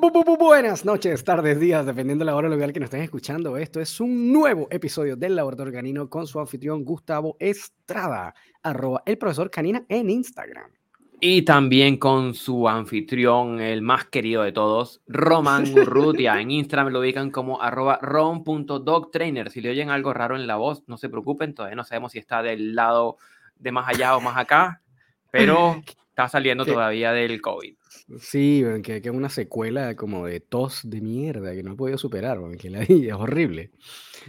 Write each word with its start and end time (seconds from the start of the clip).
Bu- 0.00 0.12
bu- 0.12 0.12
bu- 0.12 0.24
bu- 0.24 0.38
Buenas 0.38 0.84
noches, 0.84 1.24
tardes, 1.24 1.58
días, 1.58 1.84
dependiendo 1.84 2.24
de 2.24 2.30
la 2.30 2.36
hora 2.36 2.48
local 2.48 2.72
que 2.72 2.80
nos 2.80 2.86
estén 2.86 3.02
escuchando. 3.02 3.56
Esto 3.56 3.80
es 3.80 4.00
un 4.00 4.32
nuevo 4.32 4.68
episodio 4.70 5.16
del 5.16 5.34
Laboratorio 5.34 5.72
Canino 5.72 6.08
con 6.08 6.26
su 6.26 6.38
anfitrión 6.38 6.84
Gustavo 6.84 7.36
Estrada, 7.40 8.34
arroba 8.62 9.02
el 9.06 9.18
profesor 9.18 9.50
Canina 9.50 9.84
en 9.88 10.10
Instagram. 10.10 10.70
Y 11.20 11.42
también 11.42 11.96
con 11.96 12.34
su 12.34 12.68
anfitrión, 12.68 13.60
el 13.60 13.82
más 13.82 14.04
querido 14.04 14.42
de 14.44 14.52
todos, 14.52 15.00
Roman 15.08 15.64
Urrutia. 15.76 16.40
En 16.40 16.52
Instagram 16.52 16.92
lo 16.92 17.00
ubican 17.00 17.30
como 17.30 17.60
arroba 17.60 17.98
rom.dogtrainer. 18.00 19.50
Si 19.50 19.60
le 19.60 19.70
oyen 19.70 19.90
algo 19.90 20.12
raro 20.14 20.36
en 20.36 20.46
la 20.46 20.56
voz, 20.56 20.84
no 20.86 20.96
se 20.96 21.08
preocupen, 21.08 21.54
todavía 21.54 21.74
no 21.76 21.82
sabemos 21.84 22.12
si 22.12 22.18
está 22.18 22.42
del 22.42 22.74
lado 22.76 23.16
de 23.56 23.72
más 23.72 23.88
allá 23.88 24.16
o 24.16 24.20
más 24.20 24.36
acá, 24.36 24.80
pero 25.32 25.82
está 26.10 26.28
saliendo 26.28 26.64
¿Qué? 26.64 26.72
todavía 26.72 27.12
del 27.12 27.40
COVID. 27.40 27.74
Sí, 28.18 28.64
que, 28.82 28.96
es 28.96 29.06
una 29.06 29.28
secuela 29.28 29.94
como 29.96 30.26
de 30.26 30.40
tos 30.40 30.88
de 30.88 31.00
mierda 31.00 31.54
que 31.54 31.62
no 31.62 31.72
he 31.72 31.76
podido 31.76 31.98
superar, 31.98 32.38
que 32.58 32.70
la 32.70 32.80
es 32.82 33.12
horrible. 33.12 33.70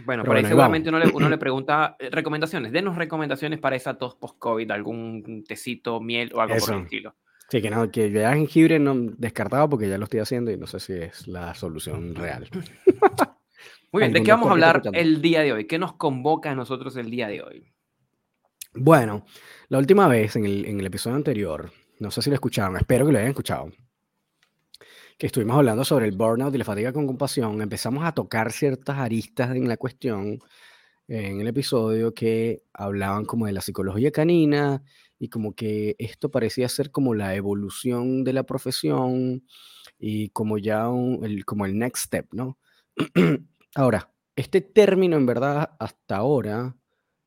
Bueno, 0.04 0.22
Pero 0.22 0.24
por 0.24 0.36
ahí 0.36 0.42
bueno, 0.42 0.46
ahí 0.46 0.50
seguramente 0.50 0.88
uno 0.88 0.98
le, 0.98 1.08
uno 1.08 1.28
le 1.28 1.38
pregunta 1.38 1.96
eh, 1.98 2.10
recomendaciones. 2.10 2.72
Denos 2.72 2.96
recomendaciones 2.96 3.58
para 3.58 3.76
esa 3.76 3.98
tos 3.98 4.14
post-COVID, 4.16 4.70
algún 4.70 5.44
tecito, 5.46 6.00
miel 6.00 6.30
o 6.34 6.40
algo 6.40 6.56
por 6.56 6.74
el 6.74 6.82
estilo. 6.82 7.14
Sí, 7.50 7.60
que 7.60 7.70
no, 7.70 7.90
que 7.90 8.12
ya 8.12 8.32
jengibre 8.32 8.78
no 8.78 8.94
descartado 9.18 9.68
porque 9.68 9.88
ya 9.88 9.98
lo 9.98 10.04
estoy 10.04 10.20
haciendo 10.20 10.52
y 10.52 10.56
no 10.56 10.68
sé 10.68 10.78
si 10.78 10.92
es 10.92 11.26
la 11.26 11.52
solución 11.54 12.14
real. 12.14 12.48
Muy 13.92 14.02
bien, 14.02 14.12
¿de 14.12 14.22
qué 14.22 14.30
vamos 14.30 14.48
a 14.48 14.52
hablar 14.52 14.82
el 14.92 15.20
día 15.20 15.40
de 15.40 15.52
hoy? 15.52 15.66
¿Qué 15.66 15.78
nos 15.78 15.94
convoca 15.94 16.52
a 16.52 16.54
nosotros 16.54 16.96
el 16.96 17.10
día 17.10 17.26
de 17.26 17.42
hoy? 17.42 17.64
Bueno, 18.72 19.26
la 19.68 19.78
última 19.78 20.06
vez 20.06 20.36
en 20.36 20.44
el, 20.44 20.64
en 20.64 20.78
el 20.78 20.86
episodio 20.86 21.16
anterior, 21.16 21.72
no 22.00 22.10
sé 22.10 22.22
si 22.22 22.30
lo 22.30 22.34
escucharon, 22.34 22.76
espero 22.76 23.06
que 23.06 23.12
lo 23.12 23.18
hayan 23.18 23.30
escuchado, 23.30 23.70
que 25.18 25.26
estuvimos 25.26 25.56
hablando 25.56 25.84
sobre 25.84 26.06
el 26.06 26.16
burnout 26.16 26.54
y 26.54 26.58
la 26.58 26.64
fatiga 26.64 26.92
con 26.92 27.06
compasión, 27.06 27.60
empezamos 27.62 28.04
a 28.04 28.12
tocar 28.12 28.52
ciertas 28.52 28.98
aristas 28.98 29.54
en 29.54 29.68
la 29.68 29.76
cuestión 29.76 30.38
en 31.08 31.40
el 31.40 31.48
episodio 31.48 32.14
que 32.14 32.62
hablaban 32.74 33.26
como 33.26 33.46
de 33.46 33.52
la 33.52 33.62
psicología 33.62 34.12
canina 34.12 34.82
y 35.18 35.28
como 35.30 35.54
que 35.54 35.96
esto 36.00 36.30
parecía 36.30 36.68
ser 36.68 36.92
como 36.92 37.14
la 37.14 37.36
evolución 37.36 38.24
de 38.24 38.34
la 38.34 38.44
profesión 38.44 39.44
y 39.98 40.30
como 40.30 40.58
ya 40.58 40.88
un- 40.90 41.24
el, 41.24 41.44
como 41.46 41.66
el 41.66 41.78
next 41.78 42.06
step, 42.06 42.28
¿no? 42.34 42.58
Ahora, 43.76 44.12
este 44.36 44.62
término 44.62 45.16
en 45.18 45.26
verdad 45.26 45.72
hasta 45.80 46.18
ahora 46.18 46.76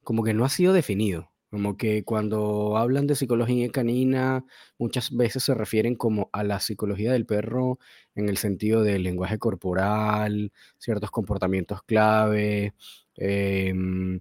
como 0.03 0.23
que 0.23 0.35
no 0.35 0.45
ha 0.45 0.49
sido 0.49 0.73
definido. 0.73 1.32
Como 1.53 1.77
que 1.77 2.03
cuando 2.03 2.77
hablan 2.77 3.05
de 3.05 3.13
psicología 3.15 3.69
canina, 3.69 4.43
muchas 4.79 5.15
veces 5.15 5.43
se 5.43 5.53
refieren 5.53 5.93
como 5.95 6.31
a 6.33 6.43
la 6.43 6.59
psicología 6.59 7.11
del 7.13 7.27
perro 7.27 7.77
en 8.15 8.27
el 8.27 8.37
sentido 8.37 8.81
del 8.81 9.03
lenguaje 9.03 9.37
corporal, 9.37 10.51
ciertos 10.79 11.11
comportamientos 11.11 11.83
clave, 11.83 12.73
em, 13.15 14.19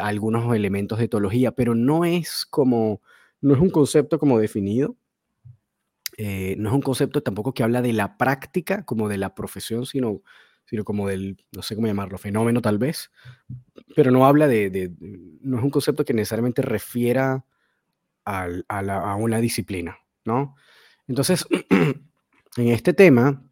algunos 0.00 0.54
elementos 0.54 0.98
de 0.98 1.06
etología, 1.06 1.50
pero 1.52 1.74
no 1.74 2.04
es 2.04 2.46
como, 2.46 3.00
no 3.40 3.54
es 3.54 3.60
un 3.60 3.70
concepto 3.70 4.20
como 4.20 4.38
definido. 4.38 4.96
eh, 6.16 6.54
no 6.58 6.68
es 6.70 6.74
un 6.74 6.82
concepto 6.82 7.22
tampoco 7.22 7.54
que 7.54 7.62
habla 7.64 7.82
de 7.82 7.92
la 7.92 8.16
práctica, 8.16 8.84
como 8.84 9.08
de 9.08 9.18
la 9.18 9.34
profesión, 9.34 9.86
sino, 9.86 10.22
sino 10.74 10.84
como 10.84 11.06
del, 11.06 11.36
no 11.52 11.62
sé 11.62 11.76
cómo 11.76 11.86
llamarlo, 11.86 12.18
fenómeno 12.18 12.60
tal 12.60 12.78
vez 12.78 13.10
pero 13.94 14.10
no 14.10 14.26
habla 14.26 14.48
de, 14.48 14.92
no 15.40 15.58
es 15.58 15.64
un 15.64 15.70
concepto 15.70 16.04
que 16.04 16.14
necesariamente 16.14 16.62
refiera 16.62 17.44
a, 18.24 19.16
una 19.18 19.38
disciplina, 19.38 19.98
¿no? 20.24 20.56
Entonces, 21.06 21.46
en 22.56 22.68
este 22.68 22.92
tema, 22.92 23.42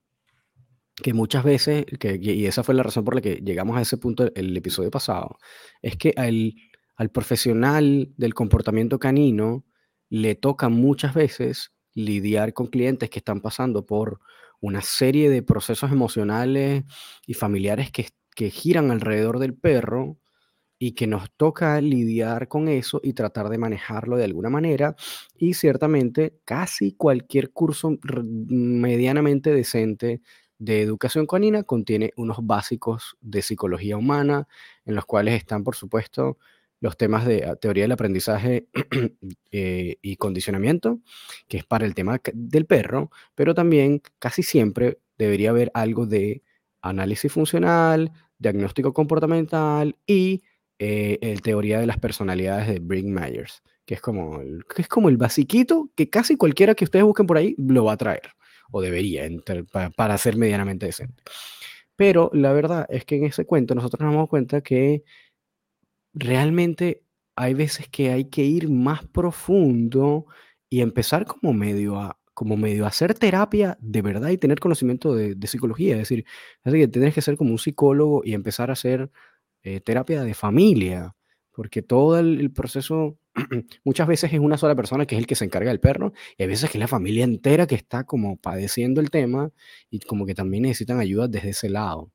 que 0.97 1.15
muchas 1.15 1.44
veces, 1.44 1.84
que, 2.00 2.19
y 2.21 2.47
esa 2.47 2.62
fue 2.62 2.75
la 2.75 2.82
razón 2.82 3.05
por 3.05 3.15
la 3.15 3.21
que 3.21 3.37
llegamos 3.37 3.77
a 3.77 3.82
ese 3.82 3.99
punto 3.99 4.31
el 4.34 4.56
episodio 4.56 4.91
pasado, 4.91 5.38
es 5.81 5.97
que 5.97 6.15
al, 6.16 6.55
al 6.97 7.11
profesional 7.11 8.12
del 8.16 8.34
comportamiento 8.34 8.99
canino 8.99 9.65
le 10.09 10.34
toca 10.34 10.69
muchas 10.69 11.15
veces 11.15 11.72
lidiar 11.94 12.53
con 12.53 12.66
clientes 12.66 13.11
que 13.11 13.19
están 13.19 13.41
pasando 13.41 13.84
por 13.87 14.21
una 14.62 14.81
serie 14.81 15.28
de 15.28 15.43
procesos 15.43 15.93
emocionales 15.93 16.84
y 17.27 17.34
familiares 17.34 17.91
que, 17.91 18.09
giran 18.50 18.91
alrededor 18.91 19.39
del 19.39 19.55
perro 19.55 20.19
y 20.78 20.93
que 20.93 21.06
nos 21.06 21.31
toca 21.37 21.81
lidiar 21.81 22.49
con 22.49 22.69
eso 22.69 23.00
y 23.05 23.12
tratar 23.12 23.50
de 23.50 23.59
manejarlo 23.59 24.17
de 24.17 24.25
alguna 24.25 24.50
manera. 24.50 24.97
Y 25.37 25.55
ciertamente 25.55 26.39
casi 26.45 26.93
cualquier 26.93 27.53
curso 27.53 27.99
medianamente 28.03 29.53
decente 29.53 30.23
de 30.59 30.83
educación 30.83 31.27
canina 31.27 31.65
contiene 31.65 32.12
unos 32.17 32.39
básicos 32.43 33.17
de 33.21 33.43
psicología 33.43 33.97
humana, 33.97 34.49
en 34.84 34.94
los 34.94 35.05
cuales 35.06 35.34
están, 35.34 35.65
por 35.65 35.77
supuesto, 35.77 36.39
los 36.82 36.97
temas 36.98 37.25
de 37.25 37.44
ah, 37.47 37.56
teoría 37.56 37.84
del 37.84 37.93
aprendizaje 37.93 38.66
eh, 39.53 39.97
y 40.03 40.16
condicionamiento, 40.16 41.00
que 41.48 41.59
es 41.59 41.65
para 41.65 41.87
el 41.87 41.94
tema 41.94 42.20
del 42.34 42.66
perro, 42.66 43.10
pero 43.34 43.54
también 43.54 44.03
casi 44.19 44.43
siempre 44.43 44.98
debería 45.16 45.50
haber 45.50 45.70
algo 45.75 46.06
de 46.06 46.43
análisis 46.82 47.32
funcional, 47.32 48.10
diagnóstico 48.38 48.93
comportamental 48.93 49.97
y 50.06 50.43
eh, 50.81 51.19
el 51.22 51.41
teoría 51.43 51.78
de 51.78 51.87
las 51.87 51.98
personalidades 51.98 52.66
de 52.66 52.81
Brick 52.81 53.06
Myers, 53.06 53.62
que 53.87 53.94
es 53.94 54.00
como 54.00 54.41
el, 54.41 54.64
es 54.76 54.88
como 54.88 55.09
el 55.09 55.16
basiquito 55.16 55.91
que 55.94 56.10
casi 56.10 56.37
cualquiera 56.37 56.75
que 56.75 56.84
ustedes 56.84 57.04
busquen 57.04 57.26
por 57.28 57.37
ahí 57.37 57.54
lo 57.59 57.84
va 57.84 57.93
a 57.93 57.97
traer, 57.97 58.31
o 58.72 58.81
debería, 58.82 59.25
entre- 59.26 59.62
pa- 59.64 59.91
para 59.91 60.19
ser 60.19 60.37
medianamente 60.37 60.87
decente. 60.87 61.22
Pero 61.94 62.31
la 62.32 62.53
verdad 62.53 62.87
es 62.88 63.04
que 63.04 63.16
en 63.16 63.26
ese 63.26 63.44
cuento 63.44 63.75
nosotros 63.76 64.00
nos 64.00 64.12
damos 64.14 64.28
cuenta 64.28 64.60
que 64.62 65.04
realmente 66.15 67.03
hay 67.37 67.55
veces 67.55 67.89
que 67.89 68.11
hay 68.11 68.27
que 68.27 68.45
ir 68.45 68.69
más 68.69 69.06
profundo 69.06 70.27
y 70.69 70.81
empezar 70.81 71.27
como 71.27 71.53
medio 71.53 71.99
a, 71.99 72.19
como 72.34 72.56
medio 72.56 72.84
a 72.84 72.89
hacer 72.89 73.15
terapia 73.15 73.77
de 73.81 74.03
verdad 74.03 74.31
y 74.31 74.39
tener 74.39 74.61
conocimiento 74.61 75.15
de, 75.15 75.34
de 75.34 75.47
psicología. 75.47 75.95
Es 75.95 76.00
decir, 76.00 76.25
así 76.65 76.78
que 76.78 76.89
tienes 76.89 77.15
que 77.15 77.23
ser 77.23 77.37
como 77.37 77.50
un 77.53 77.59
psicólogo 77.59 78.23
y 78.25 78.34
empezar 78.34 78.71
a 78.71 78.75
hacer 78.75 79.11
eh, 79.62 79.81
terapia 79.81 80.23
de 80.25 80.34
familia, 80.34 81.15
porque 81.53 81.83
todo 81.83 82.19
el, 82.19 82.41
el 82.41 82.53
proceso 82.53 83.19
muchas 83.84 84.09
veces 84.09 84.33
es 84.33 84.41
una 84.41 84.59
sola 84.59 84.75
persona 84.75 85.06
que 85.06 85.15
es 85.15 85.21
el 85.21 85.27
que 85.27 85.34
se 85.37 85.44
encarga 85.44 85.71
del 85.71 85.81
perro 85.81 86.12
y 86.37 86.43
hay 86.43 86.49
veces 86.49 86.71
que 86.71 86.79
es 86.79 86.81
la 86.81 86.89
familia 86.89 87.25
entera 87.25 87.67
que 87.67 87.75
está 87.75 88.05
como 88.05 88.37
padeciendo 88.37 89.00
el 89.00 89.11
tema 89.11 89.50
y 89.91 90.00
como 90.00 90.27
que 90.27 90.34
también 90.34 90.65
necesitan 90.65 91.00
ayuda 91.00 91.29
desde 91.29 91.50
ese 91.50 91.71
lado. 91.71 92.11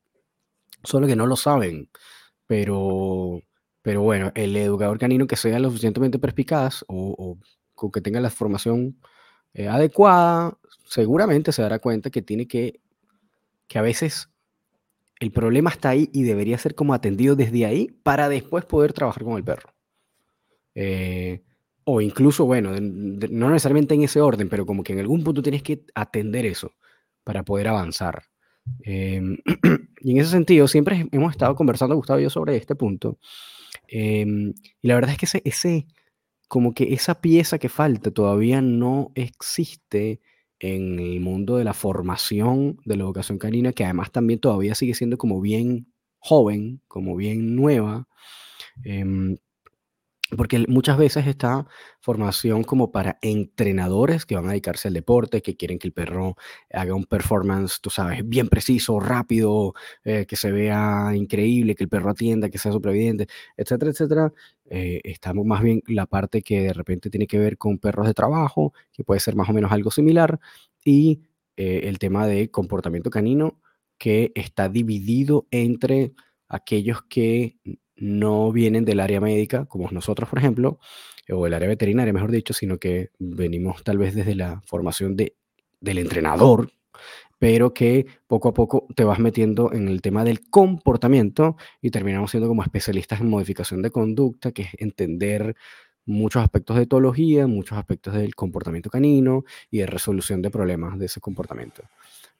Solo 0.84 1.08
que 1.08 1.16
no 1.16 1.28
lo 1.28 1.35
saben, 1.35 1.90
pero, 2.47 3.41
pero 3.88 4.02
bueno, 4.02 4.34
el 4.36 4.53
educador 4.58 5.00
canino 5.00 5.28
que 5.28 5.38
sea 5.38 5.59
lo 5.59 5.70
suficientemente 5.70 6.20
perspicaz 6.20 6.84
o, 6.90 7.38
o 7.74 7.90
que 7.92 8.02
tenga 8.02 8.20
la 8.20 8.30
formación 8.30 8.98
eh, 9.53 9.70
adecuada, 9.70 10.58
seguramente 10.86 11.53
se 11.53 11.62
dará 11.62 11.80
cuenta 11.80 12.09
que 12.09 12.22
tiene 12.22 12.50
que, 12.50 12.81
que 13.68 13.80
a 13.80 13.84
veces 13.84 14.30
el 15.20 15.31
problema 15.31 15.70
está 15.72 15.90
ahí 15.90 16.09
y 16.14 16.24
debería 16.24 16.58
ser 16.58 16.76
como 16.76 16.94
atendido 16.94 17.36
desde 17.36 17.66
ahí 17.66 17.88
para 18.03 18.30
después 18.30 18.66
poder 18.66 18.94
trabajar 18.94 19.24
con 19.24 19.38
el 19.38 19.46
perro. 19.46 19.74
Eh, 20.76 21.42
o 21.86 22.02
incluso, 22.02 22.46
bueno, 22.46 22.72
de- 22.74 22.81
de- 22.81 23.30
no 23.30 23.50
necesariamente 23.50 23.96
en 23.96 24.03
ese 24.03 24.22
orden, 24.22 24.50
pero 24.50 24.66
como 24.66 24.84
que 24.84 24.94
en 24.94 25.00
algún 25.00 25.24
punto 25.24 25.42
tienes 25.42 25.64
que 25.64 25.84
atender 25.96 26.46
eso 26.46 26.74
para 27.24 27.44
poder 27.44 27.68
avanzar. 27.70 28.24
Em, 28.82 29.38
y 30.02 30.11
en 30.11 30.17
ese 30.17 30.32
sentido, 30.32 30.67
siempre 30.67 31.08
hemos 31.11 31.32
estado 31.32 31.56
conversando, 31.56 31.96
Gustavo 31.96 32.20
y 32.20 32.23
yo, 32.23 32.29
sobre 32.29 32.58
este 32.58 32.76
punto. 32.76 33.17
Em, 33.88 34.53
y 34.82 34.88
la 34.88 34.96
verdad 34.96 35.12
es 35.12 35.18
que 35.18 35.26
ese, 35.26 35.41
ese, 35.46 35.88
como 36.47 36.74
que 36.74 36.94
esa 36.94 37.22
pieza 37.22 37.59
que 37.59 37.70
falta 37.70 38.12
todavía 38.12 38.62
no 38.62 39.12
existe 39.16 40.22
en 40.59 41.00
el 41.00 41.20
mundo 41.22 41.58
de 41.58 41.64
la 41.66 41.74
formación 41.74 42.79
de 42.85 42.97
la 42.97 43.03
educación 43.03 43.38
canina, 43.40 43.74
que 43.74 43.85
además 43.85 44.12
también 44.12 44.40
todavía 44.40 44.76
sigue 44.76 44.96
siendo 44.96 45.18
como 45.18 45.41
bien 45.41 45.94
joven, 46.20 46.82
como 46.88 47.16
bien 47.16 47.56
nueva. 47.56 48.08
em, 48.85 49.38
porque 50.35 50.66
muchas 50.68 50.97
veces 50.97 51.26
está 51.28 51.68
formación 52.02 52.64
como 52.64 52.91
para 52.91 53.18
entrenadores 53.22 54.26
que 54.26 54.35
van 54.35 54.46
a 54.46 54.50
dedicarse 54.50 54.90
al 54.90 54.94
deporte, 54.94 55.41
que 55.41 55.56
quieren 55.56 55.79
que 55.79 55.88
el 55.88 55.94
perro 55.94 56.35
haga 56.72 56.96
un 56.96 57.06
performance, 57.06 57.79
tú 57.82 57.90
sabes, 57.90 58.28
bien 58.28 58.50
preciso, 58.50 59.00
rápido, 59.00 59.74
eh, 60.03 60.26
que 60.26 60.35
se 60.35 60.52
vea 60.52 61.12
increíble, 61.16 61.76
que 61.76 61.84
el 61.84 61.90
perro 61.90 62.09
atienda, 62.09 62.50
que 62.50 62.58
sea 62.58 62.72
superviviente, 62.72 63.28
etcétera, 63.56 63.91
etcétera. 63.91 64.34
Eh, 64.70 65.02
estamos 65.03 65.46
más 65.46 65.62
bien 65.62 65.82
la 65.88 66.06
parte 66.08 66.41
que 66.41 66.62
de 66.62 66.73
repente 66.73 67.09
tiene 67.09 67.28
que 67.28 67.40
ver 67.40 67.58
con 67.58 67.78
perros 67.78 68.08
de 68.08 68.14
trabajo, 68.14 68.73
que 68.91 69.03
puede 69.03 69.20
ser 69.22 69.35
más 69.35 69.50
o 69.50 69.53
menos 69.53 69.72
algo 69.72 69.91
similar, 69.91 70.40
y 70.84 71.22
eh, 71.56 71.82
el 71.85 72.00
tema 72.00 72.28
de 72.28 72.52
comportamiento 72.52 73.09
canino, 73.09 73.59
que 73.97 74.32
está 74.35 74.70
dividido 74.70 75.47
entre 75.52 76.14
aquellos 76.47 77.02
que 77.03 77.58
no 77.97 78.52
vienen 78.52 78.85
del 78.85 78.99
área 78.99 79.20
médica, 79.20 79.66
como 79.66 79.90
nosotros, 79.91 80.29
por 80.29 80.40
ejemplo, 80.40 80.79
o 81.29 81.46
el 81.46 81.53
área 81.53 81.67
veterinaria, 81.67 82.14
mejor 82.14 82.32
dicho, 82.32 82.53
sino 82.53 82.78
que 82.78 83.11
venimos 83.20 83.84
tal 83.84 83.97
vez 83.97 84.16
desde 84.16 84.35
la 84.35 84.61
formación 84.66 85.16
de, 85.16 85.35
del 85.82 85.97
entrenador, 85.97 86.72
pero 87.40 87.73
que 87.73 88.08
poco 88.28 88.49
a 88.49 88.53
poco 88.53 88.88
te 88.96 89.03
vas 89.03 89.20
metiendo 89.20 89.73
en 89.73 89.88
el 89.88 90.02
tema 90.02 90.23
del 90.23 90.49
comportamiento 90.49 91.58
y 91.82 91.91
terminamos 91.91 92.32
siendo 92.32 92.47
como 92.47 92.64
especialistas 92.64 93.22
en 93.22 93.29
modificación 93.29 93.82
de 93.82 93.91
conducta, 93.91 94.52
que 94.52 94.64
es 94.64 94.70
entender 94.78 95.55
muchos 96.05 96.41
aspectos 96.41 96.78
de 96.78 96.84
etología, 96.84 97.47
muchos 97.47 97.78
aspectos 97.78 98.14
del 98.14 98.34
comportamiento 98.34 98.90
canino 98.90 99.44
y 99.70 99.79
de 99.79 99.85
resolución 99.85 100.41
de 100.41 100.49
problemas 100.49 100.97
de 100.97 101.05
ese 101.08 101.20
comportamiento. 101.20 101.84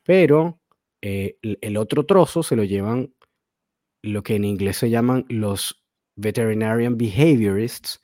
Pero 0.04 0.59
eh, 1.01 1.38
el 1.42 1.77
otro 1.77 2.06
trozo 2.06 2.42
se 2.42 2.56
lo 2.56 2.63
llevan 2.63 3.13
lo 4.07 4.24
que 4.24 4.36
en 4.36 4.45
inglés 4.45 4.77
se 4.77 4.89
llaman 4.89 5.25
los 5.30 5.83
veterinarian 6.15 6.98
behaviorists, 6.98 8.01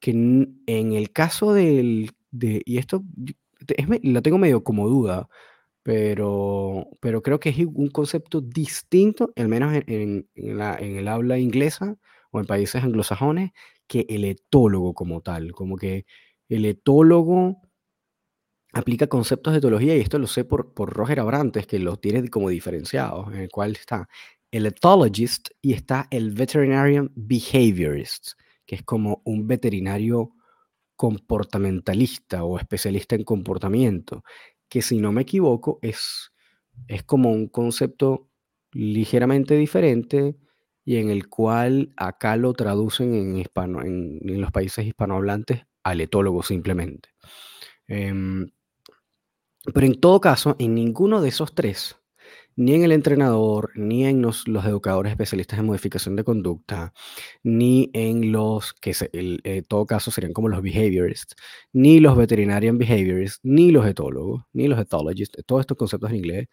que 0.00 0.10
en, 0.10 0.62
el 0.66 1.12
caso 1.12 1.52
del, 1.52 2.12
de, 2.30 2.62
y 2.64 2.78
esto 2.78 3.02
es, 3.76 3.86
lo 4.02 4.22
tengo 4.22 4.38
medio 4.38 4.62
como 4.62 4.88
duda, 4.88 5.28
pero, 5.82 6.88
pero 7.00 7.22
creo 7.22 7.40
que 7.40 7.50
es 7.50 7.58
un 7.58 7.88
concepto 7.90 8.40
distinto, 8.40 9.32
al 9.36 9.48
menos 9.48 9.72
en, 9.86 10.28
la, 10.34 10.76
en 10.76 10.96
el 10.96 11.08
habla 11.08 11.38
inglesa 11.38 11.96
o 12.30 12.40
en 12.40 12.46
países 12.46 12.82
anglosajones, 12.82 13.52
que 13.86 14.06
el 14.08 14.24
etólogo 14.24 14.94
como 14.94 15.20
tal. 15.22 15.52
Como 15.52 15.76
que 15.76 16.06
el 16.48 16.64
etólogo 16.64 17.60
aplica 18.72 19.06
conceptos 19.06 19.52
de 19.52 19.58
etología, 19.58 19.96
y 19.96 20.00
esto 20.00 20.18
lo 20.18 20.26
sé 20.26 20.44
por, 20.44 20.74
por 20.74 20.92
Roger 20.92 21.20
Abrantes, 21.20 21.66
que 21.66 21.78
los 21.78 22.00
tiene 22.00 22.28
como 22.28 22.48
diferenciados, 22.50 23.28
en 23.32 23.40
el 23.40 23.48
cual 23.48 23.72
está 23.72 24.08
el 24.50 24.66
ethologist 24.66 25.48
y 25.60 25.72
está 25.72 26.06
el 26.10 26.32
veterinarian 26.32 27.10
behaviorist, 27.14 28.32
que 28.64 28.76
es 28.76 28.82
como 28.82 29.22
un 29.24 29.46
veterinario 29.46 30.32
comportamentalista 30.96 32.44
o 32.44 32.58
especialista 32.58 33.16
en 33.16 33.24
comportamiento 33.24 34.24
que 34.68 34.82
si 34.82 34.98
no 34.98 35.12
me 35.12 35.22
equivoco 35.22 35.78
es, 35.82 36.32
es 36.88 37.02
como 37.02 37.30
un 37.30 37.48
concepto 37.48 38.28
ligeramente 38.72 39.56
diferente 39.56 40.36
y 40.84 40.96
en 40.96 41.10
el 41.10 41.28
cual 41.28 41.92
acá 41.96 42.36
lo 42.36 42.52
traducen 42.52 43.14
en, 43.14 43.36
hispano, 43.36 43.82
en, 43.82 44.20
los 44.40 44.52
países 44.52 44.86
hispanohablantes 44.86 45.62
al 45.82 46.00
etólogo 46.00 46.42
simplemente. 46.42 47.08
Em, 47.88 48.48
pero 49.72 49.86
en 49.86 50.00
todo 50.00 50.20
caso, 50.20 50.54
en 50.58 50.74
ninguno 50.74 51.20
de 51.20 51.28
esos 51.28 51.54
tres 51.54 51.96
ni 52.56 52.74
en 52.74 52.84
el 52.84 52.92
entrenador, 52.92 53.70
ni 53.76 54.06
en 54.06 54.22
los, 54.22 54.46
educadores 54.46 55.12
especialistas 55.12 55.58
en 55.58 55.66
modificación 55.66 56.16
de 56.16 56.24
conducta, 56.24 56.92
ni 57.42 57.90
en 57.92 58.32
los 58.32 58.72
que 58.74 58.94
en 59.12 59.38
eh, 59.44 59.62
todo 59.62 59.86
caso 59.86 60.10
serían 60.10 60.32
como 60.32 60.48
los 60.48 60.62
behaviorists, 60.62 61.36
ni 61.72 62.00
los 62.00 62.16
veterinarian 62.16 62.78
behaviorists, 62.78 63.40
ni 63.42 63.70
los 63.70 63.86
etólogos, 63.86 64.44
ni 64.52 64.68
los 64.68 64.80
ethologists, 64.80 65.44
todos 65.46 65.60
estos 65.60 65.76
conceptos 65.76 66.10
en 66.10 66.16
inglés, 66.16 66.48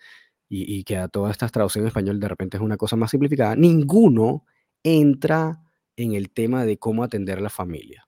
y, 0.49 0.83
que 0.83 0.97
a 0.97 1.07
todas 1.07 1.31
estas 1.31 1.51
traducciones 1.51 1.85
en 1.85 1.87
español 1.87 2.19
de 2.19 2.27
repente 2.27 2.57
es 2.57 2.63
una 2.63 2.77
cosa 2.77 2.95
más 2.95 3.09
simplificada, 3.09 3.55
ninguno 3.55 4.45
entra 4.83 5.63
en 5.95 6.13
el 6.13 6.31
tema 6.31 6.65
de 6.65 6.77
cómo 6.77 7.03
atender 7.03 7.39
a 7.39 7.41
la 7.41 7.49
familia. 7.49 8.07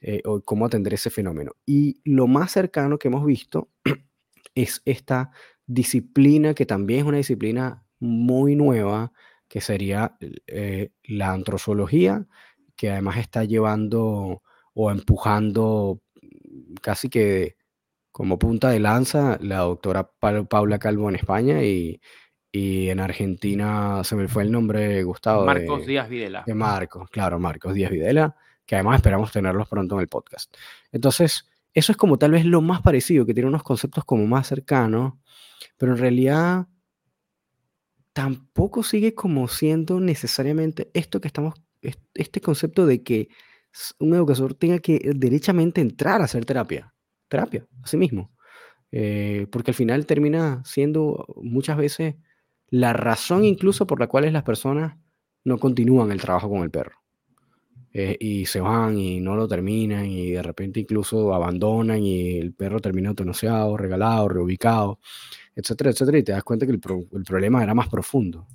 Eh, 0.00 0.22
o 0.26 0.40
cómo 0.42 0.64
atender 0.66 0.94
ese 0.94 1.10
fenómeno. 1.10 1.52
Y 1.66 2.00
lo 2.04 2.28
más 2.28 2.52
cercano 2.52 2.98
que 2.98 3.08
hemos 3.08 3.24
visto 3.26 3.68
es 4.54 4.80
esta 4.84 5.32
disciplina 5.68 6.54
que 6.54 6.66
también 6.66 7.00
es 7.00 7.06
una 7.06 7.16
disciplina 7.18 7.84
muy 8.00 8.56
nueva, 8.56 9.12
que 9.46 9.60
sería 9.60 10.16
eh, 10.46 10.90
la 11.04 11.32
antrozoología, 11.32 12.26
que 12.74 12.90
además 12.90 13.18
está 13.18 13.44
llevando 13.44 14.42
o 14.74 14.90
empujando 14.90 16.00
casi 16.82 17.08
que 17.08 17.56
como 18.10 18.38
punta 18.38 18.70
de 18.70 18.80
lanza 18.80 19.38
la 19.40 19.58
doctora 19.58 20.10
Paula 20.10 20.78
Calvo 20.78 21.08
en 21.08 21.16
España 21.16 21.62
y, 21.62 22.00
en 22.50 22.98
Argentina 22.98 24.02
se 24.02 24.16
me 24.16 24.26
fue 24.26 24.42
el 24.42 24.50
nombre, 24.50 25.04
Gustavo. 25.04 25.44
Marcos 25.44 25.86
Díaz 25.86 26.08
Videla. 26.08 26.42
De 26.44 26.54
Marcos, 26.54 27.08
claro, 27.08 27.38
Marcos 27.38 27.72
Díaz 27.72 27.92
Videla, 27.92 28.34
que 28.66 28.74
además 28.74 28.96
esperamos 28.96 29.30
tenerlos 29.30 29.68
pronto 29.68 29.94
en 29.94 30.00
el 30.00 30.08
podcast. 30.08 30.52
Entonces, 30.90 31.48
eso 31.78 31.92
es 31.92 31.98
como 31.98 32.18
tal 32.18 32.32
vez 32.32 32.44
lo 32.44 32.60
más 32.60 32.82
parecido, 32.82 33.24
que 33.26 33.34
tiene 33.34 33.48
unos 33.48 33.62
conceptos 33.62 34.04
como 34.04 34.26
más 34.26 34.48
cercanos 34.48 35.14
pero 35.76 35.92
en 35.92 35.98
realidad 35.98 36.66
tampoco 38.12 38.82
sigue 38.82 39.14
como 39.14 39.48
siendo 39.48 40.00
necesariamente 40.00 40.90
esto 40.92 41.20
que 41.20 41.28
estamos, 41.28 41.54
este 42.14 42.40
concepto 42.40 42.86
de 42.86 43.02
que 43.02 43.28
un 44.00 44.14
educador 44.14 44.54
tenga 44.54 44.80
que 44.80 45.12
derechamente 45.14 45.80
entrar 45.80 46.20
a 46.20 46.24
hacer 46.24 46.44
terapia, 46.44 46.94
terapia, 47.28 47.66
a 47.82 47.86
sí 47.86 47.96
mismo. 47.96 48.32
Eh, 48.90 49.46
porque 49.52 49.70
al 49.70 49.74
final 49.74 50.06
termina 50.06 50.62
siendo 50.64 51.26
muchas 51.42 51.76
veces 51.76 52.16
la 52.70 52.92
razón 52.94 53.44
incluso 53.44 53.86
por 53.86 54.00
la 54.00 54.06
cual 54.08 54.32
las 54.32 54.42
personas 54.42 54.96
no 55.44 55.58
continúan 55.58 56.10
el 56.10 56.20
trabajo 56.20 56.48
con 56.48 56.62
el 56.62 56.70
perro. 56.70 56.97
Eh, 57.92 58.16
y 58.20 58.44
se 58.44 58.60
van 58.60 58.98
y 58.98 59.18
no 59.18 59.34
lo 59.34 59.48
terminan 59.48 60.04
y 60.04 60.32
de 60.32 60.42
repente 60.42 60.80
incluso 60.80 61.32
abandonan 61.32 62.02
y 62.02 62.36
el 62.36 62.52
perro 62.52 62.80
termina 62.80 63.08
autonoseado, 63.08 63.78
regalado, 63.78 64.28
reubicado 64.28 64.98
etcétera, 65.58 65.90
etcétera, 65.90 66.18
y 66.18 66.22
te 66.22 66.32
das 66.32 66.44
cuenta 66.44 66.66
que 66.66 66.72
el, 66.72 66.78
problema 66.78 67.64
era 67.64 67.74
más 67.74 67.88
profundo. 67.88 68.46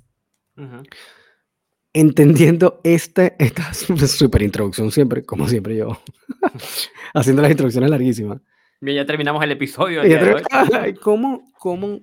Entendiendo 1.92 2.80
este, 2.82 3.36
esta 3.38 3.74
super 4.08 4.40
introducción 4.40 4.90
siempre, 4.90 5.22
como 5.22 5.46
siempre 5.46 5.76
yo, 5.76 5.98
haciendo 7.14 7.42
las 7.42 7.50
introducciones 7.50 7.90
larguísimas. 7.90 8.40
Bien, 8.80 8.96
ya 8.96 9.04
terminamos 9.04 9.44
el 9.44 9.52
episodio. 9.52 10.00
¿Cómo, 11.02 11.52
cómo, 11.58 12.00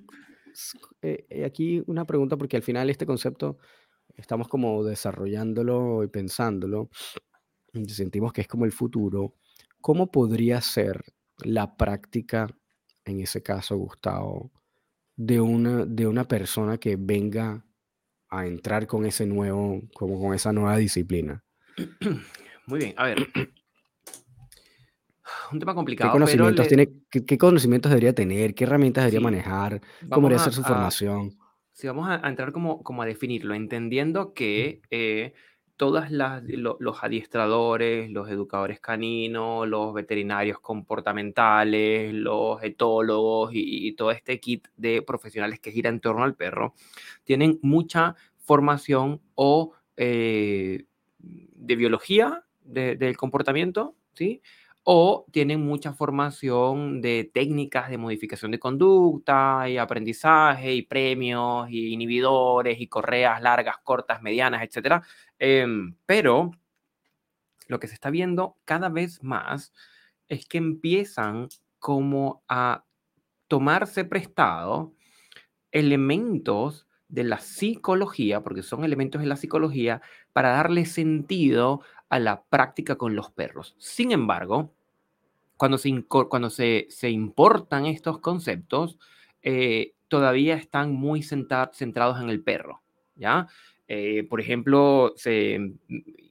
eh, 1.02 1.26
eh, 1.28 1.44
aquí 1.44 1.82
una 1.86 2.04
pregunta, 2.04 2.36
porque 2.36 2.56
al 2.56 2.62
final 2.62 2.88
este 2.88 3.04
concepto 3.04 3.58
estamos 4.16 4.48
como 4.48 4.84
desarrollándolo 4.84 6.02
y 6.04 6.08
pensándolo, 6.08 6.90
sentimos 7.88 8.32
que 8.32 8.42
es 8.42 8.48
como 8.48 8.64
el 8.64 8.72
futuro. 8.72 9.34
¿Cómo 9.80 10.10
podría 10.10 10.60
ser 10.60 11.04
la 11.38 11.76
práctica, 11.76 12.48
en 13.04 13.20
ese 13.20 13.42
caso, 13.42 13.76
Gustavo, 13.76 14.52
de 15.16 15.40
una, 15.40 15.84
de 15.84 16.06
una 16.06 16.26
persona 16.26 16.78
que 16.78 16.96
venga 16.96 17.64
a 18.28 18.46
entrar 18.46 18.86
con 18.86 19.04
ese 19.04 19.26
nuevo, 19.26 19.82
como 19.94 20.20
con 20.20 20.34
esa 20.34 20.52
nueva 20.52 20.76
disciplina? 20.76 21.42
Muy 22.66 22.78
bien, 22.78 22.94
a 22.96 23.06
ver. 23.06 23.26
Un 25.52 25.58
tema 25.58 25.74
complicado. 25.74 26.10
¿Qué 26.10 26.12
conocimientos, 26.12 26.68
tiene, 26.68 26.88
qué, 27.10 27.38
conocimientos 27.38 27.90
debería 27.90 28.14
tener? 28.14 28.54
¿Qué 28.54 28.64
herramientas 28.64 29.04
debería 29.04 29.20
manejar? 29.20 29.82
¿Cómo 30.08 30.28
debería 30.28 30.44
ser 30.44 30.54
su 30.54 30.62
formación? 30.62 31.36
Sí, 31.72 31.86
vamos 31.86 32.08
a, 32.08 32.28
entrar 32.28 32.52
como, 32.52 32.82
como 32.82 33.02
a 33.02 33.06
definirlo, 33.06 33.54
entendiendo 33.54 34.34
que 34.34 34.82
eh, 34.90 35.32
todos 35.76 36.10
los 36.10 37.02
adiestradores, 37.02 38.10
los 38.10 38.28
educadores 38.28 38.78
caninos, 38.78 39.66
los 39.66 39.94
veterinarios 39.94 40.60
comportamentales, 40.60 42.12
los 42.14 42.62
etólogos 42.62 43.50
y, 43.54 43.92
todo 43.94 44.10
este 44.12 44.38
kit 44.38 44.68
de 44.76 45.02
profesionales 45.02 45.60
que 45.60 45.72
gira 45.72 45.90
en 45.90 46.00
torno 46.00 46.24
al 46.24 46.36
perro, 46.36 46.74
tienen 47.24 47.58
mucha 47.62 48.16
formación 48.38 49.20
o 49.34 49.72
eh, 49.96 50.84
de 51.18 51.76
biología 51.76 52.44
del 52.64 53.16
comportamiento, 53.16 53.96
¿sí? 54.12 54.40
O 54.84 55.26
tienen 55.30 55.64
mucha 55.64 55.92
formación 55.92 57.00
de 57.00 57.30
técnicas 57.32 57.88
de 57.88 57.98
modificación 57.98 58.50
de 58.50 58.58
conducta 58.58 59.68
y 59.68 59.78
aprendizaje 59.78 60.74
y 60.74 60.82
premios 60.82 61.68
y 61.70 61.92
inhibidores 61.92 62.80
y 62.80 62.88
correas 62.88 63.40
largas, 63.40 63.76
cortas, 63.84 64.22
medianas, 64.22 64.62
etc. 64.62 65.02
Em, 65.38 65.94
pero 66.06 66.50
lo 67.68 67.78
que 67.78 67.88
se 67.88 67.94
está 67.94 68.10
viendo 68.10 68.56
cada 68.64 68.88
vez 68.88 69.22
más 69.22 69.72
es 70.28 70.46
que 70.46 70.58
empiezan 70.58 71.48
como 71.78 72.42
a 72.48 72.84
tomarse 73.48 74.04
prestado 74.04 74.94
elementos 75.72 76.86
de 77.08 77.24
la 77.24 77.38
psicología, 77.38 78.42
porque 78.42 78.62
son 78.62 78.84
elementos 78.84 79.20
de 79.20 79.26
la 79.26 79.36
psicología, 79.36 80.00
para 80.32 80.50
darle 80.50 80.86
sentido 80.86 81.82
a 82.12 82.18
la 82.18 82.42
práctica 82.42 82.96
con 82.96 83.16
los 83.16 83.30
perros. 83.30 83.74
Sin 83.78 84.12
embargo, 84.12 84.74
cuando 85.56 85.78
se, 85.78 86.04
cuando 86.06 86.50
se, 86.50 86.86
importan 87.08 87.86
estos 87.86 88.18
conceptos, 88.18 88.98
eh, 89.40 89.94
todavía 90.08 90.54
están 90.56 90.92
muy 90.92 91.22
centrados 91.22 92.20
en 92.20 92.28
el 92.28 92.42
perro, 92.42 92.82
¿ya? 93.14 93.48
Eh, 93.88 94.26
por 94.28 94.42
ejemplo, 94.42 95.14
se 95.16 95.58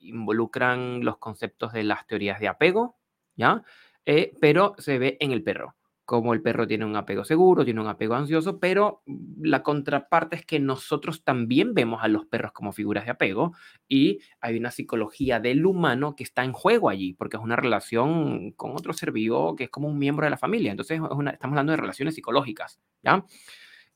involucran 0.02 1.04
los 1.04 1.18
conceptos 1.18 1.74
de 1.74 1.84
las 1.84 2.06
teorías 2.06 2.40
de 2.40 2.48
apego, 2.48 2.96
¿ya? 3.36 3.64
Eh, 4.06 4.34
pero 4.40 4.76
se 4.78 5.00
ve 5.00 5.18
en 5.20 5.32
el 5.32 5.42
perro 5.42 5.74
como 6.12 6.34
el 6.34 6.42
perro 6.42 6.68
tiene 6.68 6.84
un 6.84 6.98
apego 6.98 7.24
seguro, 7.24 7.64
tiene 7.64 7.80
un 7.80 7.88
apego 7.88 8.16
ansioso, 8.16 8.60
pero 8.60 9.02
la 9.40 9.64
contraparte 9.64 10.36
es 10.36 10.46
que 10.46 10.60
nosotros 10.60 11.24
también 11.24 11.74
vemos 11.74 12.04
a 12.04 12.10
los 12.10 12.26
perros 12.26 12.52
como 12.52 12.74
figuras 12.74 13.06
de 13.06 13.12
apego 13.12 13.54
y 13.88 14.20
hay 14.42 14.58
una 14.58 14.72
psicología 14.72 15.40
del 15.40 15.66
humano 15.66 16.14
que 16.18 16.26
está 16.26 16.44
en 16.44 16.52
juego 16.52 16.90
allí, 16.90 17.14
porque 17.14 17.38
es 17.38 17.44
una 17.44 17.56
relación 17.56 18.52
con 18.58 18.72
otro 18.72 18.92
ser 18.92 19.14
vivo 19.14 19.56
que 19.56 19.64
es 19.64 19.70
como 19.70 19.88
un 19.88 20.00
miembro 20.00 20.26
de 20.26 20.32
la 20.32 20.38
familia. 20.38 20.72
Entonces, 20.72 21.00
estamos 21.00 21.40
hablando 21.40 21.72
de 21.72 21.78
relaciones 21.78 22.16
psicológicas, 22.16 22.82
¿ya? 23.02 23.26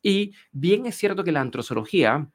Y 0.02 0.32
bien 0.54 0.86
es 0.86 0.96
cierto 0.96 1.26
que 1.26 1.34
la 1.34 1.42
antrozoología 1.42 2.30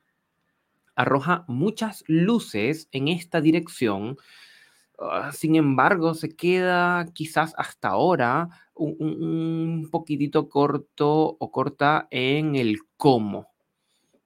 arroja 0.95 1.47
muchas 1.49 2.05
luces 2.07 2.91
en 2.93 3.09
esta 3.09 3.41
dirección, 3.41 4.19
ah, 5.01 5.33
sin 5.33 5.57
embargo, 5.57 6.15
se 6.15 6.35
queda 6.35 7.07
quizás 7.13 7.55
hasta 7.57 7.89
ahora 7.89 8.49
un, 8.75 8.97
un, 9.01 9.89
poquitito 9.91 10.49
corto 10.49 11.37
o 11.39 11.51
corta 11.51 12.09
en 12.11 12.57
el 12.57 12.79
cómo, 12.97 13.49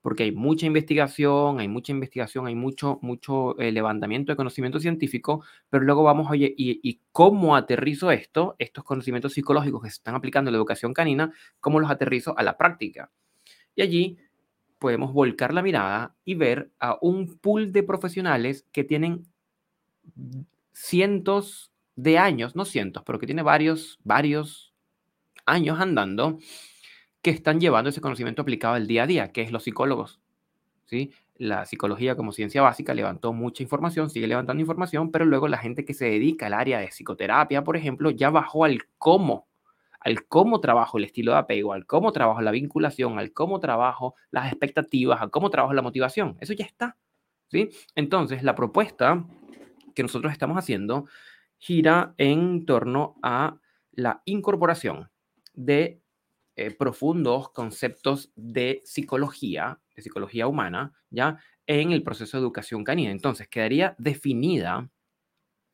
porque 0.02 0.25
hay 0.25 0.33
mucha 0.33 0.66
investigación, 0.66 1.61
hay 1.61 1.69
mucha 1.69 1.93
investigación, 1.93 2.47
hay 2.47 2.54
mucho, 2.54 2.99
mucho 3.02 3.59
eh, 3.59 3.73
levantamiento 3.73 4.33
de 4.33 4.37
conocimiento 4.37 4.78
científico, 4.78 5.43
pero 5.71 5.85
luego 5.85 6.02
vamos, 6.02 6.31
oye, 6.31 6.54
¿y, 6.57 6.81
¿y, 6.83 7.00
cómo 7.11 7.57
aterrizo 7.57 8.11
esto, 8.11 8.54
estos 8.59 8.85
conocimientos 8.85 9.33
psicológicos 9.33 9.83
que 9.83 9.88
se 9.88 9.95
están 9.95 10.14
aplicando 10.14 10.50
en 10.50 10.52
la 10.52 10.59
educación 10.59 10.93
canina, 10.93 11.33
cómo 11.61 11.81
los 11.81 11.90
aterrizo 11.90 12.37
a 12.37 12.43
la 12.43 12.57
práctica? 12.59 13.11
Y 13.75 13.83
allí 13.83 14.19
podemos 14.78 15.14
volcar 15.14 15.54
la 15.54 15.62
mirada 15.62 16.14
y 16.26 16.35
ver 16.35 16.71
a 16.78 16.99
un 17.00 17.38
pool 17.38 17.73
de 17.73 17.83
profesionales 17.83 18.66
que 18.71 18.85
tienen 18.85 19.26
cientos 20.75 21.73
de 21.97 22.19
años, 22.19 22.57
no 22.57 22.64
cientos, 22.64 23.02
pero 23.07 23.19
que 23.19 23.26
tiene 23.26 23.43
varios, 23.43 23.99
varios 24.04 24.75
años 25.47 25.81
andando 25.81 26.38
que 27.23 27.31
están 27.31 27.61
llevando 27.61 27.88
ese 27.88 28.00
conocimiento 28.00 28.43
aplicado 28.43 28.75
al 28.75 28.87
día 28.87 29.04
a 29.04 29.07
día, 29.07 29.33
que 29.33 29.40
es 29.40 29.50
los 29.50 29.62
psicólogos. 29.62 30.21
¿sí? 30.85 31.12
La 31.37 31.64
psicología 31.64 32.16
como 32.16 32.33
ciencia 32.33 32.61
básica 32.61 32.93
levantó 32.93 33.33
mucha 33.33 33.62
información, 33.62 34.11
sigue 34.11 34.26
levantando 34.26 34.61
información, 34.61 35.11
pero 35.11 35.25
luego 35.25 35.49
la 35.49 35.59
gente 35.59 35.85
que 35.85 35.95
se 35.95 36.07
dedica 36.07 36.47
al 36.47 36.54
área 36.54 36.81
de 36.81 36.88
psicoterapia, 36.88 37.64
por 37.64 37.76
ejemplo, 37.76 38.11
ya 38.11 38.28
bajó 38.31 38.64
al 38.64 38.81
cómo, 38.99 39.47
al 40.00 40.26
cómo 40.26 40.61
trabajo 40.61 40.99
el 40.99 41.04
estilo 41.04 41.33
de 41.33 41.38
apego, 41.38 41.73
al 41.73 41.87
cómo 41.87 42.12
trabajo 42.12 42.43
la 42.43 42.50
vinculación, 42.50 43.19
al 43.19 43.33
cómo 43.33 43.59
trabajo 43.59 44.16
las 44.31 44.52
expectativas, 44.52 45.23
al 45.23 45.31
cómo 45.31 45.49
trabajo 45.49 45.73
la 45.73 45.83
motivación. 45.83 46.37
Eso 46.40 46.52
ya 46.52 46.66
está. 46.66 46.97
¿sí? 47.49 47.71
Entonces, 47.95 48.43
la 48.43 48.54
propuesta 48.54 49.25
que 49.94 50.02
nosotros 50.02 50.32
estamos 50.32 50.58
haciendo 50.58 51.06
gira 51.58 52.14
en 52.18 52.66
torno 52.66 53.16
a 53.22 53.58
la 53.92 54.22
incorporación 54.24 55.10
de 55.54 56.02
eh, 56.56 56.70
profundos 56.70 57.50
conceptos 57.50 58.32
de 58.36 58.82
psicología, 58.84 59.80
de 59.96 60.02
psicología 60.02 60.46
humana, 60.46 60.92
¿ya? 61.10 61.38
En 61.66 61.92
el 61.92 62.02
proceso 62.02 62.36
de 62.36 62.42
educación 62.42 62.84
canina. 62.84 63.10
Entonces, 63.10 63.48
quedaría 63.48 63.94
definida 63.98 64.90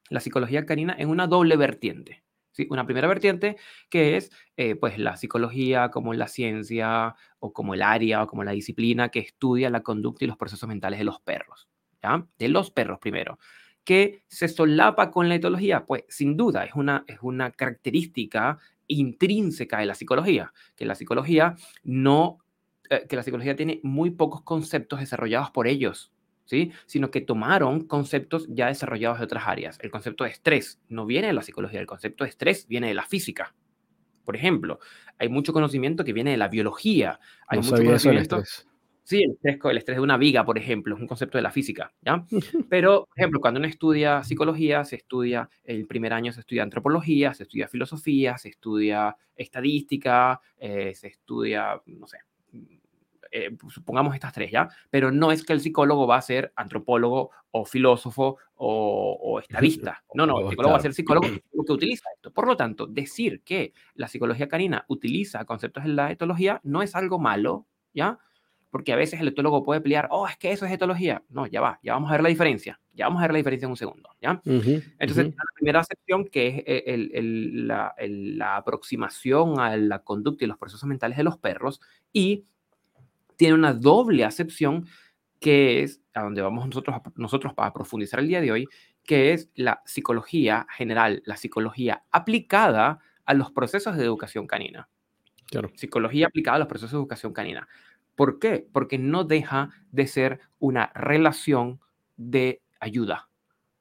la 0.09 0.21
psicología 0.21 0.67
canina 0.67 0.95
en 0.99 1.09
una 1.09 1.27
doble 1.27 1.57
vertiente. 1.57 2.23
¿sí? 2.53 2.67
Una 2.71 2.85
primera 2.85 3.09
vertiente 3.09 3.57
que 3.89 4.17
es 4.17 4.31
eh, 4.57 4.75
pues 4.75 4.99
la 4.99 5.17
psicología 5.17 5.91
como 5.91 6.15
la 6.15 6.29
ciencia 6.29 7.15
o 7.39 7.53
como 7.53 7.75
el 7.75 7.83
área 7.83 8.23
o 8.23 8.27
como 8.27 8.45
la 8.45 8.53
disciplina 8.53 9.09
que 9.09 9.21
estudia 9.21 9.71
la 9.71 9.83
conducta 9.83 10.25
y 10.25 10.29
los 10.29 10.37
procesos 10.37 10.69
mentales 10.69 10.99
de 10.99 11.05
los 11.05 11.21
perros. 11.21 11.69
¿ya? 12.03 12.27
De 12.39 12.49
los 12.49 12.71
perros 12.71 12.99
primero. 12.99 13.39
¿Que 13.85 14.25
se 14.29 14.49
solapa 14.49 15.11
con 15.11 15.29
la 15.29 15.37
etología? 15.37 15.87
Pues 15.87 16.05
sin 16.09 16.37
duda 16.37 16.65
es 16.65 16.75
una, 16.75 17.05
es 17.07 17.19
una 17.23 17.51
característica 17.51 18.59
intrínseca 18.87 19.79
de 19.79 19.87
la 19.87 19.95
psicología, 19.95 20.53
que 20.77 20.85
la 20.85 20.95
psicología 20.95 21.57
no, 21.85 22.39
eh, 22.91 23.07
que 23.09 23.17
la 23.17 23.23
psicología 23.23 23.57
tiene 23.57 23.81
muy 23.83 24.11
pocos 24.11 24.43
conceptos 24.43 25.01
desarrollados 25.01 25.51
por 25.51 25.67
ellos, 25.67 26.13
¿sí? 26.45 26.73
Sino 26.87 27.11
que 27.11 27.21
tomaron 27.21 27.87
conceptos 27.87 28.47
ya 28.49 28.67
desarrollados 28.67 29.19
de 29.19 29.25
otras 29.25 29.45
áreas. 29.47 29.79
El 29.81 29.91
concepto 29.91 30.25
de 30.25 30.31
estrés 30.31 30.81
no 30.89 31.07
viene 31.07 31.29
de 31.29 31.33
la 31.33 31.43
psicología, 31.43 31.81
el 31.81 31.87
concepto 31.87 32.25
de 32.25 32.31
estrés 32.31 32.67
viene 32.67 32.89
de 32.89 32.95
la 32.95 33.07
física. 33.07 33.55
Por 34.25 34.37
ejemplo, 34.37 34.81
hay 35.19 35.29
mucho 35.29 35.53
conocimiento 35.53 36.05
que 36.05 36.13
viene 36.13 36.33
de 36.33 36.37
la 36.37 36.49
biología, 36.49 37.21
hay 37.47 37.59
mucho 37.59 37.77
conocimiento 37.77 38.43
Sí, 39.11 39.25
el 39.25 39.33
estrés, 39.33 39.59
el 39.65 39.77
estrés 39.77 39.97
de 39.97 40.03
una 40.03 40.17
viga, 40.17 40.45
por 40.45 40.57
ejemplo, 40.57 40.95
es 40.95 41.01
un 41.01 41.09
concepto 41.09 41.37
de 41.37 41.43
la 41.43 41.51
física, 41.51 41.93
¿ya? 42.01 42.25
Pero, 42.71 43.07
por 43.07 43.19
ejemplo, 43.19 43.41
cuando 43.41 43.59
uno 43.59 43.67
estudia 43.67 44.23
psicología, 44.23 44.85
se 44.85 44.95
estudia, 44.95 45.51
el 45.65 45.89
primer 45.89 46.13
año 46.13 46.33
se 46.33 46.39
estudia 46.39 46.63
antropología, 46.63 47.35
se 47.35 47.43
estudia 47.43 47.67
filosofía, 47.67 48.39
se 48.39 48.51
estudia 48.51 49.17
estadística, 49.35 50.41
eh, 50.57 50.95
se 50.95 51.09
estudia, 51.09 51.83
no 51.87 52.07
sé, 52.07 52.19
eh, 53.33 53.51
supongamos 53.69 54.15
estas 54.15 54.33
tres, 54.33 54.53
¿ya? 54.53 54.69
Pero 54.91 55.11
no 55.11 55.33
es 55.33 55.45
que 55.45 55.55
el 55.55 55.61
psicólogo 55.61 56.07
va 56.07 56.19
a 56.19 56.23
ser 56.23 56.53
antropólogo 56.55 57.33
o 57.51 57.65
filósofo 57.65 58.37
o, 58.55 59.41
estadista. 59.49 60.05
No, 60.15 60.25
no, 60.25 60.39
el 60.39 60.51
psicólogo 60.51 60.73
va 60.73 60.79
a 60.79 60.83
ser 60.83 60.95
psicólogo 60.95 61.27
que 61.67 61.73
utiliza 61.73 62.09
esto. 62.15 62.33
Por 62.33 62.47
lo 62.47 62.57
tanto, 62.57 62.87
decir 62.87 63.43
que 63.43 63.73
la 63.95 64.07
psicología 64.07 64.47
canina 64.47 64.85
utiliza 64.87 65.45
conceptos 65.47 65.85
en 65.85 65.97
la 65.97 66.13
etología 66.13 66.61
no 66.63 66.81
es 66.81 66.95
algo 66.95 67.19
malo, 67.19 67.67
¿ya? 67.93 68.21
Porque 68.71 68.93
a 68.93 68.97
veces 68.97 69.21
el 69.21 69.29
etólogo 69.29 69.63
puede 69.63 69.81
pelear, 69.81 70.09
oh, 70.11 70.29
es 70.29 70.37
que 70.37 70.53
eso 70.53 70.65
es 70.65 70.73
etología. 70.73 71.23
No, 71.29 71.47
ya 71.47 71.61
va, 71.61 71.81
ya 71.83 71.95
vamos 71.95 72.09
a 72.11 72.13
ver 72.13 72.23
la 72.23 72.29
diferencia, 72.29 72.81
ya 72.95 73.07
vamos 73.07 73.21
a 73.21 73.25
ver 73.25 73.33
la 73.33 73.39
diferencia 73.39 73.67
en 73.67 73.71
un 73.71 73.77
segundo, 73.77 74.11
¿ya? 74.21 74.41
Entonces, 74.45 75.27
la 75.27 75.45
primera 75.55 75.85
sección, 75.85 76.27
que 76.27 76.49
es 76.49 76.55
eh, 76.67 76.85
el, 76.87 77.67
la, 77.67 77.95
la, 77.99 78.57
aproximación 78.57 79.59
a 79.59 79.77
la 79.77 80.01
conducta 80.01 80.45
y 80.45 80.49
los 80.49 80.59
procesos 80.59 80.89
mentales 80.89 81.19
de 81.19 81.25
los 81.25 81.37
perros, 81.37 81.81
y 82.13 82.45
tiene 83.37 83.55
una 83.55 83.75
doble 83.75 84.25
acepción, 84.25 84.87
que 85.41 85.83
es 85.83 86.03
a 86.15 86.23
donde 86.23 86.43
vamos 86.43 86.67
nosotros, 86.67 86.97
nosotros 87.17 87.55
para 87.55 87.73
profundizar 87.73 88.21
el 88.21 88.29
día 88.29 88.41
de 88.41 88.53
hoy, 88.53 88.69
que 89.05 89.33
es 89.33 89.51
la 89.55 89.83
psicología 89.85 90.67
general, 90.77 91.23
la 91.25 91.37
psicología 91.37 92.05
aplicada 92.11 93.01
a 93.25 93.35
los 93.35 93.51
procesos 93.51 93.97
de 93.97 94.05
educación 94.05 94.47
canina. 94.47 94.89
Claro. 95.47 95.71
Psicología 95.75 96.27
aplicada 96.27 96.57
a 96.57 96.59
los 96.61 96.69
procesos 96.69 96.93
de 96.93 96.99
educación 96.99 97.33
canina. 97.33 97.67
¿Por 98.21 98.39
qué? 98.39 98.67
Porque 98.71 98.99
no 98.99 99.25
deja 99.25 99.71
de 99.93 100.07
ser 100.07 100.41
una 100.59 100.93
relación 100.95 101.81
de 102.19 102.61
ayuda. 102.79 103.31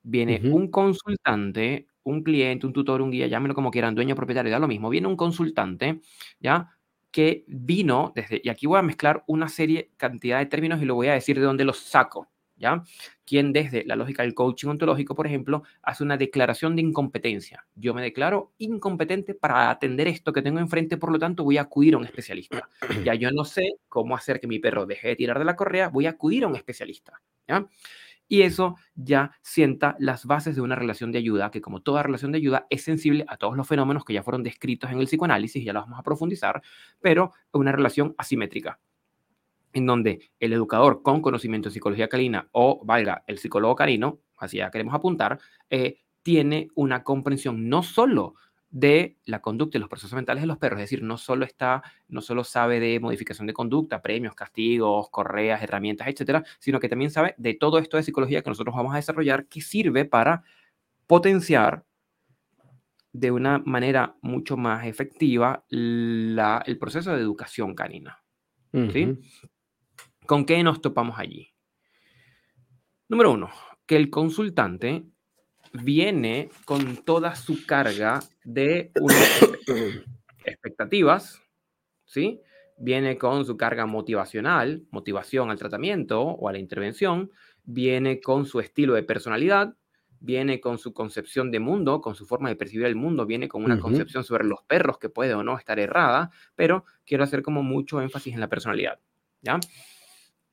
Viene 0.02 0.40
un 0.46 0.72
consultante, 0.72 1.88
un 2.04 2.24
cliente, 2.24 2.66
un 2.66 2.72
tutor, 2.72 3.02
un 3.02 3.12
guía, 3.12 3.28
llámelo 3.28 3.54
como 3.54 3.70
quieran, 3.70 3.96
dueño, 3.96 4.16
propietario, 4.16 4.50
da 4.50 4.60
lo 4.60 4.70
mismo. 4.70 4.90
Viene 4.90 5.08
un 5.10 5.18
consultante, 5.18 6.00
¿ya? 6.40 6.70
Que 7.12 7.44
vino 7.50 8.14
desde, 8.16 8.40
y 8.42 8.48
aquí 8.48 8.66
voy 8.66 8.80
a 8.80 8.82
mezclar 8.82 9.26
una 9.28 9.50
serie, 9.50 9.92
cantidad 9.98 10.40
de 10.40 10.46
términos 10.46 10.82
y 10.82 10.86
lo 10.86 10.96
voy 10.96 11.08
a 11.08 11.14
decir 11.16 11.38
de 11.38 11.46
dónde 11.46 11.66
los 11.66 11.80
saco. 11.80 12.30
¿Ya? 12.60 12.84
Quien 13.26 13.54
desde 13.54 13.86
la 13.86 13.96
lógica 13.96 14.24
del 14.24 14.34
coaching 14.34 14.68
ontológico, 14.68 15.16
por 15.16 15.26
ejemplo, 15.26 15.64
hace 15.82 16.04
una 16.04 16.18
declaración 16.18 16.76
de 16.76 16.82
incompetencia. 16.82 17.66
Yo 17.76 17.94
me 17.94 18.02
declaro 18.02 18.54
incompetente 18.58 19.34
para 19.34 19.70
atender 19.70 20.08
esto 20.08 20.34
que 20.34 20.42
tengo 20.42 20.60
enfrente, 20.60 20.98
por 20.98 21.12
lo 21.12 21.18
tanto 21.20 21.44
voy 21.44 21.58
a 21.58 21.62
acudir 21.62 21.96
a 21.96 21.98
un 21.98 22.06
especialista. 22.06 22.70
Ya 23.04 23.16
yo 23.16 23.32
no 23.32 23.46
sé 23.46 23.78
cómo 23.88 24.16
hacer 24.16 24.40
que 24.40 24.48
mi 24.48 24.60
perro 24.60 24.86
deje 24.86 25.10
de 25.10 25.16
tirar 25.16 25.40
de 25.40 25.46
la 25.46 25.56
correa, 25.56 25.90
voy 25.90 26.06
a 26.06 26.12
acudir 26.12 26.44
a 26.44 26.48
un 26.48 26.56
especialista, 26.56 27.22
¿ya? 27.48 27.66
Y 28.32 28.44
eso 28.44 28.76
ya 28.94 29.32
sienta 29.42 29.96
las 29.98 30.26
bases 30.26 30.56
de 30.56 30.62
una 30.62 30.76
relación 30.76 31.12
de 31.12 31.18
ayuda, 31.18 31.50
que 31.50 31.62
como 31.62 31.82
toda 31.82 32.04
relación 32.04 32.32
de 32.32 32.38
ayuda 32.38 32.68
es 32.70 32.84
sensible 32.84 33.26
a 33.28 33.38
todos 33.38 33.58
los 33.58 33.68
fenómenos 33.68 34.06
que 34.06 34.14
ya 34.14 34.22
fueron 34.22 34.44
descritos 34.44 34.92
en 34.92 35.00
el 35.00 35.08
psicoanálisis, 35.08 35.66
ya 35.66 35.74
los 35.74 35.86
vamos 35.86 36.00
a 36.00 36.04
profundizar, 36.04 36.62
pero 37.02 37.34
una 37.52 37.72
relación 37.72 38.14
asimétrica 38.20 38.80
en 39.74 39.86
donde 39.86 40.32
el 40.40 40.54
educador 40.54 41.02
con 41.02 41.22
conocimiento 41.22 41.70
de 41.70 41.74
psicología 41.74 42.10
canina 42.10 42.50
o, 42.52 42.84
valga, 42.86 43.24
el 43.28 43.38
psicólogo 43.38 43.76
canino, 43.76 44.20
así 44.38 44.58
ya 44.58 44.72
queremos 44.72 44.94
apuntar, 44.94 45.40
eh, 45.70 46.00
tiene 46.24 46.70
una 46.76 47.04
comprensión 47.04 47.70
no 47.70 47.84
solo 47.84 48.36
de 48.72 49.18
la 49.26 49.42
conducta 49.42 49.78
y 49.78 49.82
los 49.82 49.90
procesos 49.90 50.14
mentales 50.14 50.44
de 50.44 50.48
los 50.48 50.58
perros, 50.58 50.80
es 50.80 50.84
decir, 50.84 51.02
no 51.02 51.18
solo 51.18 51.44
está, 51.44 51.82
no 52.08 52.22
solo 52.22 52.44
sabe 52.44 52.80
de 52.80 53.00
modificación 53.00 53.48
de 53.48 53.54
conducta, 53.54 54.02
premios, 54.02 54.36
castigos, 54.36 55.10
correas, 55.10 55.64
herramientas, 55.64 56.08
etcétera, 56.08 56.44
sino 56.60 56.80
que 56.80 56.90
también 56.90 57.10
sabe 57.10 57.34
de 57.38 57.56
todo 57.56 57.80
esto 57.80 57.98
de 57.98 58.04
psicología 58.04 58.44
que 58.44 58.50
nosotros 58.50 58.76
vamos 58.76 58.94
a 58.94 58.98
desarrollar 58.98 59.48
que 59.48 59.62
sirve 59.62 60.06
para 60.06 60.44
potenciar 61.08 61.84
de 63.12 63.32
una 63.32 63.58
manera 63.58 64.16
mucho 64.22 64.56
más 64.56 64.86
efectiva 64.86 65.66
el 65.70 66.78
proceso 66.80 67.12
de 67.12 67.22
educación 67.22 67.74
canina. 67.74 68.24
¿sí? 68.72 69.18
¿Con 70.30 70.46
qué 70.46 70.62
nos 70.62 70.80
topamos 70.80 71.18
allí? 71.18 71.56
Número 73.08 73.32
uno, 73.32 73.50
que 73.88 73.96
el 73.96 74.12
consultante 74.12 75.04
viene 75.74 76.52
con 76.66 76.98
toda 76.98 77.36
su 77.36 77.66
carga 77.66 78.20
de 78.44 78.92
expectativas, 80.46 81.42
¿sí? 82.06 82.42
Viene 82.78 83.18
con 83.18 83.44
su 83.44 83.58
carga 83.58 83.88
motivacional, 83.88 84.86
motivación 84.92 85.50
al 85.50 85.58
tratamiento 85.58 86.22
o 86.22 86.48
a 86.48 86.52
la 86.52 86.60
intervención, 86.60 87.32
viene 87.64 88.22
con 88.22 88.46
su 88.46 88.60
estilo 88.60 88.94
de 88.94 89.02
personalidad, 89.02 89.78
viene 90.20 90.60
con 90.60 90.78
su 90.78 90.94
concepción 90.94 91.50
de 91.50 91.60
mundo, 91.60 92.02
con 92.02 92.14
su 92.14 92.28
forma 92.28 92.50
de 92.50 92.56
percibir 92.56 92.86
el 92.86 92.96
mundo, 92.96 93.26
viene 93.26 93.48
con 93.48 93.64
una 93.64 93.80
concepción 93.80 94.24
sobre 94.24 94.44
los 94.44 94.62
perros 94.62 95.00
que 95.00 95.10
puede 95.10 95.34
o 95.34 95.42
no 95.42 95.58
estar 95.58 95.80
errada, 95.80 96.30
pero 96.54 96.86
quiero 97.04 97.24
hacer 97.24 97.42
como 97.42 97.64
mucho 97.64 98.00
énfasis 98.00 98.36
en 98.36 98.42
la 98.42 98.48
personalidad, 98.48 99.00
¿ya? 99.42 99.60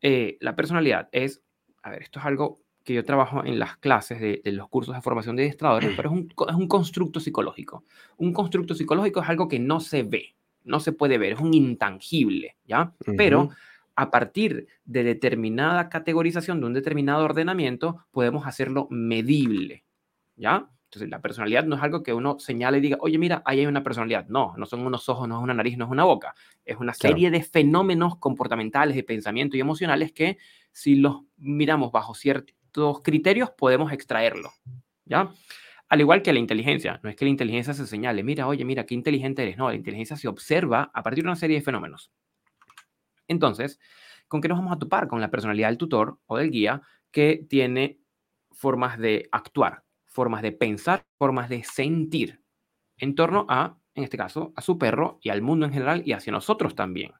Eh, 0.01 0.37
la 0.41 0.55
personalidad 0.55 1.09
es, 1.13 1.43
a 1.83 1.91
ver, 1.91 2.03
esto 2.03 2.19
es 2.19 2.27
algo 2.27 2.59
que 2.85 2.95
yo 2.95 3.05
trabajo 3.05 3.45
en 3.45 3.59
las 3.59 3.77
clases 3.79 4.21
de, 4.21 4.41
los 4.53 4.69
cursos 4.69 4.95
de 4.95 5.03
formación 5.03 5.35
de 5.35 5.43
adiestradores, 5.43 5.93
pero 5.97 6.11
es 6.11 6.15
un, 6.15 6.33
es 6.49 6.55
un, 6.55 6.69
constructo 6.69 7.19
psicológico. 7.19 7.85
Un 8.17 8.33
constructo 8.33 8.75
psicológico 8.75 9.21
es 9.21 9.29
algo 9.29 9.49
que 9.49 9.59
no 9.59 9.81
se 9.81 10.05
ve, 10.05 10.37
no 10.63 10.79
se 10.79 10.93
puede 10.93 11.19
ver, 11.19 11.33
es 11.33 11.41
un 11.41 11.53
intangible, 11.53 12.57
¿ya? 12.65 12.93
Pero 13.17 13.51
a 13.97 14.11
partir 14.11 14.69
de 14.85 15.03
determinada 15.03 15.89
categorización, 15.89 16.61
de 16.61 16.67
un 16.67 16.75
determinado 16.75 17.25
ordenamiento, 17.25 18.07
podemos 18.13 18.47
hacerlo 18.47 18.87
medible, 18.91 19.85
¿ya? 20.37 20.71
Entonces, 20.97 21.11
la 21.11 21.21
personalidad 21.21 21.65
no 21.67 21.77
es 21.77 21.83
algo 21.83 22.03
que 22.03 22.15
uno 22.15 22.39
señale 22.39 22.79
y 22.79 22.81
diga, 22.81 22.97
oye, 23.01 23.19
mira, 23.19 23.43
ahí 23.45 23.61
hay 23.61 23.67
una 23.67 23.83
personalidad. 23.83 24.27
No, 24.29 24.55
no 24.57 24.65
son 24.65 24.81
unos 24.81 25.11
ojos, 25.11 25.29
no 25.29 25.37
es 25.37 25.43
una 25.43 25.53
nariz, 25.53 25.77
no 25.77 25.85
es 25.85 25.91
una 25.91 26.05
boca. 26.05 26.35
Es 26.65 26.79
una 26.79 26.95
serie 26.95 27.31
de 27.31 27.43
fenómenos 27.43 28.17
comportamentales, 28.17 28.97
de 28.97 29.03
pensamiento 29.03 29.59
y 29.59 29.61
emocionales 29.61 30.13
que 30.13 30.39
si 30.73 30.97
los 30.97 31.21
miramos 31.37 31.93
bajo 31.93 32.15
ciertos 32.15 33.03
criterios 33.03 33.51
podemos 33.51 33.93
extraerlo, 33.93 34.53
¿ya? 35.05 35.31
Al 35.91 36.01
igual 36.01 36.23
que 36.23 36.33
la 36.33 36.39
inteligencia, 36.39 36.99
no 37.03 37.11
es 37.11 37.17
que 37.17 37.27
la 37.27 37.31
inteligencia 37.31 37.75
se 37.75 37.87
señale, 37.87 38.23
mira, 38.23 38.47
oye, 38.47 38.65
mira, 38.65 38.87
qué 38.87 38.95
inteligente 38.95 39.43
eres. 39.43 39.59
No, 39.59 39.69
la 39.69 39.75
inteligencia 39.75 40.17
se 40.17 40.29
observa 40.29 40.91
a 40.95 41.03
partir 41.03 41.25
de 41.25 41.29
una 41.29 41.37
serie 41.37 41.59
de 41.59 41.63
fenómenos. 41.63 42.11
Entonces, 43.29 43.79
¿con 44.29 44.41
qué 44.41 44.49
nos 44.49 44.57
vamos 44.57 44.73
a 44.73 44.79
topar? 44.79 45.09
Con 45.09 45.21
la 45.21 45.31
personalidad 45.31 45.69
del 45.69 45.77
tutor 45.77 46.21
o 46.25 46.39
del 46.39 46.51
guía 46.51 46.81
que 47.11 47.45
tiene 47.51 47.99
formas 48.51 48.99
de 48.99 49.29
actuar, 49.31 49.85
formas 50.17 50.41
de 50.41 50.51
pensar, 50.51 51.05
formas 51.19 51.51
de 51.51 51.63
sentir 51.63 52.41
en 52.97 53.15
torno 53.15 53.45
a, 53.51 53.79
en 53.95 54.03
este 54.03 54.17
caso, 54.17 54.55
a 54.57 54.63
su 54.63 54.79
perro 54.79 55.19
y 55.23 55.29
al 55.29 55.43
mundo 55.43 55.67
en 55.67 55.73
general 55.75 56.03
y 56.07 56.13
hacia 56.13 56.33
nosotros 56.33 56.75
también. 56.75 57.13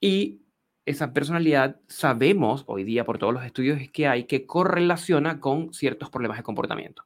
Y 0.00 0.40
esa 0.86 1.12
personalidad 1.12 1.78
sabemos 1.86 2.64
hoy 2.66 2.82
día 2.84 3.04
por 3.04 3.18
todos 3.18 3.34
los 3.34 3.44
estudios 3.44 3.78
que 3.92 4.08
hay 4.08 4.24
que 4.24 4.46
correlaciona 4.46 5.38
con 5.38 5.74
ciertos 5.74 6.08
problemas 6.08 6.38
de 6.38 6.44
comportamiento. 6.44 7.04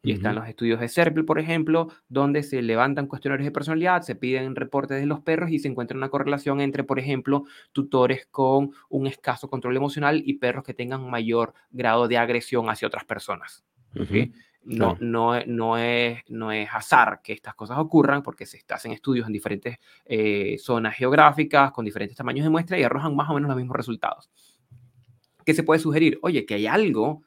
Y 0.00 0.12
están 0.12 0.34
los 0.36 0.46
estudios 0.46 0.78
de 0.80 0.88
CERPL, 0.90 1.24
por 1.24 1.38
ejemplo, 1.40 1.88
donde 2.08 2.42
se 2.42 2.60
levantan 2.60 3.06
cuestionarios 3.06 3.46
de 3.46 3.50
personalidad, 3.50 4.02
se 4.02 4.14
piden 4.14 4.54
reportes 4.54 5.00
de 5.00 5.06
los 5.06 5.20
perros 5.20 5.50
y 5.50 5.58
se 5.58 5.66
encuentra 5.66 5.96
una 5.96 6.10
correlación 6.10 6.60
entre, 6.60 6.84
por 6.84 6.98
ejemplo, 7.00 7.44
tutores 7.72 8.26
con 8.30 8.72
un 8.90 9.06
escaso 9.06 9.48
control 9.48 9.76
emocional 9.76 10.22
y 10.24 10.34
perros 10.34 10.62
que 10.62 10.74
tengan 10.74 11.10
mayor 11.10 11.54
grado 11.70 12.06
de 12.06 12.18
agresión 12.18 12.68
hacia 12.68 12.86
otras 12.86 13.04
personas. 13.06 13.64
No, 14.64 14.96
no, 15.00 15.44
no, 15.44 15.76
es, 15.76 16.22
no 16.28 16.50
es 16.50 16.68
azar 16.72 17.20
que 17.22 17.34
estas 17.34 17.54
cosas 17.54 17.78
ocurran 17.78 18.22
porque 18.22 18.46
se 18.46 18.62
hacen 18.70 18.92
estudios 18.92 19.26
en 19.26 19.32
diferentes 19.32 19.76
eh, 20.06 20.56
zonas 20.58 20.96
geográficas 20.96 21.70
con 21.72 21.84
diferentes 21.84 22.16
tamaños 22.16 22.44
de 22.44 22.50
muestra 22.50 22.78
y 22.78 22.82
arrojan 22.82 23.14
más 23.14 23.28
o 23.28 23.34
menos 23.34 23.48
los 23.48 23.58
mismos 23.58 23.76
resultados. 23.76 24.30
¿Qué 25.44 25.52
se 25.52 25.62
puede 25.62 25.80
sugerir? 25.80 26.18
Oye, 26.22 26.46
que 26.46 26.54
hay 26.54 26.66
algo 26.66 27.22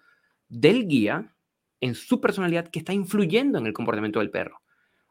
del 0.50 0.88
guía 0.88 1.32
en 1.80 1.94
su 1.94 2.20
personalidad 2.20 2.70
que 2.70 2.80
está 2.80 2.94
influyendo 2.94 3.60
en 3.60 3.68
el 3.68 3.74
comportamiento 3.74 4.20
del 4.20 4.32
perro. 4.32 4.62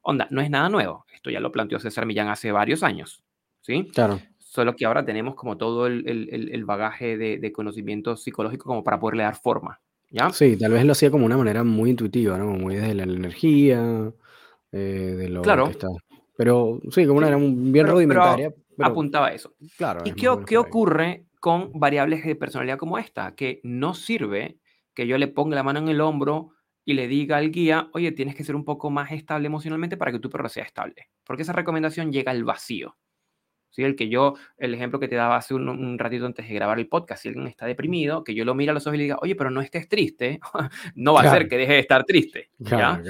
Onda, 0.02 0.26
no 0.30 0.40
es 0.40 0.50
nada 0.50 0.68
nuevo. 0.68 1.06
Esto 1.12 1.30
ya 1.30 1.40
lo 1.40 1.52
planteó 1.52 1.78
César 1.78 2.06
Millán 2.06 2.28
hace 2.28 2.50
varios 2.50 2.82
años. 2.82 3.25
¿Sí? 3.60 3.88
Claro. 3.92 4.20
Solo 4.38 4.76
que 4.76 4.86
ahora 4.86 5.04
tenemos 5.04 5.34
como 5.34 5.56
todo 5.56 5.86
el, 5.86 6.08
el, 6.08 6.50
el 6.52 6.64
bagaje 6.64 7.16
de, 7.16 7.38
de, 7.38 7.52
conocimiento 7.52 8.16
psicológico 8.16 8.64
como 8.64 8.84
para 8.84 9.00
poderle 9.00 9.25
dar 9.25 9.36
forma. 9.36 9.80
¿Ya? 10.10 10.30
Sí, 10.30 10.56
tal 10.56 10.72
vez 10.72 10.84
lo 10.84 10.92
hacía 10.92 11.10
como 11.10 11.26
una 11.26 11.36
manera 11.36 11.64
muy 11.64 11.90
intuitiva, 11.90 12.38
¿no? 12.38 12.46
Muy 12.46 12.76
desde 12.76 12.94
la 12.94 13.02
energía, 13.04 14.12
eh, 14.72 14.78
de 14.78 15.28
lo 15.28 15.42
claro. 15.42 15.66
que 15.66 15.72
está. 15.72 15.88
Pero 16.36 16.80
sí, 16.90 17.06
como 17.06 17.18
una 17.18 17.28
era 17.28 17.36
bien 17.38 17.72
pero, 17.72 17.92
rudimentaria. 17.92 18.50
Pero 18.76 18.88
apuntaba 18.88 19.32
eso. 19.32 19.54
Claro. 19.76 20.02
¿Y 20.04 20.12
qué, 20.12 20.28
qué 20.46 20.58
ocurre 20.58 21.25
con 21.40 21.72
variables 21.72 22.25
de 22.25 22.36
personalidad 22.36 22.78
como 22.78 22.98
esta? 22.98 23.34
Que 23.34 23.60
no 23.64 23.94
sirve 23.94 24.58
que 24.95 25.06
yo 25.06 25.19
le 25.19 25.28
ponga 25.28 25.56
la 25.56 25.62
mano 25.62 25.78
en 25.78 25.88
el 25.88 26.00
hombro 26.00 26.50
y 26.84 26.95
le 26.95 27.08
diga 27.08 27.38
al 27.38 27.50
guía, 27.50 27.90
oye, 27.92 28.12
tienes 28.12 28.36
que 28.36 28.45
ser 28.45 28.54
un 28.54 28.64
poco 28.64 28.90
más 28.90 29.10
estable 29.12 29.47
emocionalmente 29.47 29.97
para 29.97 30.12
que 30.12 30.21
tu 30.21 30.30
perro 30.30 30.49
sea 30.49 30.64
estable. 30.64 31.08
Porque 31.25 31.42
esa 31.42 31.52
recomendación 31.52 32.12
llega 32.12 32.30
al 32.30 32.45
vacío. 32.45 32.97
¿Sí? 33.76 33.84
El 33.84 33.95
que 33.95 34.08
yo, 34.08 34.36
el 34.56 34.73
ejemplo 34.73 34.99
que 34.99 35.06
te 35.06 35.17
daba 35.17 35.36
hace 35.36 35.52
un, 35.52 35.99
ratito 35.99 36.25
antes 36.25 36.49
de 36.49 36.54
grabar 36.54 36.78
el 36.78 36.89
podcast, 36.89 37.23
si 37.23 37.28
alguien 37.28 37.47
está 37.47 37.67
deprimido, 37.67 38.25
que 38.25 38.34
yo 38.34 38.47
lo 38.47 38.54
mire 38.54 38.71
a 38.71 38.73
los 38.75 38.86
ojos 38.86 38.95
y 38.95 38.97
le 38.97 39.02
diga, 39.04 39.19
oye, 39.21 39.34
pero 39.36 39.50
no 39.50 39.60
estés 39.60 39.86
triste, 39.86 40.41
no 40.95 41.12
va 41.12 41.21
a 41.21 41.30
ser 41.30 41.47
que 41.47 41.58
deje 41.58 41.75
de 41.75 41.78
estar 41.80 42.04
triste. 42.04 42.49
¿ya? 42.58 43.02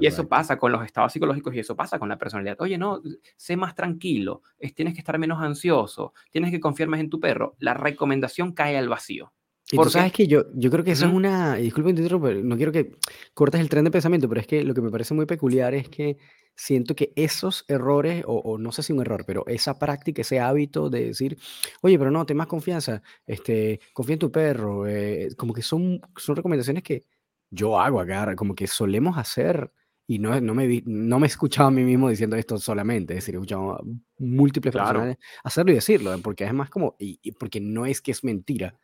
y 0.00 0.06
eso 0.06 0.26
pasa 0.26 0.56
con 0.56 0.72
los 0.72 0.82
estados 0.82 1.12
psicológicos 1.12 1.54
y 1.54 1.58
eso 1.58 1.76
pasa 1.76 1.98
con 1.98 2.08
la 2.08 2.16
personalidad. 2.16 2.56
Oye, 2.62 2.78
no, 2.78 3.02
sé 3.36 3.54
más 3.54 3.74
tranquilo, 3.74 4.40
es, 4.58 4.74
tienes 4.74 4.94
que 4.94 5.00
estar 5.00 5.18
menos 5.18 5.42
ansioso, 5.42 6.14
tienes 6.30 6.50
que 6.50 6.58
confiar 6.58 6.88
más 6.88 7.00
en 7.00 7.10
tu 7.10 7.20
perro. 7.20 7.54
La 7.58 7.74
recomendación 7.74 8.52
cae 8.52 8.78
al 8.78 8.88
vacío. 8.88 9.30
Y 9.70 9.76
tú 9.76 9.90
sabes 9.90 10.12
que 10.12 10.26
yo, 10.26 10.44
yo 10.54 10.70
creo 10.70 10.84
que 10.84 10.92
eso 10.92 11.06
es 11.06 11.12
una, 11.12 11.56
disculpen, 11.56 12.48
no 12.48 12.56
quiero 12.56 12.72
que 12.72 12.96
cortes 13.34 13.60
el 13.60 13.68
tren 13.68 13.84
de 13.84 13.90
pensamiento, 13.90 14.26
pero 14.26 14.40
es 14.40 14.46
que 14.46 14.62
lo 14.62 14.72
que 14.72 14.80
me 14.80 14.90
parece 14.90 15.12
muy 15.12 15.26
peculiar 15.26 15.74
es 15.74 15.90
que 15.90 16.16
siento 16.56 16.94
que 16.94 17.12
esos 17.16 17.64
errores, 17.68 18.24
o, 18.26 18.58
no 18.58 18.72
sé 18.72 18.82
si 18.82 18.92
un 18.92 19.00
error, 19.00 19.24
pero 19.26 19.44
esa 19.46 19.78
práctica, 19.78 20.22
ese 20.22 20.40
hábito 20.40 20.90
de 20.90 21.06
decir, 21.06 21.38
oye, 21.82 21.98
pero 21.98 22.10
no, 22.10 22.24
ten 22.26 22.36
más 22.36 22.46
confianza, 22.46 23.02
este, 23.26 23.80
confía 23.92 24.14
en 24.14 24.18
tu 24.20 24.30
perro, 24.32 24.86
eh, 24.86 25.28
como 25.36 25.52
que 25.54 25.62
son, 25.62 26.00
son 26.16 26.36
recomendaciones 26.36 26.82
que 26.82 27.04
yo 27.50 27.78
hago 27.80 28.00
acá, 28.00 28.34
como 28.36 28.54
que 28.54 28.66
solemos 28.66 29.16
hacer, 29.18 29.72
y 30.06 30.18
no, 30.18 30.38
no, 30.40 30.54
me, 30.54 30.82
no 30.86 31.18
me 31.18 31.26
he 31.26 31.28
escuchado 31.30 31.68
a 31.68 31.70
mí 31.70 31.82
mismo 31.82 32.10
diciendo 32.10 32.36
esto 32.36 32.58
solamente, 32.58 33.14
es 33.14 33.18
decir, 33.20 33.34
he 33.34 33.38
escuchado 33.38 33.72
a 33.72 33.80
múltiples 34.18 34.72
Claro. 34.72 35.06
personas 35.06 35.16
hacerlo 35.44 35.72
y 35.72 35.76
decirlo, 35.76 36.18
porque 36.22 36.44
es 36.44 36.52
más 36.52 36.68
como, 36.70 36.94
y, 36.98 37.18
y 37.22 37.32
porque 37.32 37.60
no 37.60 37.86
es 37.86 38.00
que 38.02 38.10
es 38.12 38.22
mentira, 38.24 38.78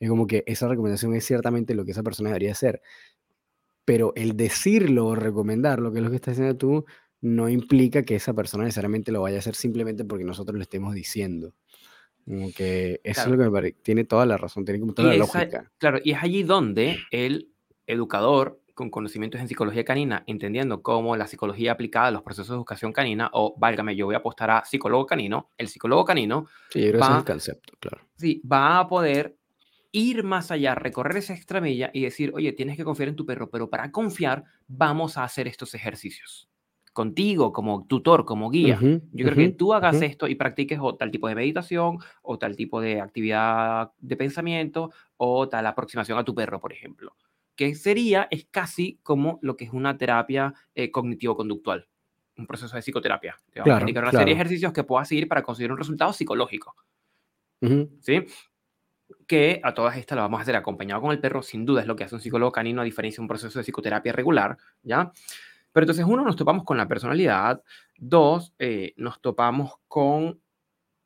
es 0.00 0.08
como 0.08 0.26
que 0.26 0.44
esa 0.46 0.68
recomendación 0.68 1.14
es 1.14 1.24
ciertamente 1.24 1.74
lo 1.74 1.84
que 1.84 1.92
esa 1.92 2.02
persona 2.02 2.30
debería 2.30 2.52
hacer. 2.52 2.82
Pero 3.84 4.12
el 4.16 4.36
decirlo 4.36 5.06
o 5.06 5.14
recomendarlo, 5.14 5.92
que 5.92 5.98
es 5.98 6.04
lo 6.04 6.10
que 6.10 6.16
estás 6.16 6.36
diciendo 6.36 6.56
tú, 6.56 6.84
no 7.20 7.48
implica 7.48 8.02
que 8.02 8.16
esa 8.16 8.34
persona 8.34 8.64
necesariamente 8.64 9.12
lo 9.12 9.22
vaya 9.22 9.36
a 9.36 9.38
hacer 9.40 9.54
simplemente 9.54 10.04
porque 10.04 10.24
nosotros 10.24 10.56
le 10.56 10.62
estemos 10.62 10.94
diciendo. 10.94 11.54
Como 12.24 12.52
que 12.52 13.00
eso 13.02 13.22
Claro. 13.22 13.30
es 13.32 13.32
lo 13.32 13.38
que 13.38 13.44
me 13.44 13.50
parece. 13.50 13.78
Tiene 13.82 14.04
toda 14.04 14.26
la 14.26 14.36
razón, 14.36 14.64
tiene 14.64 14.78
como 14.80 14.92
Y 14.92 14.94
toda 14.94 15.08
la 15.08 15.24
esa- 15.24 15.38
lógica. 15.40 15.72
claro, 15.78 15.98
y 16.02 16.12
es 16.12 16.22
allí 16.22 16.42
donde 16.44 16.98
el 17.10 17.48
educador 17.86 18.60
con 18.74 18.88
conocimientos 18.90 19.40
en 19.40 19.48
psicología 19.48 19.84
canina, 19.84 20.24
entendiendo 20.26 20.82
cómo 20.82 21.14
la 21.16 21.26
psicología 21.26 21.72
aplicada 21.72 22.06
a 22.06 22.10
los 22.10 22.22
procesos 22.22 22.48
de 22.48 22.54
educación 22.54 22.92
canina, 22.92 23.28
o 23.34 23.54
válgame, 23.58 23.94
yo 23.94 24.06
voy 24.06 24.14
a 24.14 24.18
apostar 24.18 24.50
a 24.50 24.64
psicólogo 24.64 25.04
canino, 25.04 25.50
el 25.58 25.68
psicólogo 25.68 26.04
canino 26.06 26.46
Sí, 26.70 26.80
yo 26.80 26.88
creo 26.88 26.92
que 26.92 26.98
ese 26.98 27.04
es 27.06 27.10
va, 27.12 27.18
el 27.18 27.24
concepto, 27.24 27.74
claro. 27.78 28.06
sí, 28.16 28.40
va 28.50 28.78
a 28.78 28.88
poder 28.88 29.36
ir 29.92 30.24
más 30.24 30.50
allá, 30.50 30.74
recorrer 30.74 31.18
esa 31.18 31.34
extramilla 31.34 31.90
y 31.92 32.02
decir, 32.02 32.32
oye, 32.34 32.52
tienes 32.52 32.76
que 32.76 32.84
confiar 32.84 33.10
en 33.10 33.16
tu 33.16 33.26
perro, 33.26 33.50
pero 33.50 33.70
para 33.70 33.92
confiar 33.92 34.44
vamos 34.66 35.18
a 35.18 35.24
hacer 35.24 35.46
estos 35.46 35.74
ejercicios. 35.74 36.48
Contigo, 36.92 37.52
como 37.52 37.86
tutor, 37.86 38.24
como 38.24 38.50
guía. 38.50 38.78
Yo 39.12 39.24
creo 39.26 39.36
que 39.36 39.48
tú 39.50 39.72
hagas 39.72 40.02
esto 40.02 40.26
y 40.28 40.34
practiques 40.34 40.78
o 40.80 40.96
tal 40.96 41.10
tipo 41.10 41.28
de 41.28 41.34
meditación, 41.34 41.98
o 42.22 42.38
tal 42.38 42.56
tipo 42.56 42.80
de 42.80 43.00
actividad 43.00 43.92
de 43.98 44.16
pensamiento, 44.16 44.90
o 45.16 45.48
tal 45.48 45.66
aproximación 45.66 46.18
a 46.18 46.24
tu 46.24 46.34
perro, 46.34 46.60
por 46.60 46.72
ejemplo. 46.72 47.16
Que 47.56 47.74
sería, 47.74 48.28
es 48.30 48.46
casi 48.50 48.98
como 49.02 49.38
lo 49.42 49.56
que 49.56 49.64
es 49.64 49.72
una 49.72 49.96
terapia 49.96 50.54
eh, 50.74 50.90
cognitivo-conductual, 50.90 51.88
un 52.36 52.46
proceso 52.46 52.76
de 52.76 52.82
psicoterapia. 52.82 53.36
Te 53.50 53.60
a 53.60 53.64
Claro, 53.64 53.80
indicar 53.80 54.02
una 54.02 54.12
serie 54.12 54.26
de 54.26 54.32
claro. 54.32 54.40
ejercicios 54.40 54.72
que 54.72 54.84
puedas 54.84 55.08
seguir 55.08 55.28
para 55.28 55.42
conseguir 55.42 55.72
un 55.72 55.78
resultado 55.78 56.12
psicológico. 56.12 56.74
¿sí? 58.00 58.26
Que 59.26 59.60
a 59.62 59.74
todas 59.74 59.96
estas 59.96 60.16
lo 60.16 60.22
vamos 60.22 60.38
a 60.38 60.42
hacer 60.42 60.56
acompañado 60.56 61.00
con 61.00 61.12
el 61.12 61.20
perro, 61.20 61.42
sin 61.42 61.64
duda 61.64 61.82
es 61.82 61.86
lo 61.86 61.96
que 61.96 62.04
hace 62.04 62.14
un 62.14 62.20
psicólogo 62.20 62.52
canino 62.52 62.80
a 62.80 62.84
diferencia 62.84 63.18
de 63.18 63.22
un 63.22 63.28
proceso 63.28 63.58
de 63.58 63.64
psicoterapia 63.64 64.12
regular, 64.12 64.56
¿ya? 64.82 65.12
Pero 65.72 65.84
entonces, 65.84 66.04
uno, 66.06 66.24
nos 66.24 66.36
topamos 66.36 66.64
con 66.64 66.76
la 66.76 66.86
personalidad, 66.86 67.62
dos, 67.96 68.52
eh, 68.58 68.92
nos 68.96 69.20
topamos 69.20 69.74
con 69.88 70.40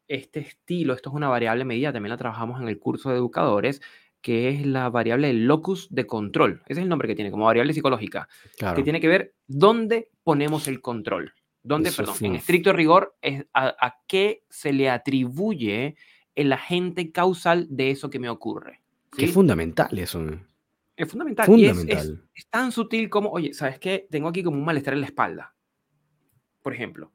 este 0.08 0.40
estilo, 0.40 0.94
esto 0.94 1.10
es 1.10 1.16
una 1.16 1.28
variable 1.28 1.64
medida, 1.64 1.92
también 1.92 2.10
la 2.10 2.16
trabajamos 2.16 2.60
en 2.60 2.68
el 2.68 2.78
curso 2.78 3.10
de 3.10 3.16
educadores, 3.16 3.80
que 4.20 4.48
es 4.48 4.66
la 4.66 4.88
variable 4.88 5.28
del 5.28 5.46
locus 5.46 5.88
de 5.90 6.06
control. 6.06 6.62
Ese 6.66 6.80
es 6.80 6.84
el 6.84 6.88
nombre 6.88 7.06
que 7.06 7.14
tiene, 7.14 7.30
como 7.30 7.44
variable 7.44 7.72
psicológica, 7.74 8.28
que 8.74 8.82
tiene 8.82 9.00
que 9.00 9.08
ver 9.08 9.34
dónde 9.46 10.10
ponemos 10.24 10.66
el 10.68 10.80
control. 10.80 11.32
¿Dónde, 11.62 11.88
Eso 11.88 12.04
perdón, 12.04 12.16
en 12.20 12.34
estricto 12.36 12.72
rigor, 12.72 13.16
es 13.20 13.44
a, 13.52 13.74
a 13.84 13.98
qué 14.06 14.44
se 14.48 14.72
le 14.72 14.88
atribuye 14.88 15.96
el 16.36 16.52
agente 16.52 17.10
causal 17.10 17.66
de 17.68 17.90
eso 17.90 18.08
que 18.10 18.18
me 18.20 18.28
ocurre. 18.28 18.82
Que 19.10 19.24
es 19.24 19.30
¿sí? 19.30 19.34
fundamental 19.34 19.98
eso. 19.98 20.24
Es 20.96 21.10
fundamental. 21.10 21.50
Y 21.58 21.66
es, 21.66 21.78
es- 21.88 22.14
es 22.34 22.46
tan 22.48 22.70
sutil 22.72 23.10
como, 23.10 23.30
oye, 23.30 23.52
¿sabes 23.54 23.78
qué? 23.78 24.06
Tengo 24.10 24.28
aquí 24.28 24.42
como 24.44 24.56
un 24.58 24.64
malestar 24.64 24.94
en 24.94 25.00
la 25.00 25.06
espalda. 25.06 25.54
Por 26.62 26.72
ejemplo, 26.74 27.12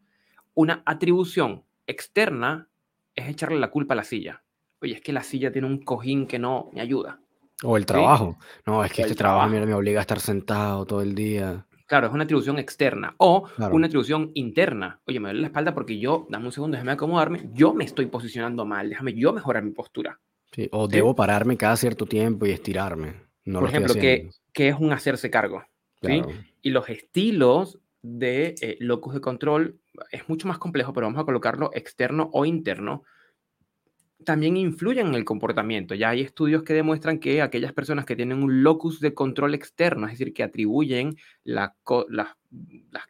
una 0.53 0.83
atribución 0.85 1.63
externa 1.87 2.69
es 3.15 3.27
echarle 3.29 3.59
la 3.59 3.69
culpa 3.71 3.93
a 3.93 3.97
la 3.97 4.03
silla. 4.03 4.43
Oye, 4.81 4.93
es 4.95 5.01
que 5.01 5.13
la 5.13 5.23
silla 5.23 5.51
tiene 5.51 5.67
un 5.67 5.83
cojín 5.83 6.25
que 6.27 6.39
no 6.39 6.69
me 6.73 6.81
ayuda. 6.81 7.19
O 7.63 7.77
el 7.77 7.83
¿sí? 7.83 7.87
trabajo. 7.87 8.37
No, 8.65 8.83
es 8.83 8.91
que 8.91 9.03
este 9.03 9.13
trabajo 9.15 9.39
trabajo. 9.41 9.53
mira, 9.53 9.65
me 9.65 9.73
obliga 9.75 9.99
a 9.99 10.01
estar 10.01 10.19
sentado 10.19 10.85
todo 10.85 11.01
el 11.01 11.13
día. 11.13 11.67
Claro, 11.91 12.07
es 12.07 12.13
una 12.13 12.23
atribución 12.23 12.57
externa. 12.57 13.15
O 13.17 13.43
Claro. 13.43 13.75
una 13.75 13.87
atribución 13.87 14.31
interna. 14.33 15.01
Oye, 15.05 15.19
me 15.19 15.27
duele 15.27 15.41
la 15.41 15.47
espalda 15.47 15.73
porque 15.73 15.99
yo, 15.99 16.25
dame 16.29 16.45
un 16.45 16.53
segundo, 16.53 16.75
déjame 16.75 16.93
acomodarme, 16.93 17.49
yo 17.51 17.73
me 17.73 17.83
estoy 17.83 18.05
posicionando 18.05 18.65
mal, 18.65 18.87
déjame 18.87 19.13
yo 19.13 19.33
mejorar 19.33 19.61
mi 19.61 19.71
postura. 19.71 20.17
Sí, 20.53 20.69
O 20.71 20.85
¿sí? 20.87 20.95
debo 20.95 21.13
pararme 21.17 21.57
cada 21.57 21.75
cierto 21.75 22.05
tiempo 22.05 22.45
y 22.45 22.51
estirarme. 22.51 23.15
No 23.43 23.59
Por 23.59 23.67
ejemplo, 23.67 23.93
que, 23.93 24.29
que 24.53 24.69
es 24.69 24.75
un 24.79 24.93
hacerse 24.93 25.29
cargo. 25.29 25.65
¿sí? 26.01 26.21
Claro. 26.21 26.29
Y 26.61 26.69
los 26.69 26.87
estilos 26.87 27.77
de 28.01 28.55
eh, 28.61 28.77
locus 28.79 29.13
de 29.15 29.19
control 29.19 29.81
es 30.13 30.29
mucho 30.29 30.47
más 30.47 30.59
complejo, 30.59 30.93
pero 30.93 31.07
vamos 31.07 31.21
a 31.21 31.25
colocarlo 31.25 31.71
externo 31.73 32.29
o 32.31 32.45
interno, 32.45 33.03
también 34.23 34.57
influyen 34.57 35.07
en 35.07 35.15
el 35.15 35.25
comportamiento. 35.25 35.95
Ya 35.95 36.09
hay 36.09 36.21
estudios 36.21 36.63
que 36.63 36.73
demuestran 36.73 37.19
que 37.19 37.41
aquellas 37.41 37.73
personas 37.73 38.05
que 38.05 38.15
tienen 38.15 38.43
un 38.43 38.63
locus 38.63 38.99
de 38.99 39.13
control 39.13 39.53
externo, 39.53 40.07
es 40.07 40.13
decir, 40.13 40.33
que 40.33 40.43
atribuyen 40.43 41.17
las 41.43 41.71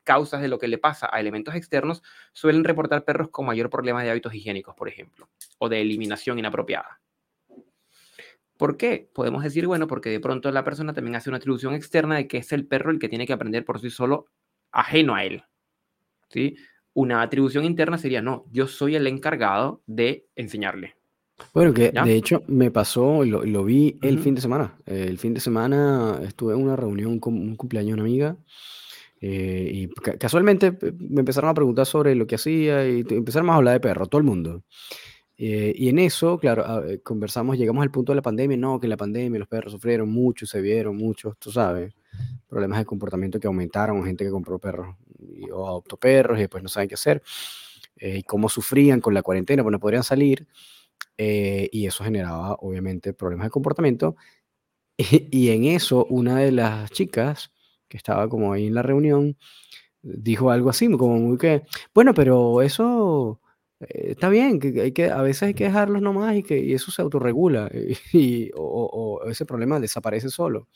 causas 0.04 0.42
de 0.42 0.48
lo 0.48 0.60
que 0.60 0.68
le 0.68 0.78
pasa 0.78 1.10
a 1.12 1.20
elementos 1.20 1.56
externos, 1.56 2.04
suelen 2.34 2.64
reportar 2.64 3.04
perros 3.04 3.30
con 3.30 3.46
mayor 3.46 3.70
problema 3.70 4.04
de 4.04 4.10
hábitos 4.10 4.34
higiénicos, 4.34 4.76
por 4.76 4.88
ejemplo, 4.88 5.30
o 5.58 5.70
de 5.70 5.82
eliminación 5.82 6.40
inapropiada. 6.40 7.02
¿Por 8.58 8.78
qué? 8.78 9.10
Podemos 9.14 9.44
decir, 9.44 9.66
bueno, 9.66 9.88
porque 9.88 10.10
de 10.10 10.20
pronto 10.20 10.52
la 10.52 10.64
persona 10.64 10.94
también 10.94 11.16
hace 11.16 11.30
una 11.30 11.38
atribución 11.38 11.74
externa 11.74 12.16
de 12.16 12.28
que 12.28 12.38
es 12.38 12.52
el 12.52 12.68
perro 12.68 12.92
el 12.92 13.00
que 13.00 13.10
tiene 13.10 13.26
que 13.26 13.34
aprender 13.34 13.66
por 13.66 13.80
sí 13.80 13.90
solo, 13.90 14.28
ajeno 14.72 15.16
a 15.16 15.24
él. 15.24 15.44
¿Sí? 16.30 16.56
Una 16.94 17.22
atribución 17.22 17.66
interna 17.66 17.98
sería, 17.98 18.22
no, 18.22 18.46
yo 18.52 18.68
soy 18.68 18.96
el 18.96 19.08
encargado 19.08 19.82
de 19.88 20.28
enseñarle. 20.36 20.96
Bueno, 21.54 21.74
que 21.74 21.92
de 21.92 22.16
hecho 22.16 22.44
me 22.48 22.72
pasó, 22.72 23.24
lo, 23.26 23.44
lo 23.44 23.64
vi 23.64 23.98
el 24.02 24.20
fin 24.20 24.36
de 24.36 24.42
semana. 24.42 24.78
el 24.86 25.18
fin 25.18 25.34
de 25.34 25.40
semana 25.40 26.20
estuve 26.24 26.54
en 26.54 26.62
una 26.62 26.76
reunión 26.76 27.20
con 27.20 27.34
un 27.34 27.56
cumpleaños 27.56 27.90
de 27.90 27.94
una 27.94 28.04
amiga 28.04 28.38
eh, 29.22 29.70
y 29.72 29.88
casualmente 30.18 30.78
me 30.98 31.20
empezaron 31.20 31.50
a 31.50 31.54
preguntar 31.54 31.86
sobre 31.86 32.16
lo 32.16 32.26
que 32.26 32.36
hacía 32.36 32.88
y 32.88 33.06
empezaron 33.10 33.50
a 33.50 33.56
hablar 33.56 33.74
de 33.74 33.80
perro, 33.80 34.08
todo 34.08 34.20
el 34.20 34.26
mundo. 34.26 34.64
Eh, 35.44 35.74
y 35.76 35.90
en 35.90 35.98
eso, 35.98 36.38
claro, 36.38 36.64
ah, 36.68 36.84
eh, 36.88 37.00
conversamos, 37.02 37.58
llegamos 37.58 37.82
al 37.82 37.90
punto 37.90 38.12
de 38.12 38.18
la 38.18 38.22
pandemia, 38.22 38.58
no, 38.58 38.80
que 38.80 38.86
en 38.86 38.92
la 38.92 38.98
pandemia 38.98 39.40
los 39.40 39.48
perros 39.48 39.74
sufrieron 39.74 40.08
mucho, 40.08 40.46
se 40.46 40.62
vieron 40.62 40.96
muchos, 40.98 41.36
tú 41.40 41.52
sabes, 41.52 41.96
problemas 42.48 42.78
de 42.78 42.86
comportamiento 42.86 43.40
que 43.40 43.48
aumentaron, 43.48 44.04
gente 44.06 44.24
que 44.24 44.30
compró 44.30 44.60
perros 44.60 44.96
o 45.52 45.68
adoptó 45.68 45.98
perros 45.98 46.38
y 46.38 46.42
después 46.42 46.62
no 46.62 46.70
saben 46.70 46.90
qué 46.90 46.94
hacer, 46.94 47.24
eh, 47.96 48.20
y 48.20 48.24
cómo 48.24 48.50
sufrían 48.50 49.02
con 49.02 49.16
la 49.16 49.24
cuarentena, 49.24 49.64
pues 49.64 49.72
no 49.72 49.80
podrían 49.80 50.04
salir, 50.04 50.48
y 51.72 51.86
eso 51.86 52.04
generaba 52.04 52.56
obviamente 52.60 53.14
problemas 53.14 53.48
de 53.48 53.52
comportamiento. 53.52 54.16
Y, 54.98 55.28
y 55.32 55.50
en 55.50 55.64
eso, 55.66 56.06
una 56.10 56.38
de 56.38 56.52
las 56.52 56.92
chicas 56.92 57.52
que 57.88 57.98
estaba 57.98 58.30
como 58.30 58.54
ahí 58.54 58.68
en 58.68 58.76
la 58.76 58.84
reunión, 58.84 59.38
dijo 60.02 60.52
algo 60.52 60.70
así, 60.70 60.90
como 60.98 61.18
muy 61.18 61.38
que, 61.38 61.64
bueno, 61.94 62.14
pero 62.14 62.62
eso 62.62 63.42
eh, 63.82 64.12
está 64.12 64.30
bien, 64.30 64.60
que 64.60 64.82
hay 64.82 64.92
que, 64.92 65.10
a 65.10 65.22
veces 65.22 65.44
hay 65.44 65.54
que 65.54 65.66
dejarlos 65.66 66.02
nomás 66.02 66.36
y 66.36 66.44
que 66.44 66.60
y 66.60 66.74
eso 66.74 66.92
se 66.92 67.02
autorregula 67.02 67.70
y, 68.14 68.52
o, 68.56 69.22
ese 69.28 69.46
problema 69.46 69.80
desaparece 69.80 70.30
solo. 70.30 70.68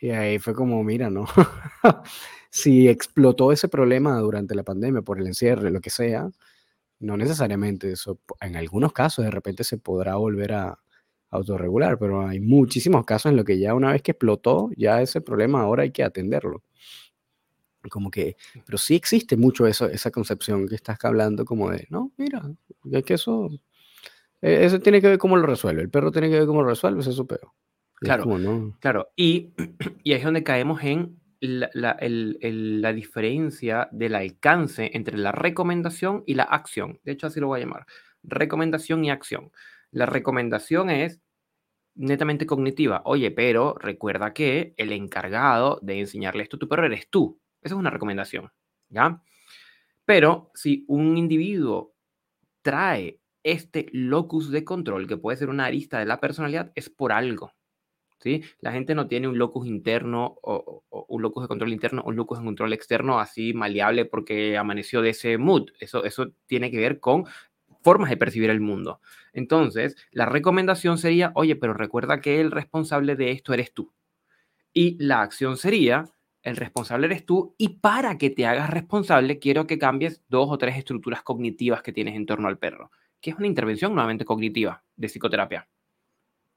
Y 0.00 0.10
ahí 0.10 0.38
fue 0.38 0.54
como, 0.54 0.82
mira, 0.84 1.10
¿no? 1.10 1.26
si 2.50 2.88
explotó 2.88 3.52
ese 3.52 3.68
problema 3.68 4.18
durante 4.18 4.54
la 4.54 4.64
pandemia 4.64 5.02
por 5.02 5.20
el 5.20 5.26
encierre, 5.26 5.70
lo 5.70 5.80
que 5.80 5.90
sea, 5.90 6.28
no 7.02 7.16
necesariamente 7.16 7.92
eso, 7.92 8.20
en 8.40 8.56
algunos 8.56 8.92
casos 8.92 9.24
de 9.24 9.30
repente 9.30 9.64
se 9.64 9.76
podrá 9.76 10.16
volver 10.16 10.52
a 10.52 10.78
autorregular, 11.30 11.98
pero 11.98 12.26
hay 12.26 12.40
muchísimos 12.40 13.04
casos 13.04 13.30
en 13.30 13.36
los 13.36 13.44
que 13.44 13.58
ya 13.58 13.74
una 13.74 13.92
vez 13.92 14.02
que 14.02 14.12
explotó, 14.12 14.70
ya 14.76 15.02
ese 15.02 15.20
problema 15.20 15.62
ahora 15.62 15.82
hay 15.82 15.90
que 15.90 16.04
atenderlo. 16.04 16.62
Como 17.90 18.10
que, 18.10 18.36
pero 18.64 18.78
sí 18.78 18.94
existe 18.94 19.36
mucho 19.36 19.66
eso, 19.66 19.88
esa 19.88 20.10
concepción 20.12 20.68
que 20.68 20.76
estás 20.76 20.98
hablando, 21.02 21.44
como 21.44 21.70
de, 21.70 21.86
no, 21.90 22.12
mira, 22.16 22.42
es 22.90 23.02
que 23.02 23.14
eso, 23.14 23.50
e, 24.40 24.64
eso 24.64 24.78
tiene 24.78 25.00
que 25.00 25.08
ver 25.08 25.18
cómo 25.18 25.36
lo 25.36 25.46
resuelve, 25.46 25.82
el 25.82 25.90
perro 25.90 26.12
tiene 26.12 26.30
que 26.30 26.38
ver 26.38 26.46
cómo 26.46 26.62
lo 26.62 26.68
resuelve, 26.68 27.00
eso 27.00 27.10
es 27.10 27.16
su 27.16 27.26
peor. 27.26 27.50
Claro, 27.94 28.24
claro, 28.78 29.08
y, 29.16 29.50
y 30.04 30.12
ahí 30.12 30.18
es 30.18 30.24
donde 30.24 30.44
caemos 30.44 30.82
en 30.84 31.18
la, 31.42 32.92
diferencia 32.92 33.88
del 33.90 34.14
alcance 34.14 34.90
entre 34.94 35.18
la 35.18 35.32
recomendación 35.32 36.22
y 36.26 36.34
la 36.34 36.44
acción. 36.44 37.00
De 37.04 37.12
hecho, 37.12 37.26
así 37.26 37.40
lo 37.40 37.48
voy 37.48 37.60
a 37.60 37.64
llamar. 37.64 37.86
Recomendación 38.22 39.04
y 39.04 39.10
acción. 39.10 39.50
La 39.90 40.06
recomendación 40.06 40.90
es 40.90 41.20
netamente 41.94 42.46
cognitiva. 42.46 43.02
Oye, 43.04 43.30
pero 43.30 43.74
recuerda 43.74 44.32
que 44.32 44.74
el 44.76 44.92
encargado 44.92 45.78
de 45.82 45.98
enseñarle 45.98 46.44
esto 46.44 46.56
a 46.56 46.60
tu 46.60 46.68
perro 46.68 46.86
eres 46.86 47.08
tú. 47.10 47.40
Esa 47.60 47.74
es 47.74 47.78
una 47.78 47.90
recomendación, 47.90 48.50
¿ya? 48.88 49.20
Pero 50.04 50.50
si 50.54 50.84
un 50.88 51.16
individuo 51.16 51.94
trae 52.62 53.20
este 53.42 53.86
locus 53.92 54.50
de 54.50 54.64
control, 54.64 55.08
que 55.08 55.16
puede 55.16 55.36
ser 55.36 55.48
una 55.48 55.66
arista 55.66 55.98
de 55.98 56.06
la 56.06 56.20
personalidad, 56.20 56.72
es 56.74 56.88
por 56.88 57.12
algo. 57.12 57.52
¿Sí? 58.22 58.42
La 58.60 58.72
gente 58.72 58.94
no 58.94 59.08
tiene 59.08 59.28
un 59.28 59.38
locus 59.38 59.66
interno 59.66 60.38
o, 60.42 60.84
un 61.08 61.22
locus 61.22 61.44
de 61.44 61.48
control 61.48 61.72
interno 61.72 62.02
o 62.02 62.08
un 62.08 62.16
locus 62.16 62.38
de 62.38 62.44
control 62.44 62.72
externo 62.72 63.18
así 63.18 63.52
maleable 63.52 64.04
porque 64.04 64.56
amaneció 64.56 65.02
de 65.02 65.10
ese 65.10 65.38
mood. 65.38 65.70
Eso, 65.80 66.04
eso 66.04 66.32
tiene 66.46 66.70
que 66.70 66.78
ver 66.78 67.00
con 67.00 67.24
formas 67.82 68.10
de 68.10 68.16
percibir 68.16 68.50
el 68.50 68.60
mundo. 68.60 69.00
Entonces, 69.32 69.96
la 70.12 70.26
recomendación 70.26 70.98
sería, 70.98 71.32
oye, 71.34 71.56
pero 71.56 71.74
recuerda 71.74 72.20
que 72.20 72.40
el 72.40 72.50
responsable 72.50 73.16
de 73.16 73.32
esto 73.32 73.52
eres 73.52 73.74
tú. 73.74 73.92
Y 74.72 74.96
la 75.04 75.20
acción 75.20 75.56
sería, 75.56 76.04
el 76.42 76.56
responsable 76.56 77.06
eres 77.06 77.26
tú 77.26 77.54
y 77.58 77.80
para 77.80 78.18
que 78.18 78.30
te 78.30 78.46
hagas 78.46 78.70
responsable 78.70 79.38
quiero 79.38 79.66
que 79.66 79.78
cambies 79.78 80.22
dos 80.28 80.48
o 80.50 80.58
tres 80.58 80.76
estructuras 80.76 81.22
cognitivas 81.22 81.82
que 81.82 81.92
tienes 81.92 82.14
en 82.14 82.26
torno 82.26 82.48
al 82.48 82.58
perro, 82.58 82.90
que 83.20 83.30
es 83.30 83.36
una 83.36 83.46
intervención 83.46 83.92
nuevamente 83.92 84.24
cognitiva 84.24 84.82
de 84.96 85.08
psicoterapia. 85.08 85.68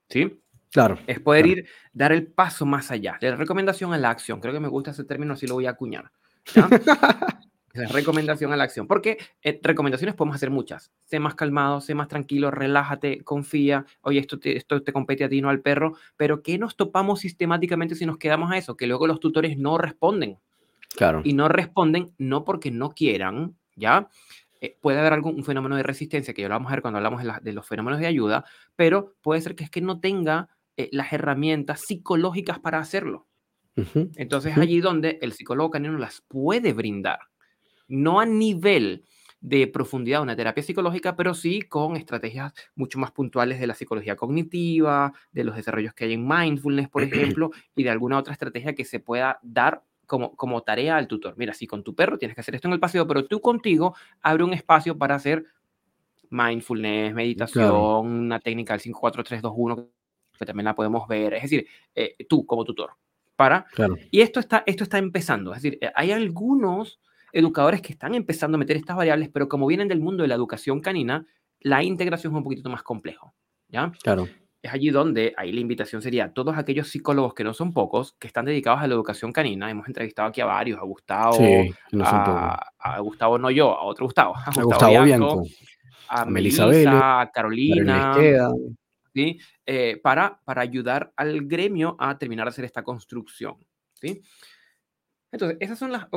¿Sí? 0.10 0.40
Claro. 0.76 1.00
Es 1.08 1.22
poder 1.22 1.48
ir, 1.48 1.68
dar 1.94 2.12
el 2.12 2.28
paso 2.28 2.66
más 2.66 2.92
allá, 2.92 3.18
de 3.22 3.30
la 3.30 3.38
recomendación 3.38 3.94
a 3.94 3.98
la 3.98 4.10
acción. 4.10 4.42
Creo 4.42 4.54
que 4.54 4.60
me 4.60 4.68
gusta 4.68 4.92
ese 4.92 5.06
término, 5.06 5.36
así 5.36 5.48
lo 5.48 5.54
voy 5.54 5.68
a 5.68 5.70
acuñar. 5.70 6.12
¿ya? 6.54 6.68
recomendación 7.94 8.52
a 8.52 8.58
la 8.58 8.66
acción. 8.66 8.86
Porque 8.86 9.18
eh, 9.42 9.58
recomendaciones 9.64 10.16
podemos 10.16 10.36
hacer 10.36 10.50
muchas. 10.50 10.92
Sé 11.06 11.18
más 11.18 11.36
calmado, 11.36 11.80
sé 11.80 11.96
más 11.96 12.10
tranquilo, 12.10 12.52
relájate, 12.52 13.24
confía. 13.24 13.86
Oye, 14.02 14.20
esto 14.20 14.38
te, 14.38 14.58
esto 14.58 14.84
te 14.84 14.92
compete 14.92 15.24
a 15.24 15.30
ti, 15.30 15.40
no 15.40 15.48
al 15.48 15.62
perro. 15.62 15.96
Pero 16.18 16.44
¿qué 16.44 16.58
nos 16.58 16.76
topamos 16.76 17.22
sistemáticamente 17.22 17.96
si 17.96 18.06
nos 18.06 18.18
quedamos 18.18 18.52
a 18.52 18.58
eso? 18.58 18.76
Que 18.76 18.86
luego 18.86 19.08
los 19.08 19.22
tutores 19.22 19.58
no 19.58 19.78
responden. 19.78 20.40
Claro. 20.94 21.22
Y 21.24 21.32
no 21.32 21.48
responden 21.48 22.14
no 22.18 22.44
porque 22.44 22.70
no 22.70 22.90
quieran, 22.90 23.56
¿ya? 23.78 24.10
Eh, 24.60 24.78
puede 24.82 25.00
haber 25.00 25.14
algún 25.14 25.42
fenómeno 25.46 25.78
de 25.78 25.84
resistencia 25.84 26.34
que 26.34 26.42
ya 26.42 26.50
lo 26.50 26.56
vamos 26.56 26.70
a 26.70 26.76
ver 26.76 26.82
cuando 26.82 26.98
hablamos 26.98 27.24
de, 27.42 27.54
los 27.54 27.66
fenómenos 27.66 28.02
de 28.02 28.08
ayuda, 28.08 28.44
pero 28.76 29.16
puede 29.22 29.40
ser 29.40 29.56
que 29.56 29.64
es 29.64 29.70
que 29.70 29.80
no 29.80 30.02
tenga 30.02 30.50
eh, 30.78 30.90
las 30.92 31.14
herramientas 31.14 31.82
psicológicas 31.82 32.60
para 32.60 32.80
hacerlo. 32.80 33.28
Entonces, 34.16 34.58
allí 34.58 34.80
donde 34.80 35.20
el 35.22 35.34
psicólogo 35.34 35.72
canino 35.72 35.98
las 35.98 36.22
puede 36.22 36.72
brindar 36.72 37.20
no 37.88 38.20
a 38.20 38.26
nivel 38.26 39.04
de 39.42 39.68
profundidad 39.68 40.20
de 40.20 40.24
una 40.24 40.36
terapia 40.36 40.64
psicológica, 40.64 41.16
pero 41.16 41.34
sí 41.34 41.62
con 41.62 41.96
estrategias 41.96 42.54
mucho 42.74 42.98
más 42.98 43.12
puntuales 43.12 43.60
de 43.60 43.68
la 43.68 43.76
psicología 43.76 44.16
cognitiva, 44.16 45.14
de 45.32 45.44
los 45.44 45.56
desarrollos 45.56 45.94
que 45.94 46.06
hay 46.06 46.14
en 46.14 46.28
mindfulness, 46.28 46.90
por 46.90 47.04
ejemplo, 47.04 47.52
y 47.76 47.84
de 47.84 47.90
alguna 47.90 48.18
otra 48.18 48.34
estrategia 48.34 48.74
que 48.74 48.86
se 48.86 49.00
pueda 49.00 49.40
dar 49.44 49.84
como, 50.08 50.36
como 50.36 50.64
tarea 50.64 50.98
al 50.98 51.08
tutor. 51.08 51.36
Mira, 51.38 51.54
si 51.54 51.68
con 51.68 51.84
tu 51.84 51.94
perro 51.94 52.18
tienes 52.18 52.34
que 52.34 52.42
hacer 52.42 52.56
esto 52.56 52.68
en 52.68 52.74
el 52.74 52.80
paseo, 52.80 53.08
pero 53.08 53.26
tú 53.26 53.40
contigo 53.40 53.96
abre 54.22 54.44
un 54.44 54.54
espacio 54.54 54.98
para 54.98 55.16
hacer 55.16 55.46
mindfulness, 56.30 57.14
meditación, 57.14 58.08
una 58.08 58.40
técnica 58.40 58.74
del 58.74 58.82
54321 58.82 59.90
que 60.38 60.46
también 60.46 60.66
la 60.66 60.76
podemos 60.76 61.08
ver, 61.08 61.34
es 61.34 61.44
decir, 61.44 61.68
eh, 61.94 62.16
tú 62.28 62.46
como 62.46 62.64
tutor. 62.64 62.92
Para. 63.36 63.66
Y 64.12 64.22
esto 64.22 64.40
está, 64.40 64.64
esto 64.66 64.84
está 64.84 64.98
empezando, 64.98 65.54
es 65.54 65.62
decir, 65.62 65.80
hay 65.94 66.12
algunos 66.12 67.02
educadores 67.34 67.82
que 67.82 67.92
están 67.92 68.16
empezando 68.16 68.56
a 68.56 68.60
meter 68.60 68.78
estas 68.78 68.96
variables, 68.96 69.28
pero 69.28 69.50
como 69.50 69.68
vienen 69.68 69.90
del 69.90 70.00
mundo 70.00 70.24
de 70.24 70.30
la 70.30 70.36
educación 70.36 70.80
canina, 70.80 71.26
la 71.60 71.84
integración 71.84 72.32
es 72.32 72.38
un 72.38 72.44
poquito 72.44 72.70
más 72.70 72.82
complejo. 72.82 73.34
¿ya? 73.68 73.92
Claro. 74.02 74.28
Es 74.62 74.74
allí 74.74 74.90
donde 74.90 75.34
ahí 75.38 75.52
la 75.52 75.60
invitación 75.60 76.02
sería 76.02 76.26
a 76.26 76.34
todos 76.34 76.58
aquellos 76.58 76.90
psicólogos 76.90 77.34
que 77.34 77.44
no 77.44 77.54
son 77.54 77.74
pocos, 77.74 78.14
que 78.18 78.26
están 78.26 78.46
dedicados 78.46 78.82
a 78.82 78.88
la 78.88 78.96
educación 78.96 79.32
canina. 79.32 79.70
Hemos 79.70 79.88
entrevistado 79.88 80.30
aquí 80.30 80.42
a 80.42 80.46
varios, 80.46 80.80
a 80.80 80.84
Gustavo, 80.86 81.38
a, 82.02 83.00
Gustavo 83.00 83.38
no 83.38 83.52
yo, 83.52 83.78
a 83.78 83.84
otro 83.84 84.06
Gustavo, 84.06 84.34
a 84.46 84.62
Gustavo, 84.62 85.04
Bianco, 85.04 85.44
a 86.10 86.26
Melissa, 86.26 87.22
a 87.22 87.32
Carolina, 87.32 88.16
¿sí? 89.16 89.40
Eh, 89.66 89.98
para, 90.04 90.42
para 90.44 90.62
ayudar 90.62 91.14
al 91.16 91.48
gremio 91.48 91.96
a 92.00 92.18
terminar 92.18 92.46
de 92.46 92.50
hacer 92.50 92.66
esta 92.66 92.84
construcción. 92.84 93.56
¿sí? 93.94 94.22
Entonces, 95.32 95.58
esas 95.62 95.80
son 95.80 95.94
las, 95.94 96.08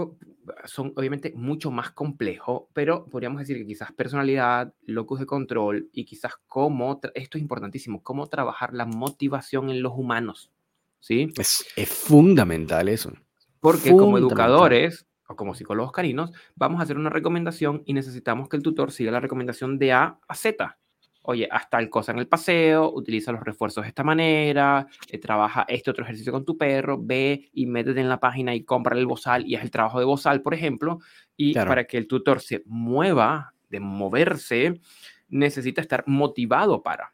son 0.64 0.92
obviamente 0.96 1.32
mucho 1.36 1.70
más 1.70 1.92
complejo, 1.92 2.68
pero 2.72 3.06
podríamos 3.06 3.38
decir 3.38 3.56
que 3.56 3.66
quizás 3.66 3.92
personalidad, 3.92 4.74
locus 4.82 5.20
de 5.20 5.26
control 5.26 5.88
y 5.92 6.04
quizás 6.04 6.32
cómo, 6.48 7.00
esto 7.14 7.38
es 7.38 7.42
importantísimo, 7.42 8.02
cómo 8.02 8.26
trabajar 8.26 8.74
la 8.74 8.84
motivación 8.84 9.70
en 9.70 9.80
los 9.80 9.92
humanos, 9.94 10.50
¿sí? 10.98 11.32
Es, 11.38 11.64
es 11.76 11.88
fundamental 11.88 12.88
eso. 12.88 13.12
Porque 13.60 13.90
como 13.90 14.18
educadores 14.18 15.06
o 15.28 15.36
como 15.36 15.54
psicólogos 15.54 15.92
caninos, 15.92 16.32
vamos 16.56 16.80
a 16.80 16.82
hacer 16.82 16.96
una 16.96 17.10
recomendación 17.10 17.82
y 17.86 17.92
necesitamos 17.92 18.48
que 18.48 18.56
el 18.56 18.62
tutor 18.64 18.90
siga 18.90 19.12
la 19.12 19.20
recomendación 19.20 19.78
de 19.78 19.92
A 19.92 20.18
a 20.26 20.34
Z 20.34 20.78
oye, 21.28 21.46
haz 21.50 21.68
tal 21.68 21.90
cosa 21.90 22.12
en 22.12 22.20
el 22.20 22.26
paseo, 22.26 22.90
utiliza 22.90 23.32
los 23.32 23.42
refuerzos 23.42 23.84
de 23.84 23.88
esta 23.88 24.02
manera, 24.02 24.86
eh, 25.10 25.18
trabaja 25.18 25.66
este 25.68 25.90
otro 25.90 26.02
ejercicio 26.04 26.32
con 26.32 26.46
tu 26.46 26.56
perro, 26.56 26.98
ve 26.98 27.50
y 27.52 27.66
métete 27.66 28.00
en 28.00 28.08
la 28.08 28.18
página 28.18 28.54
y 28.54 28.64
compra 28.64 28.96
el 28.96 29.04
bozal 29.04 29.46
y 29.46 29.54
haz 29.54 29.62
el 29.62 29.70
trabajo 29.70 29.98
de 29.98 30.06
bozal, 30.06 30.40
por 30.40 30.54
ejemplo, 30.54 31.00
y 31.36 31.52
para 31.52 31.84
que 31.84 31.98
el 31.98 32.06
tutor 32.06 32.40
se 32.40 32.62
mueva, 32.64 33.52
de 33.68 33.78
moverse, 33.78 34.80
necesita 35.28 35.82
estar 35.82 36.02
motivado 36.06 36.82
para. 36.82 37.12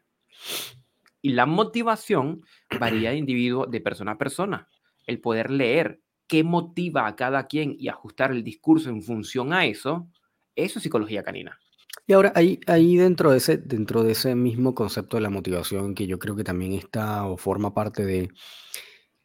Y 1.21 1.33
la 1.33 1.45
motivación 1.45 2.41
varía 2.79 3.09
de 3.09 3.17
individuo, 3.17 3.65
de 3.65 3.81
persona 3.81 4.13
a 4.13 4.17
persona. 4.17 4.69
El 5.07 5.19
poder 5.19 5.51
leer 5.51 5.99
qué 6.27 6.45
motiva 6.45 7.05
a 7.05 7.17
cada 7.17 7.47
quien 7.47 7.75
y 7.77 7.89
ajustar 7.89 8.31
el 8.31 8.45
discurso 8.45 8.89
en 8.89 9.01
función 9.01 9.51
a 9.51 9.65
eso, 9.65 10.07
eso 10.55 10.79
es 10.79 10.83
psicología 10.83 11.21
canina. 11.21 11.59
Y 12.07 12.13
ahora, 12.13 12.31
ahí, 12.35 12.59
ahí 12.67 12.97
dentro, 12.97 13.31
de 13.31 13.37
ese, 13.37 13.57
dentro 13.57 14.03
de 14.03 14.11
ese 14.11 14.35
mismo 14.35 14.75
concepto 14.75 15.17
de 15.17 15.21
la 15.21 15.29
motivación, 15.31 15.95
que 15.95 16.05
yo 16.07 16.19
creo 16.19 16.35
que 16.35 16.43
también 16.43 16.73
está 16.73 17.25
o 17.27 17.37
forma 17.37 17.73
parte 17.73 18.05
de 18.05 18.29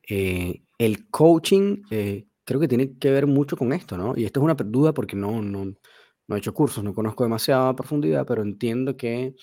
eh, 0.09 0.63
el 0.79 1.09
coaching, 1.11 1.83
eh, 1.91 2.27
creo 2.45 2.61
que 2.61 2.69
tiene 2.69 2.99
que 2.99 3.11
ver 3.11 3.27
mucho 3.27 3.57
con 3.57 3.73
esto, 3.73 3.97
¿no? 3.97 4.15
Y 4.17 4.25
esto 4.25 4.41
es 4.41 4.45
una 4.45 4.55
duda 4.55 4.93
porque 4.95 5.17
no, 5.17 5.43
no, 5.43 5.67
no 6.29 6.37
he 6.37 6.39
hecho 6.39 6.55
cursos, 6.55 6.83
no 6.85 6.95
conozco 6.95 7.25
demasiada 7.25 7.75
profundidad, 7.77 8.27
pero 8.27 8.43
entiendo 8.43 8.97
que 8.97 9.35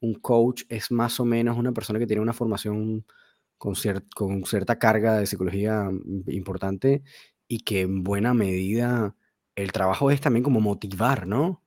un 0.00 0.14
coach 0.16 0.64
es 0.68 0.90
más 0.92 1.18
o 1.20 1.24
menos 1.24 1.58
una 1.58 1.72
persona 1.72 1.98
que 1.98 2.06
tiene 2.06 2.22
una 2.22 2.34
formación 2.34 3.06
con, 3.58 3.74
con 4.14 4.44
cierta 4.46 4.78
carga 4.78 5.18
de 5.18 5.26
psicología 5.26 5.90
importante 6.28 7.02
y 7.48 7.60
que 7.60 7.82
en 7.82 8.04
buena 8.04 8.34
medida 8.34 9.16
el 9.56 9.72
trabajo 9.72 10.10
es 10.12 10.20
también 10.20 10.44
como 10.44 10.60
motivar, 10.60 11.26
¿no? 11.26 11.63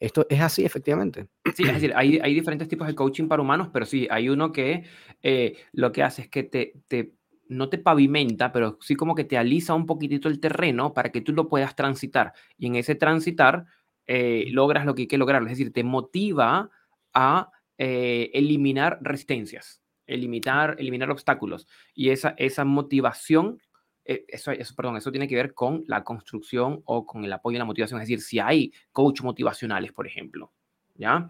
Esto 0.00 0.26
es 0.30 0.40
así, 0.40 0.64
efectivamente. 0.64 1.28
Sí, 1.54 1.62
es 1.64 1.74
decir, 1.74 1.92
hay, 1.94 2.18
hay 2.18 2.34
diferentes 2.34 2.68
tipos 2.68 2.88
de 2.88 2.94
coaching 2.94 3.28
para 3.28 3.42
humanos, 3.42 3.68
pero 3.70 3.84
sí, 3.84 4.08
hay 4.10 4.30
uno 4.30 4.50
que 4.50 4.84
eh, 5.22 5.58
lo 5.72 5.92
que 5.92 6.02
hace 6.02 6.22
es 6.22 6.28
que 6.28 6.42
te, 6.42 6.72
te, 6.88 7.12
no 7.48 7.68
te 7.68 7.76
pavimenta, 7.76 8.50
pero 8.50 8.78
sí 8.80 8.96
como 8.96 9.14
que 9.14 9.24
te 9.24 9.36
alisa 9.36 9.74
un 9.74 9.84
poquitito 9.84 10.28
el 10.28 10.40
terreno 10.40 10.94
para 10.94 11.10
que 11.12 11.20
tú 11.20 11.32
lo 11.34 11.48
puedas 11.48 11.76
transitar. 11.76 12.32
Y 12.56 12.68
en 12.68 12.76
ese 12.76 12.94
transitar 12.94 13.66
eh, 14.06 14.46
logras 14.50 14.86
lo 14.86 14.94
que 14.94 15.02
hay 15.02 15.08
que 15.08 15.18
lograr. 15.18 15.42
Es 15.42 15.50
decir, 15.50 15.72
te 15.72 15.84
motiva 15.84 16.70
a 17.12 17.50
eh, 17.76 18.30
eliminar 18.32 18.98
resistencias, 19.02 19.82
eliminar, 20.06 20.76
eliminar 20.78 21.10
obstáculos. 21.10 21.68
Y 21.94 22.08
esa, 22.08 22.34
esa 22.38 22.64
motivación 22.64 23.60
eh, 24.04 24.24
eso, 24.28 24.50
eso, 24.52 24.74
perdón, 24.74 24.96
eso 24.96 25.10
tiene 25.10 25.28
que 25.28 25.36
ver 25.36 25.54
con 25.54 25.84
la 25.86 26.02
construcción 26.02 26.82
o 26.84 27.06
con 27.06 27.24
el 27.24 27.32
apoyo 27.32 27.56
y 27.56 27.58
la 27.58 27.64
motivación. 27.64 28.00
Es 28.00 28.08
decir, 28.08 28.20
si 28.20 28.38
hay 28.38 28.72
coach 28.92 29.22
motivacionales, 29.22 29.92
por 29.92 30.06
ejemplo, 30.06 30.52
¿ya? 30.94 31.26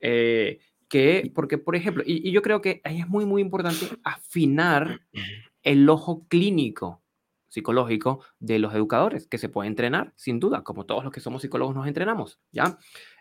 Eh, 0.00 0.58
que, 0.88 1.32
porque, 1.34 1.58
por 1.58 1.76
ejemplo, 1.76 2.02
y, 2.06 2.30
yo 2.30 2.42
creo 2.42 2.60
que 2.60 2.80
ahí 2.84 3.00
es 3.00 3.08
muy, 3.08 3.24
muy 3.24 3.42
importante 3.42 3.86
afinar 4.02 5.00
el 5.62 5.88
ojo 5.88 6.26
clínico 6.28 7.02
psicológico 7.48 8.24
de 8.38 8.58
los 8.58 8.74
educadores, 8.74 9.26
que 9.26 9.38
se 9.38 9.48
puede 9.48 9.68
entrenar, 9.68 10.12
sin 10.16 10.40
duda, 10.40 10.62
como 10.62 10.86
todos 10.86 11.04
los 11.04 11.12
que 11.12 11.20
somos 11.20 11.40
psicólogos 11.40 11.74
nos 11.74 11.86
entrenamos, 11.86 12.40
¿ya? 12.50 12.78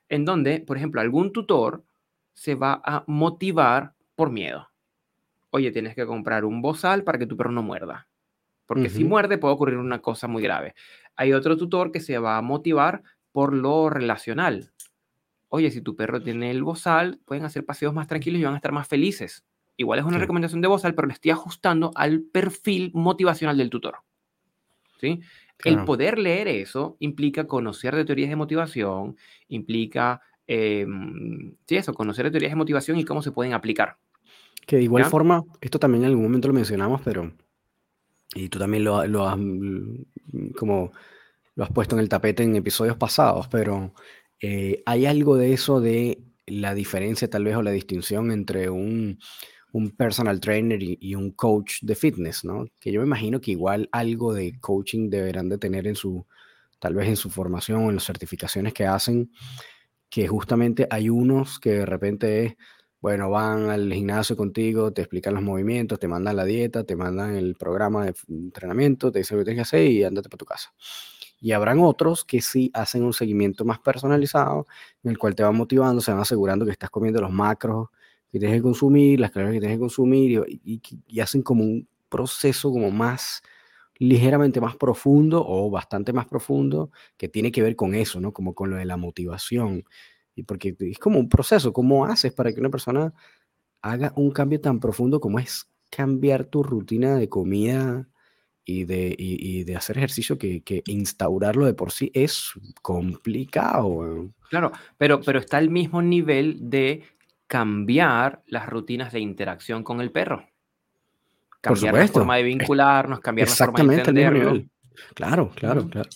En 0.10 0.26
donde, 0.26 0.60
por 0.60 0.76
ejemplo, 0.76 1.02
algún 1.02 1.32
tutor 1.32 1.84
se 2.34 2.56
va 2.56 2.82
a 2.84 3.04
motivar 3.08 3.94
por 4.16 4.32
miedo. 4.32 4.70
Oye, 5.52 5.72
tienes 5.72 5.96
que 5.96 6.06
comprar 6.06 6.46
un 6.46 6.64
bozal 6.64 7.04
para 7.04 7.20
que 7.20 7.28
tu 7.28 7.38
perro 7.38 7.52
no 7.52 7.62
muerda 7.62 8.08
porque 8.66 8.90
si 8.90 9.04
muerde 9.04 9.38
puede 9.38 9.54
ocurrir 9.54 9.78
una 9.78 10.00
cosa 10.00 10.28
muy 10.28 10.42
grave. 10.42 10.76
Hay 11.16 11.34
otro 11.34 11.58
tutor 11.58 11.92
que 11.92 12.00
se 12.00 12.18
va 12.18 12.38
a 12.38 12.42
motivar 12.42 13.04
por 13.32 13.54
lo 13.54 13.90
relacional. 13.90 14.72
Oye, 15.50 15.70
si 15.70 15.82
tu 15.82 15.96
perro 15.96 16.22
tiene 16.22 16.50
el 16.50 16.64
bozal, 16.64 17.20
pueden 17.26 17.46
hacer 17.46 17.66
paseos 17.66 17.94
más 17.94 18.08
tranquilos 18.08 18.40
y 18.40 18.44
van 18.44 18.54
a 18.54 18.58
estar 18.58 18.72
más 18.72 18.88
felices. 18.88 19.46
Igual 19.78 20.00
es 20.00 20.06
una 20.06 20.18
recomendación 20.18 20.62
de 20.62 20.68
bozal, 20.68 20.96
pero 20.96 21.08
le 21.08 21.14
estoy 21.14 21.32
ajustando 21.32 21.92
al 21.96 22.22
perfil 22.22 22.92
motivacional 22.94 23.58
del 23.58 23.70
tutor. 23.70 23.98
¿Sí? 25.00 25.20
El 25.64 25.84
poder 25.86 26.20
leer 26.20 26.48
eso 26.48 26.98
implica 27.00 27.48
conocer 27.48 27.96
de 27.96 28.06
teorías 28.06 28.30
de 28.30 28.36
motivación, 28.36 29.16
implica, 29.48 30.22
em, 30.46 31.56
sí, 31.68 31.76
eso, 31.76 31.94
conocer 31.94 32.26
de 32.26 32.32
teorías 32.32 32.52
de 32.52 32.58
motivación 32.58 32.98
y 32.98 33.06
cómo 33.06 33.22
se 33.22 33.32
pueden 33.32 33.54
aplicar. 33.54 33.98
Que 34.66 34.78
de 34.78 34.84
igual 34.84 35.06
forma, 35.06 35.44
esto 35.62 35.80
también 35.80 36.04
en 36.04 36.10
algún 36.10 36.24
momento 36.24 36.48
lo 36.48 36.54
mencionamos, 36.54 37.02
pero 37.02 37.32
y 38.36 38.50
tú 38.50 38.60
también 38.60 38.84
lo, 38.84 38.98
has, 38.98 39.38
mm, 39.38 40.52
como, 40.58 40.92
lo 41.56 41.64
has 41.64 41.72
puesto 41.72 41.96
en 41.96 42.02
el 42.02 42.10
tapete 42.10 42.44
en 42.44 42.56
episodios 42.56 42.98
pasados, 42.98 43.48
pero 43.48 43.94
eh, 44.42 44.84
hay 44.86 45.06
algo 45.06 45.38
de 45.38 45.54
eso 45.54 45.80
de 45.80 46.24
la 46.46 46.74
diferencia 46.74 47.30
tal 47.30 47.46
vez 47.46 47.56
o 47.56 47.62
la 47.62 47.72
distinción 47.72 48.32
entre 48.32 48.70
un, 48.70 49.20
personal 49.98 50.40
trainer 50.40 50.82
y, 50.84 51.16
un 51.16 51.32
coach 51.32 51.80
de 51.82 51.96
fitness, 51.96 52.44
¿no? 52.44 52.66
Que 52.80 52.92
yo 52.92 53.00
me 53.00 53.08
imagino 53.08 53.42
que 53.42 53.52
igual 53.52 53.90
algo 53.92 54.34
de 54.34 54.60
coaching 54.60 55.10
deberán 55.10 55.50
de 55.50 55.58
tener 55.58 55.88
en 55.88 55.96
su, 55.96 56.28
tal 56.80 56.94
vez 56.94 57.08
en 57.08 57.16
su 57.16 57.32
formación 57.32 57.86
o 57.86 57.90
en 57.90 57.96
las 57.96 58.06
certificaciones 58.06 58.74
que 58.74 58.86
hacen, 58.86 59.32
que 60.10 60.28
justamente 60.28 60.88
hay 60.92 61.10
unos 61.10 61.60
que 61.60 61.72
de 61.72 61.86
repente 61.88 62.46
es 62.46 62.56
bueno, 63.04 63.30
van 63.30 63.70
al 63.70 63.92
gimnasio 63.92 64.38
contigo, 64.38 64.94
te 64.94 65.02
explican 65.02 65.34
los 65.34 65.44
movimientos, 65.44 66.00
te 66.00 66.08
mandan 66.08 66.38
la 66.38 66.46
dieta, 66.46 66.86
te 66.86 66.96
mandan 66.96 67.36
el 67.36 67.56
programa 67.56 68.06
de 68.06 68.16
entrenamiento, 68.30 69.12
te 69.12 69.20
dicen 69.20 69.38
lo 69.38 69.42
que 69.44 69.46
tienes 69.52 69.70
que 69.70 69.76
hacer 69.78 69.92
y 69.92 70.04
ándate 70.06 70.30
para 70.30 70.38
tu 70.38 70.46
casa. 70.46 70.74
Y 71.42 71.52
habrán 71.52 71.80
otros 71.80 72.24
que 72.24 72.42
sí 72.42 72.72
hacen 72.74 73.04
un 73.04 73.12
seguimiento 73.14 73.66
más 73.66 73.80
personalizado, 73.80 74.68
en 75.04 75.12
el 75.12 75.18
cual 75.18 75.36
te 75.36 75.44
van 75.44 75.56
motivando, 75.58 76.00
se 76.02 76.12
van 76.12 76.22
asegurando 76.22 76.64
que 76.66 76.72
estás 76.72 76.90
comiendo 76.90 77.20
los 77.22 77.32
macros 77.32 77.90
que 78.32 78.40
tienes 78.40 78.58
que 78.58 78.64
consumir, 78.64 79.20
las 79.20 79.32
calorías 79.32 79.56
que 79.56 79.60
tienes 79.60 79.76
que 79.78 79.82
consumir, 79.82 80.44
y, 80.50 80.82
y 81.08 81.20
hacen 81.20 81.42
como 81.44 81.64
un 81.66 81.88
proceso 82.10 82.72
como 82.72 82.90
más, 82.90 83.44
ligeramente 84.00 84.62
más 84.62 84.76
profundo 84.78 85.44
o 85.46 85.70
bastante 85.70 86.14
más 86.14 86.28
profundo, 86.28 86.92
que 87.18 87.30
tiene 87.30 87.52
que 87.52 87.62
ver 87.62 87.76
con 87.76 87.96
eso, 87.96 88.20
¿no? 88.22 88.34
Como 88.34 88.56
con 88.56 88.70
lo 88.72 88.78
de 88.78 88.86
la 88.86 88.98
motivación. 88.98 89.84
Y 90.36 90.44
porque 90.44 90.76
es 90.80 91.00
como 91.00 91.20
un 91.20 91.30
proceso, 91.30 91.74
¿cómo 91.74 92.06
haces 92.06 92.34
para 92.34 92.52
que 92.52 92.60
una 92.60 92.70
persona 92.70 93.14
haga 93.82 94.14
un 94.16 94.32
cambio 94.32 94.60
tan 94.60 94.80
profundo 94.80 95.20
como 95.20 95.40
es 95.40 95.70
cambiar 95.90 96.46
tu 96.46 96.64
rutina 96.64 97.16
de 97.18 97.30
comida 97.30 98.08
y 98.66 98.86
de, 98.86 99.14
y, 99.18 99.64
de 99.66 99.76
hacer 99.76 99.98
ejercicio 99.98 100.38
que, 100.38 100.64
que, 100.64 100.82
instaurarlo 100.88 101.66
de 101.66 101.74
por 101.74 101.92
sí 101.92 102.10
es 102.14 102.54
complicado? 102.82 104.32
Claro, 104.50 104.72
pero, 104.98 105.22
pero 105.22 105.40
está 105.40 105.58
al 105.58 105.70
mismo 105.70 106.02
nivel 106.02 106.70
de 106.70 107.04
cambiar 107.46 108.42
las 108.48 108.68
rutinas 108.68 109.12
de 109.14 109.20
interacción 109.20 109.84
con 109.84 110.02
el 110.02 110.12
perro. 110.12 110.48
Cambiar 111.62 111.94
la 111.94 112.08
forma 112.08 112.38
de 112.38 112.44
vincularnos, 112.44 113.20
cambiar 113.20 113.48
la 113.48 113.56
forma 113.56 113.84
de 113.84 114.00
entenderlo. 114.00 114.64
Claro, 115.14 115.52
claro, 115.56 115.88
claro. 115.90 116.10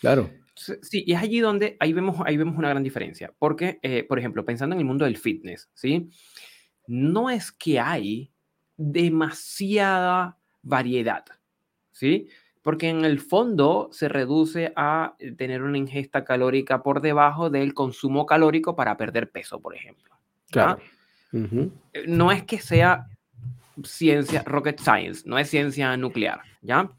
Claro. 0.00 0.30
Sí, 0.56 1.02
y 1.06 1.12
es 1.12 1.20
allí 1.20 1.40
donde 1.40 1.76
ahí 1.80 1.92
vemos, 1.92 2.16
ahí 2.24 2.36
vemos 2.36 2.56
una 2.56 2.68
gran 2.68 2.82
diferencia. 2.82 3.32
Porque, 3.38 3.78
eh, 3.82 4.04
por 4.04 4.18
ejemplo, 4.18 4.44
pensando 4.44 4.74
en 4.74 4.80
el 4.80 4.86
mundo 4.86 5.04
del 5.04 5.16
fitness, 5.16 5.68
¿sí? 5.74 6.10
No 6.86 7.30
es 7.30 7.50
que 7.50 7.80
hay 7.80 8.30
demasiada 8.76 10.38
variedad, 10.62 11.24
¿sí? 11.90 12.28
Porque 12.62 12.88
en 12.88 13.04
el 13.04 13.20
fondo 13.20 13.88
se 13.92 14.08
reduce 14.08 14.72
a 14.76 15.16
tener 15.36 15.62
una 15.62 15.76
ingesta 15.76 16.24
calórica 16.24 16.82
por 16.82 17.00
debajo 17.00 17.50
del 17.50 17.74
consumo 17.74 18.24
calórico 18.24 18.74
para 18.74 18.96
perder 18.96 19.30
peso, 19.30 19.60
por 19.60 19.74
ejemplo. 19.74 20.14
Claro. 20.50 20.78
Eh, 21.32 22.04
no 22.06 22.30
es 22.30 22.44
que 22.44 22.58
sea 22.58 23.08
ciencia, 23.82 24.42
rocket 24.44 24.78
science, 24.78 25.22
no 25.26 25.36
es 25.36 25.50
ciencia 25.50 25.96
nuclear, 25.96 26.40
¿ya? 26.62 26.90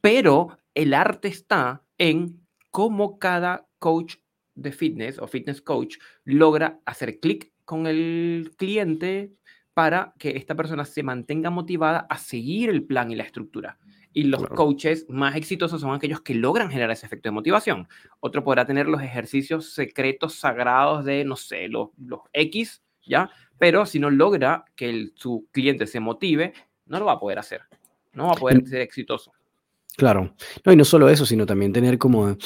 Pero 0.00 0.58
el 0.74 0.94
arte 0.94 1.28
está 1.28 1.82
en 1.96 2.46
cómo 2.78 3.18
cada 3.18 3.66
coach 3.80 4.18
de 4.54 4.70
fitness 4.70 5.18
o 5.18 5.26
fitness 5.26 5.60
coach 5.60 5.96
logra 6.22 6.78
hacer 6.86 7.18
clic 7.18 7.52
con 7.64 7.88
el 7.88 8.52
cliente 8.56 9.32
para 9.74 10.14
que 10.16 10.36
esta 10.36 10.54
persona 10.54 10.84
se 10.84 11.02
mantenga 11.02 11.50
motivada 11.50 12.06
a 12.08 12.18
seguir 12.18 12.70
el 12.70 12.84
plan 12.84 13.10
y 13.10 13.16
la 13.16 13.24
estructura. 13.24 13.80
Y 14.12 14.22
los 14.22 14.46
coaches 14.46 15.06
más 15.08 15.34
exitosos 15.34 15.80
son 15.80 15.92
aquellos 15.92 16.20
que 16.20 16.36
logran 16.36 16.70
generar 16.70 16.92
ese 16.92 17.06
efecto 17.06 17.28
de 17.28 17.32
motivación. 17.32 17.88
Otro 18.20 18.44
podrá 18.44 18.64
tener 18.64 18.86
los 18.86 19.02
ejercicios 19.02 19.72
secretos 19.72 20.36
sagrados 20.36 21.04
de, 21.04 21.24
no 21.24 21.34
sé, 21.34 21.66
los, 21.66 21.88
los 21.98 22.20
X, 22.32 22.84
¿ya? 23.04 23.28
Pero 23.58 23.86
si 23.86 23.98
no 23.98 24.08
logra 24.08 24.64
que 24.76 25.08
su 25.16 25.48
cliente 25.50 25.88
se 25.88 25.98
motive, 25.98 26.52
no 26.86 27.00
lo 27.00 27.06
va 27.06 27.14
a 27.14 27.20
poder 27.20 27.40
hacer. 27.40 27.62
No 28.12 28.28
va 28.28 28.34
a 28.34 28.36
poder 28.36 28.64
ser 28.68 28.82
exitoso. 28.82 29.32
Claro. 29.98 30.32
No, 30.64 30.72
y 30.72 30.76
no 30.76 30.84
solo 30.84 31.08
eso, 31.08 31.26
sino 31.26 31.44
también 31.44 31.72
tener 31.72 31.98
como 31.98 32.36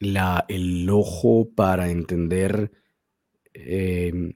la, 0.00 0.44
el 0.48 0.88
ojo 0.90 1.48
para 1.54 1.90
entender. 1.90 2.72
Em, 3.54 4.34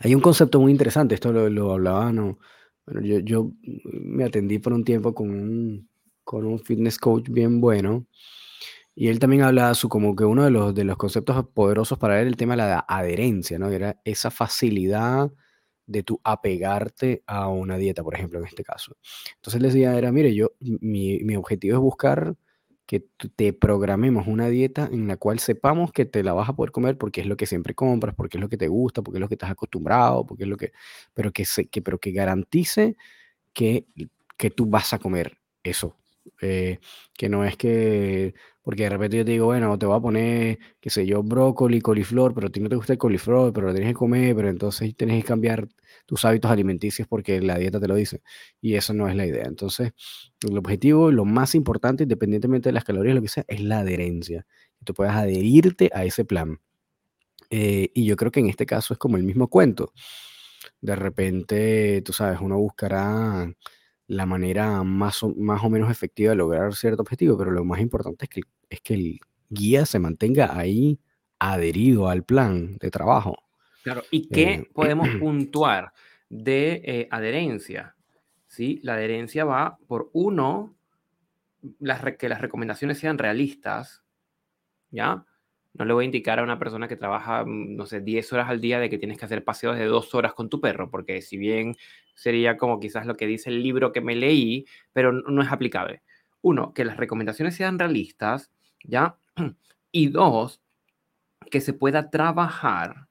hay 0.00 0.14
un 0.14 0.20
concepto 0.20 0.60
muy 0.60 0.72
interesante, 0.72 1.14
esto 1.14 1.32
lo, 1.32 1.48
lo 1.48 1.72
hablaba, 1.72 2.12
¿no? 2.12 2.38
Bueno, 2.86 3.00
yo, 3.02 3.18
yo 3.20 3.52
me 3.84 4.24
atendí 4.24 4.58
por 4.58 4.72
un 4.72 4.84
tiempo 4.84 5.14
con 5.14 5.30
un, 5.30 5.88
con 6.24 6.44
un 6.44 6.58
fitness 6.58 6.98
coach 6.98 7.28
bien 7.30 7.60
bueno 7.60 8.06
Y 8.94 9.08
él 9.08 9.18
también 9.18 9.42
habla 9.42 9.74
su, 9.74 9.88
como 9.88 10.14
que 10.16 10.24
uno 10.24 10.44
de 10.44 10.50
los, 10.50 10.74
de 10.74 10.84
los 10.84 10.96
conceptos 10.96 11.46
poderosos 11.54 11.98
para 11.98 12.20
él, 12.22 12.28
el 12.28 12.36
tema 12.36 12.54
de 12.54 12.58
la 12.58 12.84
adherencia, 12.88 13.58
¿no? 13.58 13.70
Era 13.70 14.00
esa 14.04 14.30
facilidad 14.30 15.32
de 15.86 16.02
tu 16.02 16.20
apegarte 16.24 17.22
a 17.26 17.48
una 17.48 17.76
dieta, 17.78 18.02
por 18.04 18.14
ejemplo, 18.14 18.38
en 18.40 18.46
este 18.46 18.64
caso. 18.64 18.96
Entonces 19.36 19.56
él 19.60 19.62
decía, 19.64 19.96
era, 19.98 20.12
mire, 20.12 20.34
yo, 20.34 20.52
mi, 20.60 21.20
mi 21.24 21.36
objetivo 21.36 21.76
es 21.76 21.80
buscar 21.82 22.36
te 23.00 23.52
programemos 23.52 24.26
una 24.26 24.48
dieta 24.48 24.88
en 24.92 25.08
la 25.08 25.16
cual 25.16 25.38
sepamos 25.38 25.92
que 25.92 26.04
te 26.04 26.22
la 26.22 26.32
vas 26.32 26.48
a 26.48 26.54
poder 26.56 26.72
comer 26.72 26.98
porque 26.98 27.20
es 27.20 27.26
lo 27.26 27.36
que 27.36 27.46
siempre 27.46 27.74
compras, 27.74 28.14
porque 28.14 28.38
es 28.38 28.40
lo 28.40 28.48
que 28.48 28.56
te 28.56 28.68
gusta, 28.68 29.02
porque 29.02 29.18
es 29.18 29.20
lo 29.20 29.28
que 29.28 29.34
estás 29.34 29.50
acostumbrado, 29.50 30.26
porque 30.26 30.44
es 30.44 30.48
lo 30.48 30.56
que, 30.56 30.72
pero 31.14 31.32
que, 31.32 31.44
se, 31.44 31.66
que, 31.68 31.82
pero 31.82 31.98
que 31.98 32.12
garantice 32.12 32.96
que, 33.52 33.86
que 34.36 34.50
tú 34.50 34.66
vas 34.66 34.92
a 34.92 34.98
comer 34.98 35.38
eso. 35.62 35.96
Eh, 36.40 36.78
que 37.16 37.28
no 37.28 37.44
es 37.44 37.56
que, 37.56 38.34
porque 38.62 38.84
de 38.84 38.88
repente 38.90 39.16
yo 39.18 39.24
te 39.24 39.32
digo, 39.32 39.46
bueno, 39.46 39.78
te 39.78 39.86
voy 39.86 39.96
a 39.96 40.00
poner, 40.00 40.58
qué 40.80 40.90
sé 40.90 41.06
yo, 41.06 41.22
brócoli, 41.22 41.80
coliflor, 41.80 42.34
pero 42.34 42.46
a 42.48 42.50
ti 42.50 42.60
no 42.60 42.68
te 42.68 42.76
gusta 42.76 42.92
el 42.94 42.98
coliflor, 42.98 43.52
pero 43.52 43.68
lo 43.68 43.74
tienes 43.74 43.90
que 43.90 43.94
comer, 43.98 44.34
pero 44.36 44.48
entonces 44.48 44.94
tienes 44.96 45.22
que 45.22 45.28
cambiar 45.28 45.68
tus 46.06 46.24
hábitos 46.24 46.50
alimenticios 46.50 47.06
porque 47.08 47.40
la 47.40 47.58
dieta 47.58 47.80
te 47.80 47.88
lo 47.88 47.94
dice. 47.96 48.22
Y 48.60 48.74
eso 48.74 48.94
no 48.94 49.08
es 49.08 49.16
la 49.16 49.26
idea. 49.26 49.44
Entonces, 49.46 49.92
el 50.48 50.56
objetivo, 50.58 51.10
lo 51.10 51.24
más 51.24 51.54
importante, 51.54 52.04
independientemente 52.04 52.68
de 52.70 52.72
las 52.74 52.84
calorías, 52.84 53.14
lo 53.16 53.22
que 53.22 53.28
sea, 53.28 53.44
es 53.48 53.60
la 53.62 53.80
adherencia. 53.80 54.46
Tú 54.84 54.94
puedas 54.94 55.16
adherirte 55.16 55.90
a 55.94 56.04
ese 56.04 56.24
plan. 56.24 56.60
Eh, 57.50 57.90
y 57.94 58.06
yo 58.06 58.16
creo 58.16 58.30
que 58.32 58.40
en 58.40 58.48
este 58.48 58.66
caso 58.66 58.94
es 58.94 58.98
como 58.98 59.16
el 59.16 59.22
mismo 59.24 59.48
cuento. 59.48 59.92
De 60.80 60.96
repente, 60.96 62.02
tú 62.04 62.12
sabes, 62.12 62.40
uno 62.40 62.58
buscará 62.58 63.52
la 64.06 64.26
manera 64.26 64.82
más 64.82 65.22
o, 65.22 65.34
más 65.34 65.62
o 65.62 65.70
menos 65.70 65.90
efectiva 65.90 66.30
de 66.30 66.36
lograr 66.36 66.74
cierto 66.74 67.02
objetivo, 67.02 67.38
pero 67.38 67.50
lo 67.50 67.64
más 67.64 67.80
importante 67.80 68.26
es 68.26 68.28
que, 68.28 68.40
es 68.68 68.80
que 68.80 68.94
el 68.94 69.20
guía 69.48 69.86
se 69.86 69.98
mantenga 69.98 70.56
ahí 70.56 70.98
adherido 71.38 72.08
al 72.08 72.24
plan 72.24 72.76
de 72.78 72.90
trabajo. 72.90 73.36
Claro, 73.82 74.02
¿y 74.10 74.28
qué 74.28 74.52
eh, 74.52 74.70
podemos 74.72 75.08
puntuar 75.20 75.92
de 76.28 76.82
eh, 76.84 77.08
adherencia? 77.10 77.94
¿Sí? 78.46 78.80
La 78.82 78.94
adherencia 78.94 79.44
va 79.44 79.78
por 79.86 80.10
uno, 80.12 80.74
las, 81.80 82.02
que 82.16 82.28
las 82.28 82.40
recomendaciones 82.40 82.98
sean 82.98 83.18
realistas, 83.18 84.02
¿ya? 84.90 85.24
No 85.74 85.84
le 85.84 85.92
voy 85.92 86.04
a 86.04 86.06
indicar 86.06 86.38
a 86.38 86.44
una 86.44 86.58
persona 86.58 86.88
que 86.88 86.96
trabaja, 86.96 87.44
mm, 87.44 87.76
no 87.76 87.86
sé, 87.86 88.00
10 88.00 88.32
horas 88.32 88.48
al 88.48 88.60
día 88.60 88.78
de 88.80 88.88
que 88.88 88.98
tienes 88.98 89.18
que 89.18 89.26
hacer 89.26 89.44
paseos 89.44 89.76
de 89.76 89.84
dos 89.86 90.14
horas 90.14 90.34
con 90.34 90.48
tu 90.48 90.60
perro, 90.60 90.90
porque 90.90 91.20
si 91.20 91.36
bien 91.36 91.76
sería 92.14 92.56
como 92.56 92.80
quizás 92.80 93.06
lo 93.06 93.16
que 93.16 93.26
dice 93.26 93.50
el 93.50 93.62
libro 93.62 93.92
que 93.92 94.00
me 94.00 94.14
leí, 94.16 94.66
pero 94.92 95.12
no 95.12 95.42
es 95.42 95.50
aplicable. 95.52 96.02
Uno, 96.42 96.72
que 96.74 96.84
las 96.84 96.96
recomendaciones 96.96 97.56
sean 97.56 97.78
realistas, 97.78 98.50
¿ya? 98.82 99.18
Y 99.96 100.08
dos, 100.08 100.60
que 101.50 101.60
se 101.60 101.72
pueda 101.72 102.10
trabajar 102.10 103.08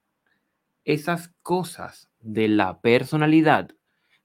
esas 0.85 1.29
cosas 1.41 2.09
de 2.19 2.47
la 2.49 2.81
personalidad 2.81 3.69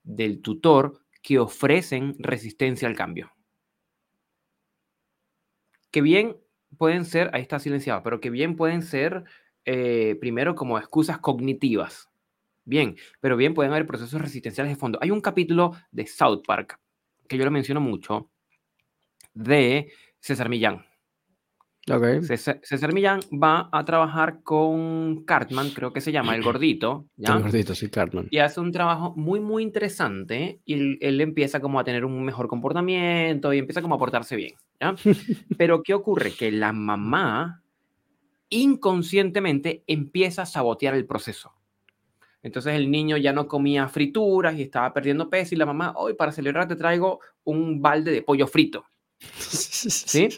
del 0.02 0.42
tutor 0.42 1.00
que 1.22 1.38
ofrecen 1.38 2.16
resistencia 2.18 2.88
al 2.88 2.96
cambio. 2.96 3.32
Que 5.90 6.02
bien 6.02 6.36
pueden 6.76 7.04
ser, 7.04 7.30
ahí 7.32 7.42
está 7.42 7.58
silenciado, 7.58 8.02
pero 8.02 8.20
que 8.20 8.30
bien 8.30 8.56
pueden 8.56 8.82
ser 8.82 9.24
eh, 9.64 10.16
primero 10.20 10.54
como 10.54 10.78
excusas 10.78 11.18
cognitivas. 11.18 12.08
Bien, 12.64 12.96
pero 13.20 13.36
bien 13.36 13.54
pueden 13.54 13.72
haber 13.72 13.86
procesos 13.86 14.20
resistenciales 14.20 14.72
de 14.72 14.78
fondo. 14.78 14.98
Hay 15.00 15.10
un 15.10 15.20
capítulo 15.20 15.72
de 15.90 16.06
South 16.06 16.42
Park, 16.46 16.78
que 17.26 17.38
yo 17.38 17.44
lo 17.44 17.50
menciono 17.50 17.80
mucho, 17.80 18.30
de 19.32 19.90
César 20.20 20.48
Millán. 20.48 20.84
César, 22.22 22.92
Millán 22.92 23.20
va 23.32 23.68
a 23.72 23.84
trabajar 23.84 24.42
con 24.42 25.24
Cartman, 25.24 25.70
creo 25.70 25.92
que 25.92 26.00
se 26.00 26.12
llama, 26.12 26.34
el 26.36 26.42
gordito. 26.44 27.06
¿ya? 27.16 27.34
El 27.34 27.42
gordito, 27.42 27.74
sí, 27.74 27.88
Cartman. 27.88 28.28
Y 28.30 28.38
hace 28.38 28.60
un 28.60 28.72
trabajo 28.72 29.14
muy, 29.16 29.40
muy 29.40 29.62
interesante 29.62 30.60
y 30.64 30.98
él, 31.04 31.20
empieza 31.20 31.60
como 31.60 31.80
a 31.80 31.84
tener 31.84 32.04
un 32.04 32.24
mejor 32.24 32.48
comportamiento 32.48 33.52
y 33.52 33.58
empieza 33.58 33.82
como 33.82 33.94
a 33.94 33.98
portarse 33.98 34.36
bien. 34.36 34.54
¿ya? 34.80 34.94
Pero 35.58 35.82
¿qué 35.82 35.94
ocurre? 35.94 36.32
Que 36.32 36.52
la 36.52 36.72
mamá 36.72 37.62
inconscientemente 38.50 39.84
empieza 39.86 40.42
a 40.42 40.46
sabotear 40.46 40.94
el 40.94 41.06
proceso. 41.06 41.52
Entonces 42.42 42.74
el 42.74 42.90
niño 42.90 43.16
ya 43.16 43.32
no 43.32 43.48
comía 43.48 43.88
frituras 43.88 44.56
y 44.56 44.62
estaba 44.62 44.92
perdiendo 44.92 45.28
peso 45.28 45.54
y 45.54 45.58
la 45.58 45.66
mamá, 45.66 45.92
hoy 45.96 46.14
para 46.14 46.32
celebrar 46.32 46.68
te 46.68 46.76
traigo 46.76 47.20
un 47.44 47.82
balde 47.82 48.12
de 48.12 48.22
pollo 48.22 48.46
frito. 48.46 48.84
¿Sí? 49.20 50.28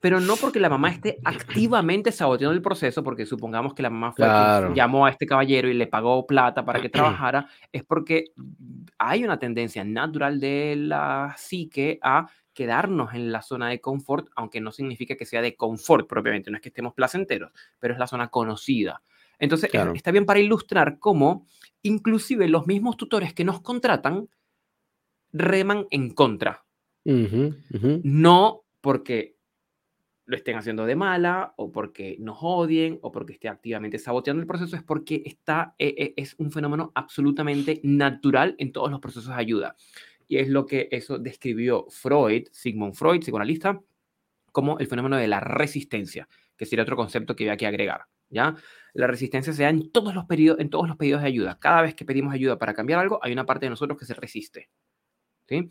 Pero 0.00 0.20
no 0.20 0.36
porque 0.36 0.60
la 0.60 0.68
mamá 0.68 0.90
esté 0.90 1.18
activamente 1.24 2.12
saboteando 2.12 2.54
el 2.54 2.62
proceso, 2.62 3.02
porque 3.02 3.26
supongamos 3.26 3.74
que 3.74 3.82
la 3.82 3.90
mamá 3.90 4.12
fue 4.12 4.26
llamó 4.74 5.06
a 5.06 5.10
este 5.10 5.26
caballero 5.26 5.68
y 5.68 5.74
le 5.74 5.86
pagó 5.86 6.26
plata 6.26 6.64
para 6.64 6.80
que 6.80 6.88
trabajara, 6.90 7.48
es 7.72 7.84
porque 7.84 8.32
hay 8.98 9.24
una 9.24 9.38
tendencia 9.38 9.84
natural 9.84 10.40
de 10.40 10.76
la 10.76 11.34
psique 11.36 11.98
a 12.02 12.28
quedarnos 12.52 13.12
en 13.14 13.30
la 13.32 13.42
zona 13.42 13.68
de 13.68 13.80
confort, 13.80 14.28
aunque 14.34 14.60
no 14.60 14.72
significa 14.72 15.14
que 15.14 15.26
sea 15.26 15.42
de 15.42 15.56
confort 15.56 16.08
propiamente, 16.08 16.50
no 16.50 16.56
es 16.56 16.62
que 16.62 16.70
estemos 16.70 16.94
placenteros, 16.94 17.52
pero 17.78 17.92
es 17.92 18.00
la 18.00 18.06
zona 18.06 18.28
conocida. 18.28 19.02
Entonces, 19.38 19.70
está 19.94 20.10
bien 20.10 20.24
para 20.24 20.40
ilustrar 20.40 20.98
cómo 20.98 21.46
inclusive 21.82 22.48
los 22.48 22.66
mismos 22.66 22.96
tutores 22.96 23.34
que 23.34 23.44
nos 23.44 23.60
contratan 23.60 24.28
reman 25.32 25.86
en 25.90 26.14
contra. 26.14 26.64
No 27.04 28.62
porque 28.80 29.35
lo 30.26 30.36
estén 30.36 30.56
haciendo 30.56 30.84
de 30.86 30.96
mala 30.96 31.54
o 31.56 31.72
porque 31.72 32.16
nos 32.18 32.38
odien 32.40 32.98
o 33.02 33.12
porque 33.12 33.32
esté 33.32 33.48
activamente 33.48 33.98
saboteando 33.98 34.40
el 34.40 34.46
proceso, 34.46 34.76
es 34.76 34.82
porque 34.82 35.22
está, 35.24 35.74
eh, 35.78 35.94
eh, 35.96 36.14
es 36.16 36.34
un 36.38 36.50
fenómeno 36.50 36.92
absolutamente 36.94 37.80
natural 37.84 38.56
en 38.58 38.72
todos 38.72 38.90
los 38.90 39.00
procesos 39.00 39.28
de 39.28 39.40
ayuda. 39.40 39.76
Y 40.28 40.38
es 40.38 40.48
lo 40.48 40.66
que 40.66 40.88
eso 40.90 41.18
describió 41.18 41.86
Freud, 41.88 42.48
Sigmund 42.50 42.94
Freud, 42.94 43.20
psicoanalista, 43.20 43.80
como 44.50 44.78
el 44.78 44.88
fenómeno 44.88 45.16
de 45.16 45.28
la 45.28 45.38
resistencia, 45.38 46.28
que 46.56 46.66
sería 46.66 46.82
otro 46.82 46.96
concepto 46.96 47.36
que 47.36 47.44
había 47.44 47.56
que 47.56 47.66
agregar. 47.68 48.06
¿ya? 48.28 48.56
La 48.94 49.06
resistencia 49.06 49.52
se 49.52 49.62
da 49.62 49.68
en 49.68 49.92
todos, 49.92 50.14
los 50.14 50.24
periodos, 50.24 50.60
en 50.60 50.70
todos 50.70 50.88
los 50.88 50.96
pedidos 50.96 51.22
de 51.22 51.28
ayuda. 51.28 51.58
Cada 51.60 51.82
vez 51.82 51.94
que 51.94 52.04
pedimos 52.04 52.34
ayuda 52.34 52.58
para 52.58 52.74
cambiar 52.74 52.98
algo, 52.98 53.20
hay 53.22 53.32
una 53.32 53.46
parte 53.46 53.66
de 53.66 53.70
nosotros 53.70 53.96
que 53.96 54.06
se 54.06 54.14
resiste. 54.14 54.70
¿sí? 55.46 55.68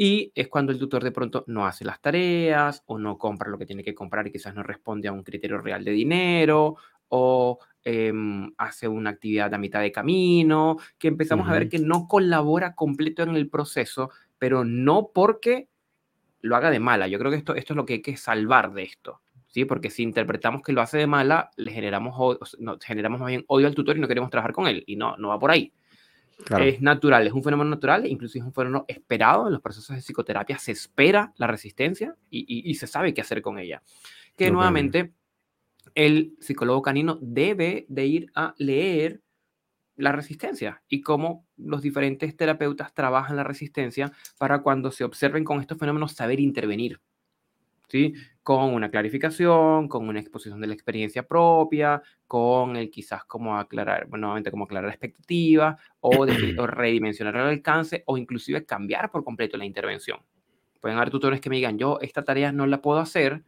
Y 0.00 0.30
es 0.36 0.46
cuando 0.46 0.70
el 0.70 0.78
tutor 0.78 1.02
de 1.02 1.10
pronto 1.10 1.42
no 1.48 1.66
hace 1.66 1.84
las 1.84 2.00
tareas 2.00 2.84
o 2.86 3.00
no 3.00 3.18
compra 3.18 3.50
lo 3.50 3.58
que 3.58 3.66
tiene 3.66 3.82
que 3.82 3.96
comprar 3.96 4.24
y 4.28 4.30
quizás 4.30 4.54
no 4.54 4.62
responde 4.62 5.08
a 5.08 5.12
un 5.12 5.24
criterio 5.24 5.58
real 5.58 5.82
de 5.84 5.90
dinero 5.90 6.76
o 7.08 7.58
em, 7.82 8.54
hace 8.58 8.86
una 8.86 9.10
actividad 9.10 9.52
a 9.52 9.58
mitad 9.58 9.80
de 9.80 9.90
camino, 9.90 10.76
que 10.98 11.08
empezamos 11.08 11.48
a 11.48 11.52
ver 11.52 11.68
que 11.68 11.80
no 11.80 12.06
colabora 12.06 12.76
completo 12.76 13.24
en 13.24 13.34
el 13.34 13.50
proceso, 13.50 14.10
pero 14.38 14.64
no 14.64 15.10
porque 15.12 15.68
lo 16.42 16.54
haga 16.54 16.70
de 16.70 16.78
mala. 16.78 17.08
Yo 17.08 17.18
creo 17.18 17.32
que 17.32 17.38
esto, 17.38 17.56
esto 17.56 17.72
es 17.72 17.76
lo 17.76 17.84
que 17.84 17.94
hay 17.94 18.02
que 18.02 18.16
salvar 18.16 18.72
de 18.72 18.84
esto. 18.84 19.20
¿sí? 19.48 19.64
Porque 19.64 19.90
si 19.90 20.04
interpretamos 20.04 20.62
que 20.62 20.72
lo 20.72 20.80
hace 20.80 20.98
de 20.98 21.08
mala, 21.08 21.50
le 21.56 21.72
generamos, 21.72 22.56
no, 22.60 22.78
generamos 22.80 23.18
más 23.18 23.30
bien 23.30 23.44
odio 23.48 23.66
al 23.66 23.74
tutor 23.74 23.96
y 23.96 24.00
no 24.00 24.06
queremos 24.06 24.30
trabajar 24.30 24.52
con 24.52 24.68
él. 24.68 24.84
Y 24.86 24.94
no, 24.94 25.16
no 25.16 25.30
va 25.30 25.40
por 25.40 25.50
ahí. 25.50 25.72
Es 26.60 26.80
natural, 26.80 27.26
es 27.26 27.32
un 27.32 27.42
fenómeno 27.42 27.70
natural, 27.70 28.06
incluso 28.06 28.38
es 28.38 28.44
un 28.44 28.52
fenómeno 28.52 28.84
esperado. 28.88 29.46
En 29.46 29.52
los 29.52 29.60
procesos 29.62 29.96
de 29.96 30.02
psicoterapia 30.02 30.58
se 30.58 30.72
espera 30.72 31.32
la 31.36 31.46
resistencia 31.46 32.16
y, 32.30 32.74
se 32.74 32.86
sabe 32.86 33.12
qué 33.12 33.20
hacer 33.20 33.42
con 33.42 33.58
ella. 33.58 33.82
Que 34.36 34.50
nuevamente 34.50 35.12
el 35.94 36.36
psicólogo 36.40 36.80
canino 36.80 37.18
debe 37.20 37.86
de 37.88 38.06
ir 38.06 38.30
a 38.34 38.54
leer 38.58 39.20
la 39.96 40.12
resistencia 40.12 40.82
y 40.88 41.00
cómo 41.00 41.44
los 41.56 41.82
diferentes 41.82 42.36
terapeutas 42.36 42.94
trabajan 42.94 43.36
la 43.36 43.42
resistencia 43.42 44.12
para 44.38 44.62
cuando 44.62 44.92
se 44.92 45.02
observen 45.02 45.42
con 45.42 45.60
estos 45.60 45.76
fenómenos 45.76 46.12
saber 46.12 46.38
intervenir. 46.38 47.00
¿sí? 47.88 48.14
Con 48.48 48.72
una 48.72 48.90
clarificación, 48.90 49.88
con 49.88 50.08
una 50.08 50.20
exposición 50.20 50.58
de 50.58 50.68
la 50.68 50.72
experiencia 50.72 51.22
propia, 51.22 52.00
con 52.26 52.76
el 52.76 52.90
quizás 52.90 53.26
como 53.26 53.58
aclarar, 53.58 54.08
nuevamente 54.08 54.50
como 54.50 54.64
aclarar 54.64 54.88
expectativas 54.88 55.78
o, 56.00 56.24
o 56.56 56.66
redimensionar 56.66 57.36
el 57.36 57.42
alcance 57.42 58.04
o 58.06 58.16
inclusive 58.16 58.64
cambiar 58.64 59.10
por 59.10 59.22
completo 59.22 59.58
la 59.58 59.66
intervención. 59.66 60.20
Pueden 60.80 60.96
haber 60.96 61.10
tutores 61.10 61.42
que 61.42 61.50
me 61.50 61.56
digan, 61.56 61.76
yo 61.76 61.98
esta 62.00 62.24
tarea 62.24 62.50
no 62.50 62.66
la 62.66 62.80
puedo 62.80 63.00
hacer 63.00 63.44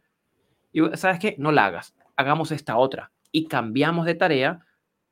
y 0.71 0.81
sabes 0.93 1.17
qué, 1.17 1.33
no 1.39 1.51
la 1.51 1.65
hagas, 1.65 1.95
hagamos 2.15 2.51
esta 2.51 2.77
otra 2.77 3.11
y 3.31 3.47
cambiamos 3.47 4.05
de 4.05 4.13
tarea 4.13 4.67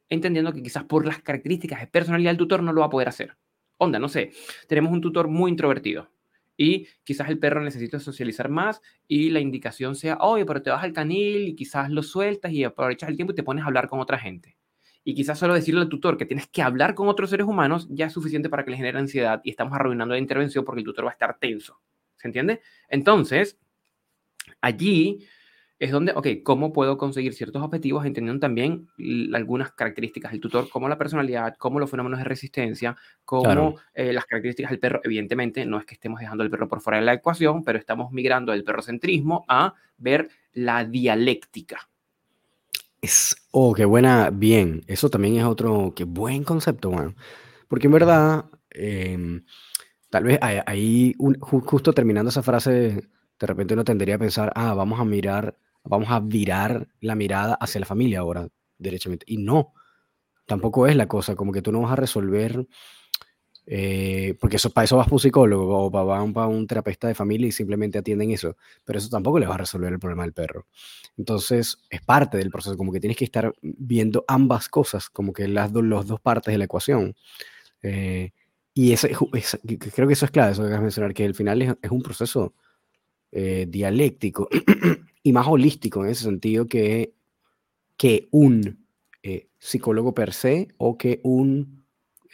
entendiendo 0.07 0.53
que 0.53 0.61
quizás 0.61 0.83
por 0.83 1.03
las 1.03 1.17
características 1.17 1.79
de 1.79 1.87
personalidad 1.87 2.29
del 2.29 2.37
tutor 2.37 2.61
no 2.61 2.73
lo 2.73 2.81
va 2.81 2.87
a 2.87 2.91
poder 2.91 3.09
hacer. 3.09 3.37
Onda, 3.79 3.97
no 3.97 4.07
sé, 4.07 4.33
tenemos 4.67 4.93
un 4.93 5.01
tutor 5.01 5.29
muy 5.29 5.49
introvertido 5.49 6.11
y 6.59 6.89
quizás 7.05 7.29
el 7.29 7.39
perro 7.39 7.63
necesita 7.63 8.01
socializar 8.01 8.49
más 8.49 8.81
y 9.07 9.29
la 9.29 9.39
indicación 9.39 9.95
sea, 9.95 10.17
oye, 10.19 10.45
pero 10.45 10.61
te 10.61 10.69
vas 10.69 10.83
al 10.83 10.91
canil 10.91 11.47
y 11.47 11.55
quizás 11.55 11.89
lo 11.89 12.03
sueltas 12.03 12.51
y 12.51 12.65
aprovechas 12.65 13.09
el 13.09 13.15
tiempo 13.15 13.31
y 13.31 13.35
te 13.37 13.43
pones 13.43 13.63
a 13.63 13.67
hablar 13.67 13.87
con 13.87 14.01
otra 14.01 14.19
gente. 14.19 14.57
Y 15.05 15.15
quizás 15.15 15.39
solo 15.39 15.53
decirle 15.53 15.79
al 15.79 15.87
tutor 15.87 16.17
que 16.17 16.25
tienes 16.25 16.47
que 16.47 16.61
hablar 16.61 16.95
con 16.95 17.07
otros 17.07 17.29
seres 17.29 17.47
humanos 17.47 17.87
ya 17.89 18.07
es 18.07 18.13
suficiente 18.13 18.49
para 18.49 18.65
que 18.65 18.71
le 18.71 18.77
genere 18.77 18.99
ansiedad 18.99 19.39
y 19.45 19.51
estamos 19.51 19.73
arruinando 19.73 20.13
la 20.13 20.19
intervención 20.19 20.65
porque 20.65 20.81
el 20.81 20.85
tutor 20.85 21.05
va 21.05 21.11
a 21.11 21.13
estar 21.13 21.39
tenso. 21.39 21.79
¿Se 22.17 22.27
entiende? 22.27 22.59
Entonces, 22.89 23.57
allí 24.59 25.25
es 25.79 25.91
donde, 25.91 26.11
ok, 26.13 26.27
¿cómo 26.43 26.73
puedo 26.73 26.97
conseguir 26.97 27.33
ciertos 27.33 27.63
objetivos 27.63 28.05
entendiendo 28.05 28.41
también 28.41 28.89
algunas 29.33 29.71
características 29.71 30.33
del 30.33 30.41
tutor, 30.41 30.69
como 30.69 30.89
la 30.89 30.97
personalidad, 30.97 31.55
como 31.57 31.79
los 31.79 31.89
fenómenos 31.89 32.19
de 32.19 32.25
resistencia, 32.25 32.97
como 33.23 33.77
eh, 33.93 34.11
las 34.11 34.25
características 34.25 34.71
del 34.71 34.79
perro? 34.79 34.99
Evidentemente, 35.05 35.65
no 35.65 35.79
es 35.79 35.85
que 35.85 35.93
estemos 35.93 36.19
dejando 36.19 36.43
el 36.43 36.49
perro 36.49 36.67
por 36.67 36.81
fuera 36.81 36.99
de 36.99 37.05
la 37.05 37.13
ecuación, 37.13 37.63
pero 37.63 37.79
estamos 37.79 38.11
migrando 38.11 38.51
del 38.51 38.65
perrocentrismo 38.65 39.45
a 39.47 39.73
ver 39.97 40.29
la 40.51 40.83
dialéctica. 40.83 41.87
Es, 43.01 43.47
oh, 43.51 43.73
qué 43.73 43.85
buena, 43.85 44.31
bien. 44.31 44.83
Eso 44.85 45.09
también 45.09 45.37
es 45.37 45.45
otro, 45.45 45.93
qué 45.95 46.03
buen 46.03 46.43
concepto, 46.43 46.89
bueno. 46.89 47.15
Porque 47.69 47.87
en 47.87 47.93
verdad, 47.93 48.45
em, 48.69 49.45
tal 50.09 50.25
vez 50.25 50.39
ahí, 50.41 51.15
justo 51.39 51.93
terminando 51.93 52.29
esa 52.29 52.43
frase, 52.43 53.07
de 53.39 53.47
repente 53.47 53.75
uno 53.75 53.85
tendría 53.85 54.15
a 54.15 54.19
pensar, 54.19 54.51
ah, 54.55 54.73
vamos 54.73 54.99
a 54.99 55.05
mirar 55.05 55.55
vamos 55.83 56.09
a 56.09 56.19
virar 56.19 56.87
la 56.99 57.15
mirada 57.15 57.55
hacia 57.55 57.79
la 57.79 57.85
familia 57.85 58.19
ahora, 58.19 58.47
derechamente. 58.77 59.25
Y 59.27 59.37
no, 59.37 59.73
tampoco 60.45 60.87
es 60.87 60.95
la 60.95 61.07
cosa, 61.07 61.35
como 61.35 61.51
que 61.51 61.61
tú 61.61 61.71
no 61.71 61.81
vas 61.81 61.93
a 61.93 61.95
resolver, 61.95 62.67
eh, 63.65 64.35
porque 64.39 64.55
eso, 64.55 64.71
para 64.71 64.85
eso 64.85 64.97
vas 64.97 65.05
para 65.05 65.15
un 65.15 65.19
psicólogo 65.19 65.85
o 65.85 65.91
para, 65.91 66.25
para 66.33 66.47
un 66.47 66.65
terapeuta 66.65 67.07
de 67.07 67.13
familia 67.13 67.47
y 67.47 67.51
simplemente 67.51 67.99
atienden 67.99 68.31
eso, 68.31 68.57
pero 68.83 68.97
eso 68.97 69.09
tampoco 69.09 69.37
le 69.39 69.45
va 69.45 69.55
a 69.55 69.59
resolver 69.59 69.93
el 69.93 69.99
problema 69.99 70.23
del 70.23 70.33
perro. 70.33 70.65
Entonces, 71.17 71.77
es 71.89 72.01
parte 72.01 72.37
del 72.37 72.49
proceso, 72.49 72.75
como 72.77 72.91
que 72.91 72.99
tienes 72.99 73.17
que 73.17 73.25
estar 73.25 73.53
viendo 73.61 74.25
ambas 74.27 74.69
cosas, 74.69 75.09
como 75.09 75.33
que 75.33 75.47
las 75.47 75.71
dos, 75.71 76.07
dos 76.07 76.19
partes 76.19 76.51
de 76.51 76.57
la 76.57 76.65
ecuación. 76.65 77.15
Eh, 77.83 78.31
y 78.73 78.93
ese, 78.93 79.11
creo 79.11 80.07
que 80.07 80.13
eso 80.13 80.25
es 80.25 80.31
clave, 80.31 80.53
eso 80.53 80.61
que 80.61 80.67
acabas 80.67 80.79
de 80.79 80.85
mencionar, 80.85 81.13
que 81.13 81.25
al 81.25 81.35
final 81.35 81.61
es, 81.61 81.91
un 81.91 82.01
proceso 82.01 82.53
eh, 83.31 83.65
dialéctico 83.69 84.49
y 85.29 85.31
más 85.31 85.47
holístico 85.47 86.03
en 86.03 86.09
ese 86.09 86.23
sentido 86.23 86.67
que, 86.67 87.13
que 87.97 88.29
un 88.31 88.87
eh, 89.21 89.47
psicólogo 89.59 90.11
per 90.15 90.33
se 90.33 90.69
o 90.77 90.97
que 90.97 91.19
un 91.23 91.85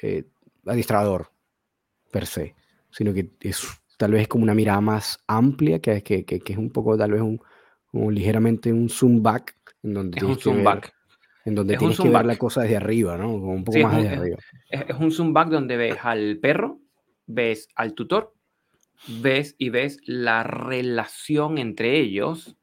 eh, 0.02 0.24
adiestrador 0.66 1.30
per 2.10 2.26
se, 2.26 2.56
sino 2.92 3.14
que 3.14 3.32
es 3.42 3.68
tal 3.98 4.14
vez 4.14 4.30
como 4.30 4.44
una 4.44 4.54
mirada 4.54 4.80
más 4.80 5.20
amplia, 5.28 5.80
que, 5.80 6.04
que, 6.04 6.24
que, 6.24 6.40
que 6.40 6.54
es 6.54 6.58
un 6.58 6.70
poco 6.70 6.98
tal 6.98 7.12
vez 7.12 7.22
un, 7.22 7.42
ligeramente 8.16 8.72
un 8.72 8.88
zoom 8.88 9.22
back, 9.22 9.58
en 9.84 9.94
donde 9.94 10.18
es 10.18 10.24
un 10.24 10.40
zoom 10.40 10.64
back. 10.64 10.94
En 11.44 11.54
donde 11.54 11.76
tienes 11.76 12.00
que 12.00 12.10
ver 12.10 12.26
la 12.26 12.38
cosa 12.38 12.62
desde 12.62 12.78
arriba, 12.78 13.18
¿no? 13.18 13.36
un 13.36 13.66
poco 13.66 13.78
más 13.80 13.98
desde 13.98 14.16
arriba. 14.16 14.38
Es, 14.70 14.96
un 14.98 15.12
zoom 15.12 15.34
back 15.34 15.50
donde 15.50 15.76
ves 15.76 15.98
al 16.02 16.38
perro, 16.38 16.80
ves 17.28 17.68
al 17.76 17.94
tutor, 17.94 18.34
ves 19.22 19.54
y 19.58 19.68
ves 19.70 20.00
la 20.06 20.44
relación 20.44 21.58
entre 21.58 22.00
ellos 22.00 22.58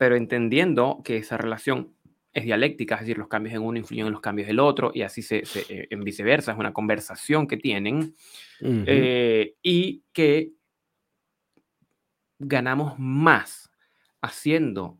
pero 0.00 0.16
entendiendo 0.16 1.02
que 1.04 1.18
esa 1.18 1.36
relación 1.36 1.92
es 2.32 2.44
dialéctica, 2.44 2.94
es 2.94 3.02
decir, 3.02 3.18
los 3.18 3.28
cambios 3.28 3.54
en 3.54 3.60
uno 3.60 3.76
influyen 3.76 4.06
en 4.06 4.12
los 4.12 4.22
cambios 4.22 4.48
del 4.48 4.58
otro 4.58 4.92
y 4.94 5.02
así 5.02 5.20
se, 5.20 5.42
eh, 5.68 5.88
en 5.90 6.02
viceversa, 6.02 6.52
es 6.52 6.58
una 6.58 6.72
conversación 6.72 7.46
que 7.46 7.58
tienen 7.58 8.14
eh, 8.62 9.56
y 9.62 10.02
que 10.14 10.52
ganamos 12.38 12.98
más 12.98 13.70
haciendo 14.22 14.96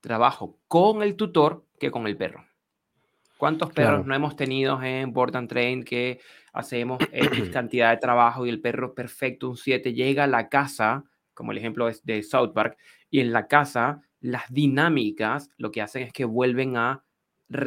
trabajo 0.00 0.58
con 0.66 1.04
el 1.04 1.14
tutor 1.14 1.64
que 1.78 1.92
con 1.92 2.08
el 2.08 2.16
perro. 2.16 2.44
¿Cuántos 3.36 3.70
perros 3.72 4.04
no 4.04 4.16
hemos 4.16 4.34
tenido 4.34 4.82
en 4.82 5.12
Board 5.12 5.36
and 5.36 5.48
Train 5.48 5.84
que 5.84 6.18
hacemos 6.52 6.98
X 7.12 7.50
cantidad 7.52 7.92
de 7.92 7.98
trabajo 7.98 8.44
y 8.46 8.48
el 8.48 8.60
perro 8.60 8.96
perfecto, 8.96 9.48
un 9.48 9.56
7, 9.56 9.94
llega 9.94 10.24
a 10.24 10.26
la 10.26 10.48
casa, 10.48 11.04
como 11.34 11.52
el 11.52 11.58
ejemplo 11.58 11.88
es 11.88 12.04
de 12.04 12.24
South 12.24 12.52
Park, 12.52 12.76
y 13.10 13.20
en 13.20 13.32
la 13.32 13.46
casa 13.46 14.02
las 14.20 14.52
dinámicas 14.52 15.50
lo 15.56 15.70
que 15.70 15.82
hacen 15.82 16.02
es 16.02 16.12
que 16.12 16.24
vuelven 16.24 16.76
a 16.76 17.04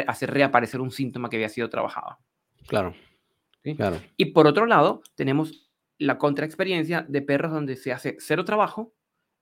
hacer 0.08 0.32
reaparecer 0.32 0.80
un 0.82 0.92
síntoma 0.92 1.30
que 1.30 1.38
había 1.38 1.50
sido 1.50 1.70
trabajado. 1.70 2.18
Claro. 2.68 2.94
claro. 3.76 4.02
Y 4.18 4.26
por 4.26 4.48
otro 4.48 4.66
lado, 4.66 5.02
tenemos 5.16 5.72
la 5.98 6.18
contraexperiencia 6.18 7.06
de 7.08 7.22
perros 7.22 7.52
donde 7.52 7.76
se 7.76 7.92
hace 7.92 8.18
cero 8.20 8.46
trabajo 8.46 8.94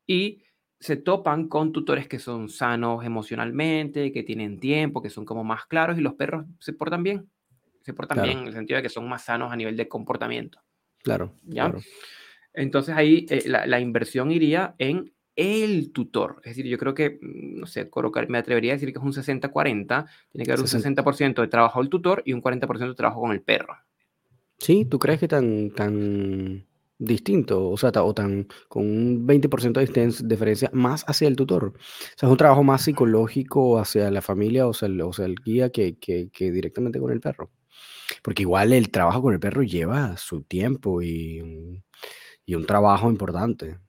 y 0.07 0.43
se 0.79 0.97
topan 0.97 1.47
con 1.47 1.71
tutores 1.71 2.07
que 2.07 2.17
son 2.17 2.49
sanos 2.49 3.05
emocionalmente, 3.05 4.11
que 4.11 4.23
tienen 4.23 4.59
tiempo, 4.59 5.01
que 5.01 5.11
son 5.11 5.25
como 5.25 5.43
más 5.43 5.65
claros 5.67 5.97
y 5.97 6.01
los 6.01 6.15
perros 6.15 6.45
se 6.59 6.73
portan 6.73 7.03
bien. 7.03 7.29
Se 7.81 7.93
portan 7.93 8.23
bien 8.23 8.39
en 8.39 8.47
el 8.47 8.53
sentido 8.53 8.77
de 8.77 8.83
que 8.83 8.89
son 8.89 9.07
más 9.07 9.23
sanos 9.23 9.51
a 9.51 9.55
nivel 9.55 9.77
de 9.77 9.87
comportamiento. 9.87 10.59
Claro. 11.03 11.35
¿Ya? 11.43 11.73
Entonces 12.53 12.95
ahí 12.95 13.25
eh, 13.29 13.43
la, 13.45 13.65
la, 13.65 13.79
inversión 13.79 14.31
iría 14.31 14.75
en 14.77 15.11
el 15.35 15.91
tutor. 15.91 16.41
Es 16.43 16.51
decir, 16.55 16.65
yo 16.65 16.77
creo 16.77 16.93
que, 16.93 17.19
mm, 17.21 17.59
no 17.59 17.65
sé, 17.65 17.89
me 18.27 18.37
atrevería 18.37 18.73
a 18.73 18.75
decir 18.75 18.91
que 18.91 18.99
es 18.99 19.05
un 19.05 19.13
60-40. 19.13 20.05
Tiene 20.31 20.45
que 20.45 20.51
haber 20.51 20.61
un 20.61 20.67
60% 20.67 21.41
de 21.41 21.47
trabajo 21.47 21.79
del 21.79 21.89
tutor 21.89 22.21
y 22.25 22.33
un 22.33 22.41
40% 22.41 22.93
de 22.93 22.97
trabajo 22.97 23.21
con 23.21 23.31
el 23.31 23.41
perro. 23.41 23.75
Sí, 24.57 24.85
¿tú 24.85 24.99
crees 24.99 25.19
que 25.19 25.27
tan, 25.27 25.71
tan 25.71 26.67
distinto? 26.99 27.69
O 27.69 27.77
sea, 27.77 27.91
o 28.03 28.13
tan 28.13 28.47
con 28.67 28.85
un 28.85 29.27
20% 29.27 29.79
de 29.79 30.27
diferencia 30.27 30.69
más 30.73 31.03
hacia 31.07 31.27
el 31.27 31.35
tutor. 31.35 31.73
O 31.75 31.79
sea, 32.15 32.27
es 32.27 32.31
un 32.31 32.37
trabajo 32.37 32.63
más 32.63 32.83
psicológico 32.83 33.79
hacia 33.79 34.11
la 34.11 34.21
familia, 34.21 34.67
o 34.67 34.73
sea, 34.73 34.87
el, 34.87 35.01
o 35.01 35.13
sea, 35.13 35.25
el 35.25 35.35
guía 35.43 35.71
que, 35.71 35.97
que, 35.97 36.29
que 36.31 36.51
directamente 36.51 36.99
con 36.99 37.11
el 37.11 37.19
perro. 37.19 37.51
Porque 38.21 38.43
igual 38.43 38.73
el 38.73 38.91
trabajo 38.91 39.21
con 39.21 39.33
el 39.33 39.39
perro 39.39 39.63
lleva 39.63 40.15
su 40.17 40.43
tiempo 40.43 41.01
y, 41.01 41.81
y 42.45 42.55
un 42.55 42.65
trabajo 42.65 43.09
importante. 43.09 43.79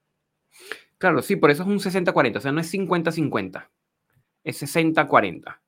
Claro, 1.03 1.21
sí, 1.21 1.35
por 1.35 1.51
eso 1.51 1.65
es 1.65 1.69
un 1.69 1.81
60-40, 1.81 2.37
o 2.37 2.41
sea, 2.41 2.53
no 2.53 2.61
es 2.61 2.73
50-50, 2.73 3.67
es 4.45 4.63
60-40, 4.63 5.59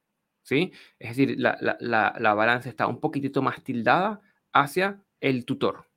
¿sí? 0.44 0.70
Es 0.96 1.08
decir, 1.08 1.34
la, 1.40 1.58
la, 1.80 2.14
la, 2.16 2.34
balanza 2.34 2.68
está 2.68 2.86
un 2.86 3.00
poquitito 3.00 3.42
más 3.42 3.60
tildada 3.64 4.20
hacia 4.52 5.02
el 5.20 5.44
tutor. 5.44 5.88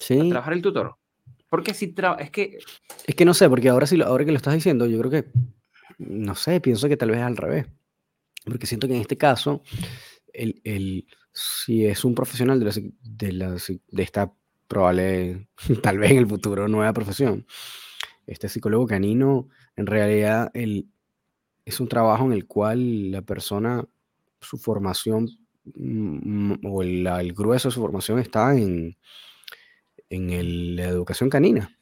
Sí. 0.00 0.18
trabajar 0.30 0.52
el 0.54 0.62
tutor. 0.62 0.96
Porque 1.48 1.74
si 1.74 1.94
es 2.18 2.30
que... 2.32 2.58
Es 3.06 3.14
que 3.14 3.24
no 3.24 3.34
sé, 3.34 3.48
porque 3.48 3.68
ahora, 3.68 3.86
sí, 3.86 4.02
ahora 4.02 4.24
que 4.24 4.32
lo 4.32 4.36
estás 4.36 4.54
diciendo, 4.54 4.86
yo 4.86 4.98
creo 4.98 5.12
que, 5.12 5.30
no 5.98 6.34
sé, 6.34 6.60
pienso 6.60 6.88
que 6.88 6.96
tal 6.96 7.10
vez 7.10 7.20
es 7.20 7.24
al 7.24 7.36
revés. 7.36 7.66
Porque 8.44 8.66
siento 8.66 8.88
que 8.88 8.96
en 8.96 9.02
este 9.02 9.16
caso, 9.16 9.62
el, 10.32 10.60
el, 10.64 11.06
si 11.32 11.86
es 11.86 12.04
un 12.04 12.16
profesional 12.16 12.58
de, 12.58 12.64
la, 12.64 12.72
de, 13.00 13.32
la, 13.32 13.50
de 13.52 14.02
esta 14.02 14.32
probable, 14.66 15.46
tal 15.84 15.98
vez 15.98 16.10
en 16.10 16.18
el 16.18 16.26
futuro, 16.26 16.66
nueva 16.66 16.92
profesión, 16.92 17.46
este 18.26 18.48
psicólogo 18.48 18.86
canino, 18.86 19.48
en 19.76 19.86
realidad 19.86 20.50
el, 20.54 20.88
es 21.64 21.80
un 21.80 21.88
trabajo 21.88 22.24
en 22.24 22.32
el 22.32 22.46
cual 22.46 23.10
la 23.10 23.22
persona, 23.22 23.84
su 24.40 24.58
formación 24.58 25.28
mm, 25.74 26.66
o 26.66 26.82
el, 26.82 27.32
grueso 27.32 27.68
de 27.68 27.74
su 27.74 27.80
formación 27.80 28.18
está 28.18 28.56
en, 28.56 28.96
en 30.10 30.76
la 30.76 30.84
educación 30.84 31.30
canina 31.30 31.76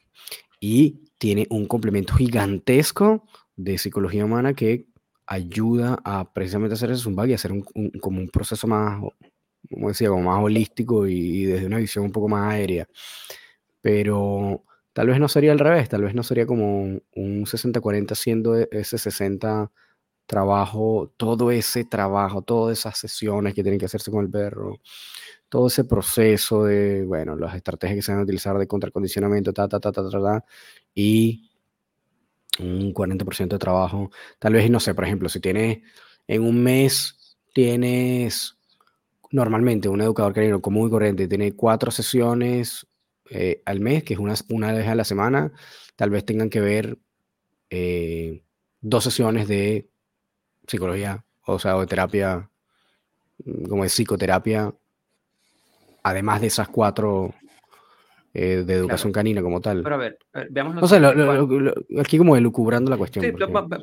y 0.60 1.00
tiene 1.18 1.46
un 1.50 1.66
complemento 1.66 2.14
gigantesco 2.14 3.26
de 3.56 3.78
psicología 3.78 4.24
humana 4.24 4.54
que 4.54 4.86
ayuda 5.26 5.98
a 6.04 6.32
precisamente 6.32 6.74
hacer 6.74 6.90
ese 6.90 7.02
zumba 7.02 7.26
y 7.26 7.32
hacer 7.32 7.52
un, 7.52 7.62
como 8.00 8.20
un 8.20 8.28
proceso 8.28 8.66
más, 8.66 9.00
como 9.70 9.88
decía, 9.88 10.08
como 10.08 10.24
más 10.30 10.42
holístico 10.42 11.06
y, 11.06 11.14
y 11.14 11.44
desde 11.44 11.66
una 11.66 11.78
visión 11.78 12.04
un 12.04 12.12
poco 12.12 12.28
más 12.28 12.52
aérea. 12.52 12.86
Pero 13.80 14.64
Tal 14.94 15.08
vez 15.08 15.18
no 15.20 15.28
sería 15.28 15.52
al 15.52 15.58
revés, 15.58 15.88
tal 15.88 16.02
vez 16.04 16.14
no 16.14 16.22
sería 16.22 16.46
como 16.46 16.82
un 16.82 17.46
60-40 17.46 18.14
siendo 18.14 18.56
e, 18.56 18.68
ese 18.72 18.96
60 18.96 19.70
trabajo, 20.26 21.12
todo 21.16 21.50
ese 21.50 21.84
trabajo, 21.84 22.42
todas 22.42 22.78
esas 22.78 22.96
sesiones 22.98 23.54
que 23.54 23.62
tienen 23.62 23.78
que 23.80 23.86
hacerse 23.86 24.10
con 24.10 24.24
el 24.24 24.30
perro, 24.30 24.80
todo 25.48 25.66
ese 25.66 25.84
proceso 25.84 26.64
de, 26.64 27.04
bueno, 27.04 27.36
las 27.36 27.56
estrategias 27.56 27.96
que 27.98 28.02
se 28.02 28.12
van 28.12 28.20
a 28.20 28.24
utilizar 28.24 28.56
de 28.58 28.66
contracondicionamiento, 28.68 29.52
ta, 29.52 29.68
ta, 29.68 29.80
ta, 29.80 29.92
ta, 29.92 30.08
ta, 30.08 30.22
ta, 30.22 30.44
y 30.94 31.50
un 32.60 32.94
40% 32.94 33.56
de 33.56 33.58
trabajo. 33.58 34.10
Tal 34.38 34.52
vez, 34.54 34.70
no 34.70 34.80
sé, 34.80 34.94
por 34.94 35.04
ejemplo, 35.04 35.28
si 35.28 35.40
tienes 35.40 35.78
en 36.28 36.42
un 36.42 36.62
mes, 36.62 37.36
tienes 37.52 38.56
normalmente 39.32 39.88
un 39.88 40.00
educador 40.00 40.32
canino 40.32 40.62
común 40.62 40.88
y 40.88 40.90
corriente, 40.90 41.28
tiene 41.28 41.52
cuatro 41.56 41.90
sesiones 41.90 42.86
eh, 43.30 43.62
al 43.64 43.80
mes, 43.80 44.04
que 44.04 44.14
es 44.14 44.20
una, 44.20 44.34
una, 44.50 44.72
vez 44.72 44.86
a 44.86 44.94
la 44.94 45.04
semana, 45.04 45.52
tal 45.96 46.10
vez 46.10 46.24
tengan 46.24 46.50
que 46.50 46.60
ver 46.60 46.98
eh, 47.70 48.42
dos 48.80 49.04
sesiones 49.04 49.48
de 49.48 49.88
psicología, 50.66 51.24
o 51.46 51.58
sea, 51.58 51.76
o 51.76 51.80
de 51.80 51.86
terapia, 51.86 52.50
mm, 53.44 53.64
como 53.64 53.82
de 53.82 53.88
psicoterapia, 53.88 54.74
además 56.02 56.40
de 56.40 56.48
esas 56.48 56.68
cuatro 56.68 57.34
eh, 58.34 58.64
de 58.66 58.74
educación 58.74 59.12
canina 59.12 59.42
como 59.42 59.60
tal. 59.60 59.82
Pero 59.82 59.94
a 59.94 59.98
ver, 59.98 60.18
veamos. 60.50 60.82
O 60.82 60.88
sea, 60.88 61.00
aquí 62.00 62.18
como 62.18 62.36
elucubrando 62.36 62.90
la 62.90 62.96
cuestión. 62.96 63.24
Sí, 63.24 63.32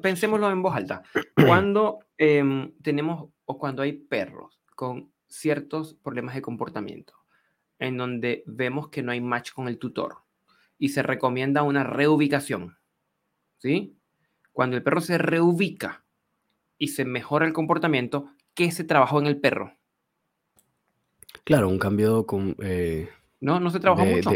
pensémoslo 0.01 0.51
en 0.51 0.61
voz 0.61 0.75
alta. 0.75 1.03
Cuando 1.47 1.99
em, 2.17 2.73
tenemos 2.81 3.29
o 3.45 3.57
cuando 3.57 3.81
hay 3.81 3.93
perros 3.93 4.61
con 4.75 5.11
ciertos 5.27 5.93
problemas 5.93 6.35
de 6.35 6.41
comportamiento, 6.41 7.13
en 7.82 7.97
donde 7.97 8.43
vemos 8.45 8.89
que 8.89 9.01
no 9.01 9.11
hay 9.11 9.19
match 9.19 9.51
con 9.51 9.67
el 9.67 9.79
tutor 9.79 10.19
y 10.77 10.89
se 10.89 11.01
recomienda 11.01 11.63
una 11.63 11.84
reubicación. 11.84 12.77
¿Sí? 13.57 13.97
Cuando 14.53 14.77
el 14.77 14.84
perro 14.84 15.01
se 15.01 15.17
reubica 15.17 16.03
y 16.77 16.89
se 16.89 17.05
mejora 17.05 17.45
el 17.45 17.53
comportamiento, 17.53 18.29
¿qué 18.53 18.71
se 18.71 18.84
trabajó 18.84 19.19
en 19.19 19.27
el 19.27 19.39
perro? 19.39 19.75
Claro, 21.43 21.69
un 21.69 21.79
cambio 21.79 22.25
con... 22.25 22.55
Eh, 22.61 23.09
no, 23.39 23.59
no 23.59 23.71
se 23.71 23.79
trabajó 23.79 24.05
mucho. 24.05 24.32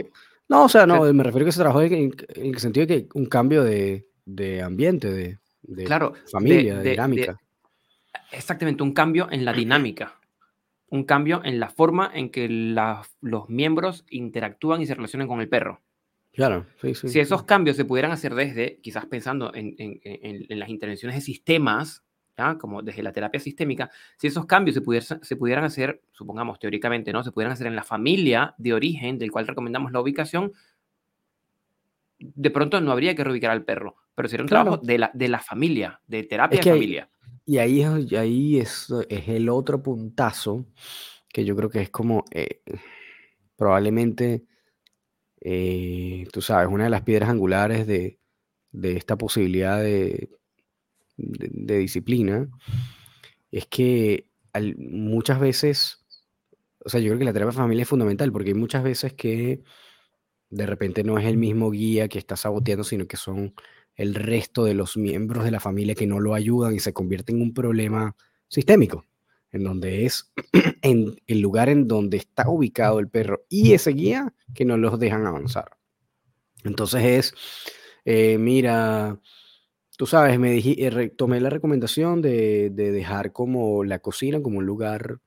no, 0.50 0.64
o 0.66 0.70
sea, 0.70 0.88
no, 0.88 1.02
me 1.14 1.24
refiero 1.24 1.46
a 1.46 1.48
que 1.48 1.52
se 1.52 1.60
trabajó 1.60 1.82
en, 1.84 2.14
el 2.36 2.58
sentido 2.58 2.88
de 2.88 3.08
que 3.08 3.10
un 3.14 3.28
cambio 3.28 3.64
de, 3.64 4.08
ambiente, 4.64 5.12
de, 5.12 5.84
claro, 5.84 6.14
familia, 6.32 6.80
de, 6.80 6.92
dinámica. 6.92 7.38
exactamente, 8.32 8.82
un 8.82 8.94
cambio 8.94 9.28
en 9.30 9.46
la 9.46 9.54
dinámica. 9.54 10.20
Un 10.96 11.04
cambio 11.04 11.42
en 11.44 11.60
la 11.60 11.70
forma 11.70 12.10
en 12.14 12.30
que 12.30 12.48
los 12.50 13.50
miembros 13.50 14.06
interactúan 14.10 14.82
y 14.82 14.86
se 14.86 14.96
relacionan 14.96 15.28
con 15.28 15.42
el 15.42 15.50
perro. 15.50 15.82
Claro, 16.32 16.66
sí, 16.82 16.96
sí. 16.96 17.10
Si 17.10 17.20
esos 17.20 17.44
cambios 17.44 17.78
se 17.78 17.86
pudieran 17.86 18.12
hacer 18.12 18.36
desde, 18.36 18.80
quizás 18.82 19.06
pensando 19.06 19.54
en, 19.54 19.76
en 19.78 20.60
las 20.60 20.70
intervenciones 20.70 21.16
de 21.16 21.22
sistemas, 21.22 22.06
como 22.60 22.82
desde 22.82 23.04
la 23.04 23.12
terapia 23.12 23.40
sistémica, 23.40 23.90
si 24.18 24.28
esos 24.28 24.46
cambios 24.46 24.76
se, 24.76 25.20
se 25.22 25.36
pudieran 25.36 25.64
hacer, 25.64 26.02
supongamos 26.12 26.60
teóricamente, 26.60 27.14
¿no? 27.14 27.24
Se 27.24 27.32
pudieran 27.32 27.54
hacer 27.54 27.68
en 27.68 27.76
la 27.76 27.84
familia 27.84 28.54
de 28.58 28.74
origen 28.74 29.18
del 29.18 29.32
cual 29.32 29.48
recomendamos 29.48 29.92
la 29.92 30.02
ubicación, 30.02 30.52
de 32.20 32.50
pronto 32.50 32.82
no 32.82 32.92
habría 32.92 33.16
que 33.16 33.24
reubicar 33.24 33.52
al 33.52 33.64
perro, 33.64 33.96
pero 34.16 34.28
sería 34.28 34.44
un 34.44 34.50
trabajo 34.50 34.78
de 34.78 34.98
la, 34.98 35.12
de 35.14 35.28
la 35.28 35.40
familia, 35.40 36.02
de 36.08 36.24
terapia 36.24 36.60
de 36.60 36.70
familia. 36.70 37.10
Y 37.46 37.60
ahí, 37.60 37.84
ahí 37.84 38.60
es, 38.60 38.88
es 39.10 39.28
el 39.28 39.50
otro 39.50 39.82
puntazo 39.84 40.66
que 41.30 41.46
yo 41.46 41.56
creo 41.56 41.70
que 41.70 41.82
es 41.82 41.90
como 41.90 42.26
eh, 42.32 42.62
probablemente, 43.56 44.46
eh, 45.42 46.28
tú 46.32 46.42
sabes, 46.42 46.70
una 46.70 46.86
de 46.86 46.90
las 46.90 47.04
piedras 47.04 47.30
angulares 47.30 47.86
de, 47.88 48.20
de 48.72 48.98
esta 48.98 49.18
posibilidad 49.18 49.82
de 49.82 50.30
de, 51.18 51.78
disciplina, 51.78 52.50
es 53.52 53.66
que 53.68 54.30
muchas 54.78 55.40
veces, 55.40 56.06
o 56.84 56.90
sea, 56.90 57.00
yo 57.00 57.08
creo 57.10 57.20
que 57.20 57.26
la 57.26 57.34
terapia 57.34 57.54
familia 57.54 57.84
es 57.84 57.90
fundamental 57.90 58.32
porque 58.32 58.50
hay 58.50 58.56
muchas 58.56 58.84
veces 58.84 59.14
que 59.14 59.64
de 60.50 60.66
repente 60.66 61.04
no 61.04 61.18
es 61.18 61.26
el 61.26 61.38
mismo 61.38 61.72
guía 61.72 62.08
que 62.08 62.20
está 62.20 62.36
saboteando, 62.36 62.84
sino 62.84 63.08
que 63.08 63.18
son 63.18 63.54
el 63.96 64.16
resto 64.16 64.66
de 64.66 64.74
los 64.74 64.98
miembros 64.98 65.44
de 65.44 65.52
la 65.52 65.60
familia 65.60 65.96
que 65.96 66.08
no 66.08 66.20
lo 66.20 66.34
ayudan 66.34 66.76
y 66.76 66.80
se 66.80 66.94
convierte 66.94 67.32
en 67.32 67.42
un 67.42 67.54
problema 67.54 68.16
sistémico, 68.48 69.06
en 69.52 69.64
donde 69.64 70.06
es 70.06 70.32
en 70.82 71.16
el 71.28 71.40
lugar 71.40 71.70
en 71.70 71.88
donde 71.88 72.18
está 72.18 72.50
ubicado 72.50 73.00
el 73.00 73.10
perro 73.10 73.46
y 73.50 73.74
ese 73.74 73.92
guía 73.92 74.34
que 74.54 74.66
no 74.66 74.78
los 74.78 75.00
dejan 75.00 75.26
avanzar. 75.26 75.78
Entonces 76.64 77.04
es, 77.04 77.34
eh, 78.06 78.38
mira, 78.38 79.20
Tú 79.98 80.06
sabes, 80.06 80.38
me 80.40 80.52
dije, 80.52 80.76
eh, 80.86 81.10
tomé 81.10 81.40
la 81.40 81.50
recomendación 81.50 82.22
de, 82.22 82.70
dejar 82.70 83.32
como 83.32 83.86
la 83.86 84.00
cocina 84.00 84.42
como 84.42 84.58
un 84.60 84.66
lugar 84.66 85.20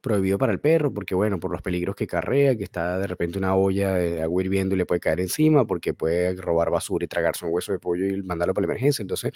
prohibido 0.00 0.38
para 0.38 0.52
el 0.52 0.60
perro, 0.60 0.92
porque 0.92 1.14
bueno, 1.14 1.38
por 1.40 1.50
los 1.50 1.62
peligros 1.62 1.96
que 1.96 2.06
carrea, 2.06 2.56
que 2.56 2.64
está 2.64 2.98
de 2.98 3.06
repente 3.06 3.38
una 3.38 3.54
olla 3.54 3.94
de 3.94 4.22
agua 4.22 4.42
hirviendo 4.42 4.74
y 4.74 4.78
le 4.78 4.86
puede 4.86 5.00
caer 5.00 5.20
encima, 5.20 5.66
porque 5.66 5.94
puede 5.94 6.34
robar 6.36 6.70
basura 6.70 7.04
y 7.04 7.08
tragarse 7.08 7.44
un 7.44 7.52
hueso 7.52 7.72
de 7.72 7.78
pollo 7.78 8.06
y 8.06 8.22
mandarlo 8.22 8.54
para 8.54 8.66
la 8.66 8.72
emergencia. 8.72 9.02
Entonces 9.02 9.32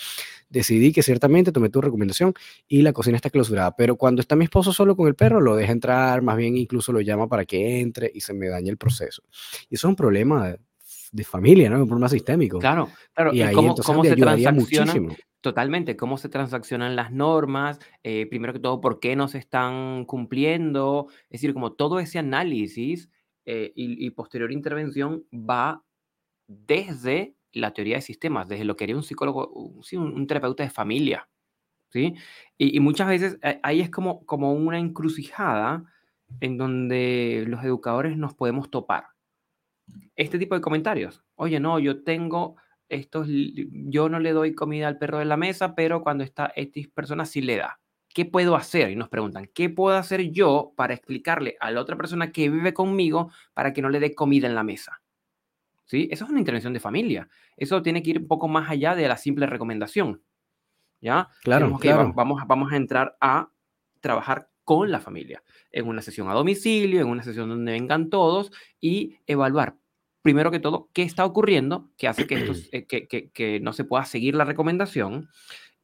decidí 0.48 0.92
que 0.92 1.02
ciertamente 1.02 1.52
tomé 1.52 1.68
tu 1.68 1.80
recomendación 1.80 2.34
y 2.68 2.82
la 2.82 2.92
cocina 2.92 3.16
está 3.16 3.30
clausurada. 3.30 3.74
Pero 3.76 3.96
cuando 3.96 4.20
está 4.20 4.36
mi 4.36 4.44
esposo 4.44 4.72
solo 4.72 4.96
con 4.96 5.08
el 5.08 5.14
perro, 5.14 5.40
lo 5.40 5.56
deja 5.56 5.72
entrar, 5.72 6.22
más 6.22 6.36
bien 6.36 6.56
incluso 6.56 6.92
lo 6.92 7.00
llama 7.00 7.28
para 7.28 7.44
que 7.44 7.80
entre 7.80 8.10
y 8.14 8.20
se 8.20 8.32
me 8.32 8.48
daña 8.48 8.70
el 8.70 8.76
proceso. 8.76 9.22
Y 9.68 9.74
eso 9.74 9.88
es 9.88 9.90
un 9.90 9.96
problema 9.96 10.56
de 11.12 11.24
familia, 11.24 11.68
¿no? 11.68 11.82
Un 11.82 11.88
problema 11.88 12.08
sistémico. 12.08 12.58
Claro, 12.58 12.88
claro. 13.14 13.32
Y, 13.34 13.42
cómo, 13.52 13.76
se 13.76 14.16
transaccionan, 14.16 15.16
totalmente, 15.42 15.96
cómo 15.96 16.16
se 16.16 16.28
transaccionan 16.28 16.96
las 16.96 17.12
normas, 17.12 17.80
eh, 18.02 18.26
primero 18.26 18.52
que 18.52 18.60
todo, 18.60 18.80
por 18.80 19.00
qué 19.00 19.16
no 19.16 19.28
se 19.28 19.38
están 19.38 20.06
cumpliendo, 20.06 21.08
es 21.24 21.42
decir, 21.42 21.52
como 21.52 21.72
todo 21.72 21.98
ese 22.00 22.18
análisis 22.18 23.10
eh, 23.44 23.72
y, 23.74 24.08
posterior 24.10 24.52
intervención 24.52 25.24
va 25.32 25.84
desde 26.46 27.34
la 27.52 27.72
teoría 27.74 27.96
de 27.96 28.02
sistemas, 28.02 28.48
desde 28.48 28.64
lo 28.64 28.76
que 28.76 28.84
haría 28.84 28.96
un 28.96 29.02
psicólogo, 29.02 29.52
un, 29.92 30.26
terapeuta 30.28 30.62
de 30.62 30.70
familia, 30.70 31.28
¿sí? 31.90 32.14
Y, 32.56 32.76
y, 32.76 32.80
muchas 32.80 33.08
veces 33.08 33.38
eh, 33.42 33.58
ahí 33.64 33.80
es 33.80 33.90
como, 33.90 34.24
como 34.26 34.52
una 34.54 34.78
encrucijada 34.78 35.84
en 36.40 36.56
donde 36.56 37.44
los 37.48 37.64
educadores 37.64 38.16
nos 38.16 38.34
podemos 38.34 38.70
topar 38.70 39.06
este 40.16 40.38
tipo 40.38 40.54
de 40.54 40.60
comentarios. 40.60 41.22
Oye, 41.34 41.60
no, 41.60 41.78
yo 41.78 42.02
tengo 42.04 42.56
estos, 42.92 43.26
yo 43.28 44.08
no 44.08 44.20
le 44.20 44.32
doy 44.32 44.54
comida 44.54 44.88
al 44.88 44.98
perro 44.98 45.18
de 45.18 45.24
la 45.24 45.36
mesa, 45.36 45.74
pero 45.74 46.02
cuando 46.02 46.24
está 46.24 46.52
esta 46.56 46.80
persona 46.94 47.24
sí 47.26 47.40
le 47.40 47.56
da. 47.56 47.80
¿Qué 48.14 48.26
puedo 48.26 48.56
hacer? 48.56 48.90
Y 48.90 48.96
nos 48.96 49.08
preguntan, 49.08 49.48
¿qué 49.54 49.70
puedo 49.70 49.96
hacer 49.96 50.30
yo 50.30 50.72
para 50.76 50.92
explicarle 50.92 51.56
a 51.60 51.70
la 51.70 51.80
otra 51.80 51.96
persona 51.96 52.30
que 52.30 52.50
vive 52.50 52.74
conmigo 52.74 53.30
para 53.54 53.72
que 53.72 53.80
no 53.80 53.88
le 53.88 54.00
dé 54.00 54.14
comida 54.14 54.46
en 54.46 54.54
la 54.54 54.62
mesa? 54.62 55.00
¿Sí? 55.86 56.08
Eso 56.10 56.24
es 56.24 56.30
una 56.30 56.38
intervención 56.38 56.72
de 56.72 56.80
familia. 56.80 57.28
Eso 57.56 57.82
tiene 57.82 58.02
que 58.02 58.10
ir 58.10 58.18
un 58.18 58.28
poco 58.28 58.48
más 58.48 58.70
allá 58.70 58.94
de 58.94 59.08
la 59.08 59.16
simple 59.16 59.46
recomendación. 59.46 60.22
¿Ya? 61.00 61.28
Claro, 61.42 61.78
claro. 61.78 62.12
Vamos, 62.14 62.42
vamos 62.46 62.72
a 62.72 62.76
entrar 62.76 63.16
a 63.20 63.50
trabajar 64.00 64.50
con 64.64 64.90
la 64.90 65.00
familia, 65.00 65.42
en 65.70 65.88
una 65.88 66.02
sesión 66.02 66.28
a 66.28 66.34
domicilio, 66.34 67.00
en 67.00 67.08
una 67.08 67.22
sesión 67.22 67.48
donde 67.48 67.72
vengan 67.72 68.10
todos 68.10 68.52
y 68.80 69.16
evaluar, 69.26 69.76
primero 70.22 70.50
que 70.50 70.60
todo, 70.60 70.88
qué 70.92 71.02
está 71.02 71.24
ocurriendo 71.24 71.90
que 71.98 72.08
hace 72.08 72.26
que, 72.26 72.36
esto, 72.36 72.52
eh, 72.72 72.86
que, 72.86 73.30
que, 73.30 73.60
no 73.60 73.72
se 73.72 73.84
pueda 73.84 74.04
seguir 74.04 74.34
la 74.34 74.44
recomendación. 74.44 75.28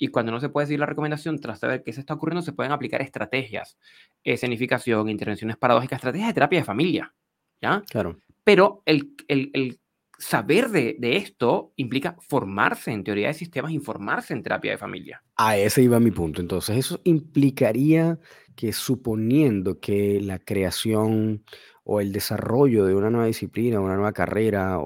Y 0.00 0.08
cuando 0.08 0.30
no 0.30 0.38
se 0.38 0.48
puede 0.48 0.68
seguir 0.68 0.80
la 0.80 0.86
recomendación, 0.86 1.40
tras 1.40 1.58
saber 1.58 1.82
qué 1.82 1.92
se 1.92 2.00
está 2.00 2.14
ocurriendo, 2.14 2.42
se 2.42 2.52
pueden 2.52 2.70
aplicar 2.70 3.02
estrategias, 3.02 3.78
escenificación, 4.22 5.08
intervenciones 5.08 5.56
paradójicas, 5.56 5.98
estrategias 5.98 6.28
de 6.28 6.34
terapia 6.34 6.60
de 6.60 6.64
familia. 6.64 7.14
¿Ya? 7.60 7.82
Claro. 7.90 8.16
Pero 8.44 8.82
el, 8.86 9.16
el, 9.26 9.50
el 9.52 9.80
saber 10.16 10.68
de, 10.68 10.96
de, 11.00 11.16
esto 11.16 11.72
implica 11.74 12.16
formarse 12.20 12.92
en 12.92 13.02
teoría 13.02 13.28
de 13.28 13.34
sistemas, 13.34 13.72
informarse 13.72 14.32
en 14.34 14.44
terapia 14.44 14.70
de 14.70 14.78
familia. 14.78 15.22
A 15.36 15.56
ese 15.56 15.82
iba 15.82 15.98
mi 15.98 16.12
punto. 16.12 16.40
Entonces, 16.40 16.76
eso 16.76 17.00
implicaría 17.02 18.20
que 18.54 18.72
suponiendo 18.72 19.80
que 19.80 20.20
la 20.20 20.38
creación 20.38 21.44
o 21.90 22.02
el 22.02 22.12
desarrollo 22.12 22.84
de 22.84 22.94
una 22.94 23.08
nueva 23.08 23.26
disciplina, 23.26 23.80
una 23.80 23.94
nueva 23.94 24.12
carrera, 24.12 24.78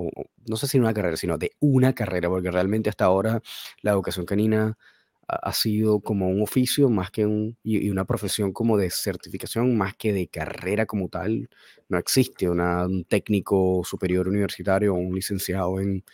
no 0.47 0.57
sé 0.57 0.69
si 0.69 0.79
una 0.79 0.95
carrera, 0.95 1.17
sino 1.17 1.37
de 1.37 1.51
una 1.59 1.95
carrera, 1.95 2.29
porque 2.29 2.53
realmente 2.53 2.91
hasta 2.91 3.07
ahora 3.07 3.43
la 3.83 3.91
educación 3.91 4.25
canina 4.25 4.79
ha, 5.27 5.53
sido 5.53 5.99
como 5.99 6.29
un 6.29 6.43
oficio 6.43 6.89
más 6.91 7.11
que 7.11 7.27
un, 7.27 7.57
y, 7.65 7.91
una 7.91 8.05
profesión 8.05 8.53
como 8.53 8.77
de 8.77 8.89
certificación 8.91 9.77
más 9.77 9.97
que 9.97 10.13
de 10.13 10.29
carrera 10.29 10.87
como 10.87 11.09
tal. 11.09 11.51
No 11.89 11.99
existe 11.99 12.49
un 12.49 13.05
técnico 13.09 13.83
superior 13.85 14.29
universitario 14.29 14.95
o 14.95 14.97
un 14.99 15.13
licenciado 15.13 15.81
en 15.81 16.05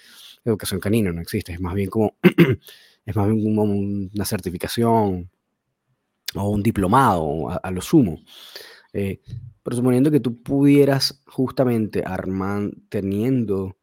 educación 0.42 0.80
canina, 0.80 1.12
no 1.12 1.20
existe. 1.20 1.52
Es 1.52 1.60
más 1.60 1.74
bien 1.74 1.90
como, 1.90 2.16
es 3.04 3.14
más 3.14 3.28
bien 3.28 3.42
como 3.42 3.62
una 3.64 4.24
certificación 4.24 5.30
o 6.34 6.48
un 6.48 6.62
diplomado 6.62 7.60
a, 7.62 7.70
lo 7.70 7.82
sumo. 7.82 8.20
Eh, 8.92 9.20
pero 9.62 9.76
suponiendo 9.76 10.10
que 10.10 10.20
tú 10.20 10.42
pudieras 10.42 11.22
justamente 11.26 12.02
armar, 12.04 12.70
teniendo 12.88 13.76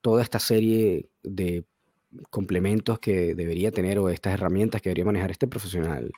toda 0.00 0.22
esta 0.22 0.38
serie 0.38 1.10
de 1.22 1.64
complementos 2.30 2.98
que 2.98 3.34
debería 3.34 3.70
tener 3.70 3.98
o 3.98 4.08
estas 4.08 4.34
herramientas 4.34 4.80
que 4.80 4.88
debería 4.88 5.04
manejar 5.04 5.30
este 5.30 5.46
profesional, 5.46 6.10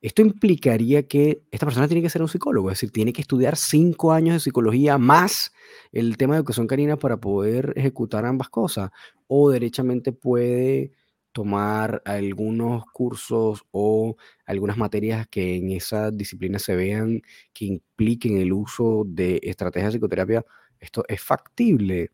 esto 0.00 0.20
implicaría 0.20 1.08
que 1.08 1.42
esta 1.50 1.64
persona 1.64 1.88
tiene 1.88 2.02
que 2.02 2.10
ser 2.10 2.20
un 2.20 2.28
psicólogo, 2.28 2.70
es 2.70 2.76
decir, 2.76 2.90
tiene 2.90 3.12
que 3.12 3.22
estudiar 3.22 3.56
cinco 3.56 4.12
años 4.12 4.34
de 4.34 4.40
psicología 4.40 4.98
más 4.98 5.50
el 5.92 6.18
tema 6.18 6.34
de 6.34 6.40
educación 6.40 6.66
canina 6.66 6.98
para 6.98 7.16
poder 7.16 7.72
ejecutar 7.74 8.26
ambas 8.26 8.50
cosas, 8.50 8.90
o 9.28 9.48
derechamente 9.50 10.12
puede 10.12 10.92
tomar 11.34 12.00
algunos 12.04 12.84
cursos 12.86 13.64
o 13.72 14.16
algunas 14.46 14.76
materias 14.76 15.26
que 15.28 15.56
en 15.56 15.72
esa 15.72 16.12
disciplina 16.12 16.60
se 16.60 16.76
vean 16.76 17.22
que 17.52 17.66
impliquen 17.66 18.38
el 18.38 18.52
uso 18.52 19.02
de 19.04 19.40
estrategias 19.42 19.92
de 19.92 19.98
psicoterapia, 19.98 20.44
esto 20.78 21.04
es 21.08 21.20
factible. 21.20 22.12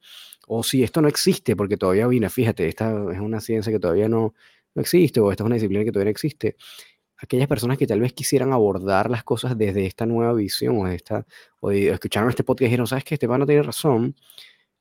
O 0.49 0.63
si 0.63 0.83
esto 0.83 1.03
no 1.03 1.09
existe, 1.09 1.55
porque 1.55 1.77
todavía 1.77 2.07
viene, 2.07 2.31
fíjate, 2.31 2.67
esta 2.67 2.91
es 3.13 3.21
una 3.21 3.41
ciencia 3.41 3.71
que 3.71 3.79
todavía 3.79 4.09
no, 4.09 4.35
no 4.75 4.83
existe, 4.83 5.21
o 5.21 5.31
esta 5.31 5.45
es 5.45 5.47
una 5.47 5.57
disciplina 5.57 5.85
que 5.85 5.93
todavía 5.93 6.07
no 6.07 6.13
existe. 6.13 6.57
Aquellas 7.19 7.47
personas 7.49 7.77
que 7.77 7.87
tal 7.87 8.01
vez 8.01 8.15
quisieran 8.15 8.55
abordar 8.55 9.11
las 9.11 9.23
cosas 9.23 9.59
desde 9.59 9.85
esta 9.87 10.07
nueva 10.07 10.33
visión 10.33 10.79
o, 10.79 10.89
esta, 10.89 11.27
o, 11.61 11.71
escucharon 11.71 12.31
este 12.31 12.43
podcast 12.45 12.63
y 12.63 12.67
dijeron, 12.67 12.87
¿sabes 12.87 13.05
qué? 13.05 13.17
Esteban 13.17 13.41
no 13.41 13.47
tiene 13.47 13.63
razón. 13.63 14.17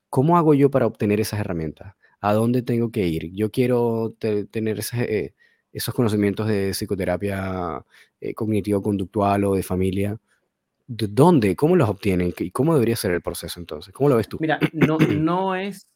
¿Cómo 0.09 0.37
hago 0.37 0.53
yo 0.53 0.71
para 0.71 0.87
obtener 0.87 1.19
esas 1.19 1.41
herramientas? 1.41 1.95
¿A 2.21 2.33
dónde 2.33 2.61
tengo 2.61 2.91
que 2.91 3.07
ir? 3.07 3.31
Yo 3.33 3.51
quiero 3.51 4.15
tener 4.19 4.81
eh, 4.93 5.33
esos 5.71 5.93
conocimientos 5.93 6.47
de 6.47 6.71
psicoterapia 6.73 7.85
eh, 8.19 8.33
cognitivo-conductual 8.33 9.45
o 9.45 9.55
de 9.55 9.63
familia. 9.63 10.19
¿De 10.87 11.07
dónde? 11.07 11.55
¿Cómo 11.55 11.75
los 11.75 11.89
obtienen? 11.89 12.33
¿Y 12.37 12.51
cómo 12.51 12.73
debería 12.73 12.95
ser 12.95 13.11
el 13.11 13.21
proceso 13.21 13.59
entonces? 13.59 13.93
¿Cómo 13.93 14.09
lo 14.09 14.17
ves 14.17 14.27
tú? 14.27 14.37
Mira, 14.39 14.59
no, 14.73 14.97
no 14.97 15.55
es 15.55 15.87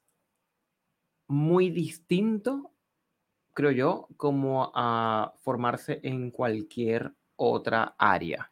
muy 1.27 1.69
distinto 1.69 2.73
creo 3.53 3.71
yo, 3.71 4.07
como 4.17 4.71
a 4.73 5.33
formarse 5.41 5.99
en 6.03 6.31
cualquier 6.31 7.13
otra 7.35 7.95
área. 7.97 8.51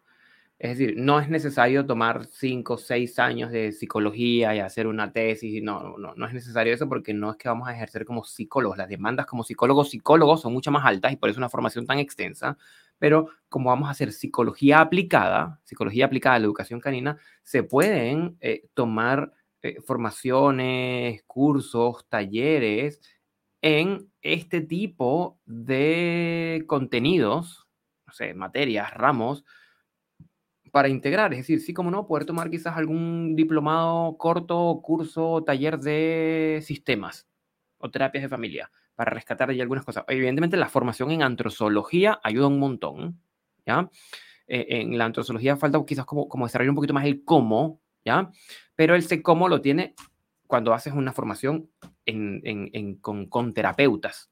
Es 0.62 0.78
decir, 0.78 0.94
no 0.96 1.20
es 1.20 1.28
necesario 1.28 1.88
tomar 1.88 2.28
cinco 2.28 2.76
o 2.76 2.78
seis 2.78 3.18
años 3.18 3.52
de 3.52 3.72
psicología 3.72 4.54
y 4.54 4.60
hacer 4.60 4.86
una 4.86 5.12
tesis. 5.12 5.64
No, 5.64 5.98
no, 5.98 6.14
no 6.14 6.28
es 6.28 6.34
necesario 6.36 6.72
eso 6.72 6.88
porque 6.88 7.16
no 7.16 7.32
es 7.32 7.38
que 7.38 7.50
vamos 7.50 7.68
a 7.68 7.74
ejercer 7.74 8.06
como 8.06 8.24
psicólogos. 8.24 8.78
Las 8.78 8.88
demandas 8.88 9.26
como 9.26 9.44
psicólogos, 9.44 9.90
psicólogos 9.90 10.42
son 10.42 10.54
mucho 10.54 10.70
más 10.70 10.86
altas 10.86 11.14
y 11.14 11.16
por 11.16 11.32
eso 11.32 11.40
una 11.40 11.50
formación 11.50 11.88
tan 11.88 11.98
extensa. 11.98 12.60
Pero 13.00 13.30
como 13.50 13.72
vamos 13.72 13.88
a 13.88 13.92
hacer 13.94 14.12
psicología 14.12 14.82
aplicada, 14.82 15.60
psicología 15.64 16.06
aplicada 16.06 16.36
a 16.36 16.40
la 16.40 16.46
educación 16.46 16.80
canina, 16.80 17.18
se 17.42 17.64
pueden 17.64 18.38
eh, 18.40 18.70
tomar 18.76 19.34
eh, 19.64 19.82
formaciones, 19.82 21.24
cursos, 21.26 22.06
talleres 22.08 23.02
en 23.64 24.12
este 24.22 24.62
tipo 24.62 25.40
de 25.46 26.64
contenidos, 26.68 27.68
no 28.06 28.14
sé, 28.14 28.36
materias, 28.36 28.94
ramos, 28.94 29.44
para 30.72 30.90
integrar. 30.90 31.34
Es 31.34 31.40
decir, 31.40 31.60
sí, 31.62 31.74
como 31.74 31.92
no, 31.92 32.08
poder 32.08 32.26
tomar 32.26 32.50
quizás 32.50 32.76
algún 32.78 33.36
diplomado 33.36 34.18
corto, 34.18 34.80
curso, 34.82 35.44
taller 35.44 35.80
de 35.80 36.60
sistemas 36.64 37.28
o 37.78 37.92
terapias 37.92 38.24
de 38.24 38.30
familia 38.30 38.72
para 38.96 39.12
rescatar 39.12 39.50
allí 39.50 39.62
algunas 39.62 39.86
cosas. 39.86 40.06
Evidentemente, 40.08 40.58
la 40.58 40.70
formación 40.70 41.12
en 41.12 41.24
antrozoología 41.24 42.20
ayuda 42.24 42.48
un 42.48 42.60
montón, 42.60 43.22
¿ya? 43.66 43.90
E, 44.48 44.82
en 44.82 44.98
la 44.98 45.06
antrozoología 45.06 45.58
falta 45.58 45.84
quizás 45.86 46.06
como, 46.06 46.28
como 46.28 46.46
desarrollar 46.46 46.72
un 46.72 46.76
poquito 46.76 46.94
más 46.94 47.06
el 47.06 47.24
cómo, 47.24 47.82
¿ya? 48.06 48.32
Pero 48.76 48.96
el 48.96 49.04
sé 49.04 49.22
cómo 49.22 49.50
lo 49.50 49.62
tiene 49.62 49.96
cuando 50.48 50.74
haces 50.74 50.94
una 50.94 51.14
formación 51.14 51.70
en, 52.06 52.96
con, 52.98 53.28
con 53.28 53.54
terapeutas, 53.54 54.31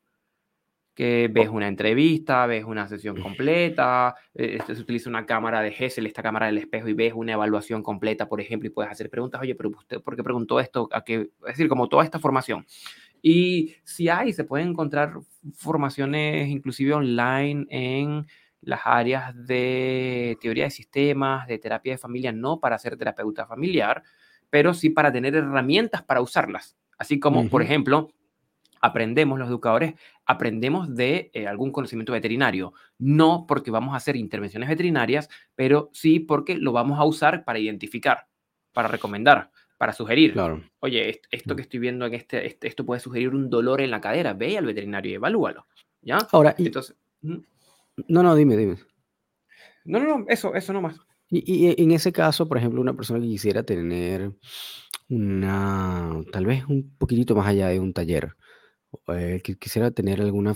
que 1.00 1.30
ves 1.32 1.48
una 1.48 1.70
entrevista, 1.70 2.46
ves 2.46 2.66
una 2.66 2.86
sesión 2.90 3.22
completa, 3.22 4.16
eh, 4.34 4.58
este, 4.60 4.76
se 4.76 4.82
utiliza 4.82 5.10
una 5.10 5.26
cámara 5.26 5.62
de 5.62 5.70
Hessel, 5.70 6.06
esta 6.06 6.22
cámara 6.22 6.48
del 6.48 6.58
espejo, 6.58 6.90
y 6.90 6.94
ves 6.94 7.14
una 7.16 7.32
evaluación 7.32 7.82
completa, 7.82 8.28
por 8.28 8.42
ejemplo, 8.42 8.68
y 8.68 8.70
puedes 8.70 8.92
hacer 8.92 9.10
preguntas, 9.10 9.40
oye, 9.40 9.56
pero 9.56 9.70
usted, 9.70 10.02
¿por 10.02 10.18
qué 10.18 10.26
preguntó 10.26 10.60
esto? 10.60 10.90
¿A 10.92 11.06
qué? 11.06 11.30
Es 11.44 11.54
decir, 11.54 11.70
como 11.70 11.88
toda 11.88 12.04
esta 12.04 12.20
formación. 12.20 12.66
Y 13.22 13.76
si 13.86 14.10
hay, 14.10 14.34
se 14.34 14.44
pueden 14.44 14.72
encontrar 14.72 15.14
formaciones 15.56 16.50
inclusive 16.50 16.94
online 16.94 17.66
en 17.70 18.26
las 18.60 18.82
áreas 18.84 19.34
de 19.48 20.38
teoría 20.42 20.66
de 20.66 20.72
sistemas, 20.72 21.48
de 21.48 21.60
terapia 21.60 21.94
de 21.94 21.98
familia, 21.98 22.34
no 22.34 22.60
para 22.60 22.78
ser 22.78 22.98
terapeuta 22.98 23.48
familiar, 23.48 24.04
pero 24.50 24.74
sí 24.74 24.90
para 24.90 25.14
tener 25.14 25.34
herramientas 25.34 26.04
para 26.04 26.20
usarlas. 26.20 26.76
Así 26.98 27.22
como, 27.22 27.48
por 27.48 27.62
ejemplo, 27.62 28.10
aprendemos, 28.82 29.40
los 29.40 29.48
educadores, 29.48 29.96
aprendemos 30.26 30.96
de 30.96 31.32
eh, 31.34 31.48
algún 31.48 31.72
conocimiento 31.72 32.14
veterinario. 32.14 32.74
No 32.98 33.46
porque 33.48 33.72
vamos 33.72 33.94
a 33.94 33.98
hacer 33.98 34.16
intervenciones 34.16 34.70
veterinarias, 34.70 35.30
pero 35.56 35.90
sí 35.94 36.20
porque 36.20 36.58
lo 36.58 36.72
vamos 36.72 37.00
a 37.00 37.06
usar 37.06 37.44
para 37.46 37.60
identificar, 37.60 38.28
para 38.74 38.88
recomendar, 38.88 39.52
para 39.78 39.94
sugerir. 39.94 40.34
Claro. 40.34 40.64
Oye, 40.80 41.22
esto 41.32 41.56
que 41.56 41.62
estoy 41.62 41.80
viendo 41.80 42.06
en 42.06 42.14
este, 42.14 42.46
este, 42.46 42.68
esto 42.68 42.86
puede 42.86 43.00
sugerir 43.00 43.30
un 43.30 43.50
dolor 43.50 43.82
en 43.82 43.92
la 43.92 44.02
cadera. 44.02 44.34
Ve 44.34 44.58
al 44.58 44.66
veterinario 44.66 45.12
y 45.12 45.16
evalúalo. 45.16 45.68
¿Ya? 46.02 46.18
Ahora, 46.32 46.56
entonces... 46.58 46.96
No, 47.22 48.24
no, 48.24 48.36
dime, 48.36 48.56
dime. 48.56 48.78
No, 49.86 50.00
no, 50.00 50.20
no, 50.20 50.26
eso, 50.30 50.54
eso 50.56 50.74
nomás. 50.74 51.00
Y, 51.30 51.68
y 51.68 51.84
en 51.84 51.92
ese 51.92 52.12
caso, 52.12 52.48
por 52.48 52.58
ejemplo, 52.58 52.82
una 52.82 52.94
persona 52.94 53.20
que 53.20 53.28
quisiera 53.28 53.64
tener 53.64 54.32
una, 55.10 56.22
tal 56.32 56.46
vez 56.46 56.66
un 56.68 56.96
poquitito 56.98 57.36
más 57.36 57.48
allá 57.48 57.68
de 57.68 57.80
un 57.80 57.94
taller, 57.94 58.36
eh, 59.08 59.42
quisiera 59.60 59.92
tener 59.92 60.22
alguna 60.22 60.54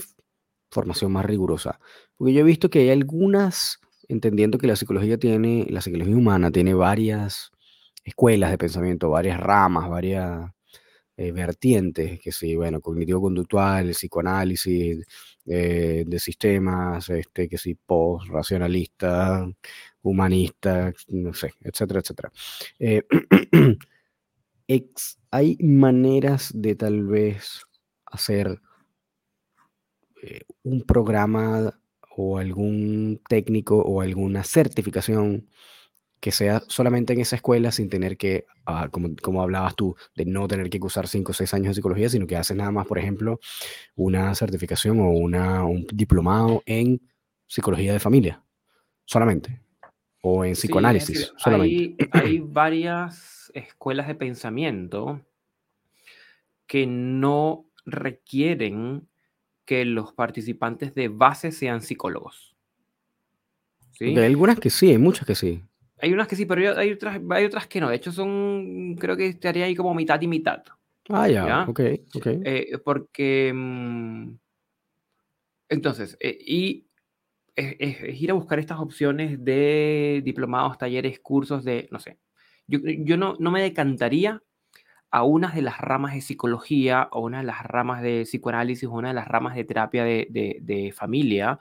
formación 0.71 1.11
más 1.11 1.25
rigurosa. 1.25 1.79
Porque 2.17 2.33
yo 2.33 2.41
he 2.41 2.43
visto 2.43 2.69
que 2.69 2.79
hay 2.79 2.89
algunas, 2.89 3.79
entendiendo 4.07 4.57
que 4.57 4.67
la 4.67 4.75
psicología 4.75 5.17
tiene, 5.17 5.67
la 5.69 5.81
psicología 5.81 6.15
humana 6.15 6.51
tiene 6.51 6.73
varias 6.73 7.51
escuelas 8.03 8.51
de 8.51 8.57
pensamiento, 8.57 9.09
varias 9.09 9.39
ramas, 9.39 9.89
varias 9.89 10.51
eh, 11.17 11.31
vertientes, 11.31 12.19
que 12.19 12.31
sí, 12.31 12.55
bueno, 12.55 12.81
cognitivo-conductual, 12.81 13.91
psicoanálisis 13.91 15.05
eh, 15.45 16.03
de 16.05 16.19
sistemas, 16.19 17.09
este, 17.09 17.47
que 17.47 17.57
sí, 17.57 17.75
post-racionalista, 17.75 19.47
humanista, 20.01 20.91
no 21.09 21.33
sé, 21.33 21.53
etcétera, 21.61 22.01
etcétera. 22.01 22.31
hay 25.31 25.57
maneras 25.59 26.51
de 26.53 26.75
tal 26.75 27.05
vez 27.05 27.63
hacer 28.13 28.59
eh, 30.21 30.41
un 30.63 30.83
programa 30.83 31.73
o 32.15 32.37
algún 32.37 33.21
técnico 33.27 33.79
o 33.79 34.01
alguna 34.01 34.43
certificación 34.43 35.47
que 36.19 36.31
sea 36.31 36.63
solamente 36.67 37.11
en 37.11 37.19
esa 37.19 37.35
escuela 37.35 37.73
sin 37.73 37.89
tener 37.89 38.15
que, 38.15 38.45
ah, 38.65 38.87
como, 38.89 39.09
como, 39.21 39.41
hablabas 39.41 39.75
tú, 39.75 39.97
de 40.15 40.23
no 40.23 40.47
tener 40.47 40.69
que 40.69 40.79
cursar 40.79 41.05
5 41.09 41.31
o 41.31 41.33
6 41.33 41.53
años 41.53 41.67
de 41.67 41.73
psicología, 41.73 42.07
sino 42.07 42.25
que 42.25 42.37
haces 42.37 42.55
nada 42.55 42.71
más, 42.71 42.87
por 42.87 42.97
ejemplo, 42.97 43.41
una 43.95 44.33
certificación 44.33 45.01
o 45.01 45.09
una, 45.09 45.65
un 45.65 45.85
diplomado 45.93 46.63
en 46.65 47.01
psicología 47.45 47.91
de 47.91 47.99
familia, 47.99 48.41
solamente, 49.03 49.59
o 50.21 50.45
en 50.45 50.53
psicoanálisis, 50.53 51.33
solamente. 51.35 52.07
Hay, 52.13 52.21
hay 52.21 52.39
varias 52.39 53.51
escuelas 53.53 54.07
de 54.07 54.15
pensamiento 54.15 55.19
que 56.67 56.87
no 56.87 57.65
requieren 57.85 59.07
que 59.65 59.85
los 59.85 60.13
participantes 60.13 60.93
de 60.93 61.07
base 61.07 61.51
sean 61.51 61.81
psicólogos. 61.81 62.55
¿Sí? 63.91 64.05
Hay 64.17 64.25
algunas 64.25 64.59
que 64.59 64.69
sí, 64.69 64.89
hay 64.89 64.97
muchas 64.97 65.25
que 65.25 65.35
sí. 65.35 65.63
Hay 65.99 66.11
unas 66.11 66.27
que 66.27 66.35
sí, 66.35 66.45
pero 66.45 66.77
hay 66.77 66.91
otras, 66.91 67.21
hay 67.29 67.45
otras 67.45 67.67
que 67.67 67.79
no. 67.79 67.89
De 67.89 67.95
hecho, 67.95 68.11
son, 68.11 68.95
creo 68.99 69.15
que 69.15 69.27
estaría 69.27 69.65
ahí 69.65 69.75
como 69.75 69.93
mitad 69.93 70.19
y 70.21 70.27
mitad. 70.27 70.61
Ah, 71.09 71.29
ya, 71.29 71.65
ok, 71.67 71.79
ok. 72.15 72.27
Eh, 72.43 72.77
porque, 72.83 73.53
mm, 73.53 74.35
entonces, 75.69 76.17
eh, 76.19 76.37
y 76.39 76.87
es, 77.55 78.21
ir 78.21 78.31
a 78.31 78.33
buscar 78.33 78.59
estas 78.59 78.79
opciones 78.79 79.43
de 79.43 80.21
diplomados, 80.25 80.77
talleres, 80.77 81.19
cursos 81.19 81.63
de, 81.63 81.87
no 81.91 81.99
sé. 81.99 82.19
Yo, 82.67 82.79
yo 82.83 83.15
no, 83.15 83.35
no 83.39 83.51
me 83.51 83.61
decantaría 83.61 84.41
a 85.13 85.21
una 85.21 85.51
de 85.51 85.61
las 85.61 85.77
ramas 85.77 86.15
de 86.15 86.21
psicología 86.21 87.07
o 87.11 87.21
una 87.21 87.37
de 87.37 87.43
las 87.43 87.61
ramas 87.61 88.01
de 88.01 88.23
psicoanálisis 88.23 88.89
o 88.89 88.93
una 88.93 89.09
de 89.09 89.13
las 89.13 89.27
ramas 89.27 89.53
de 89.55 89.63
terapia 89.63 90.03
de, 90.03 90.91
familia, 90.97 91.59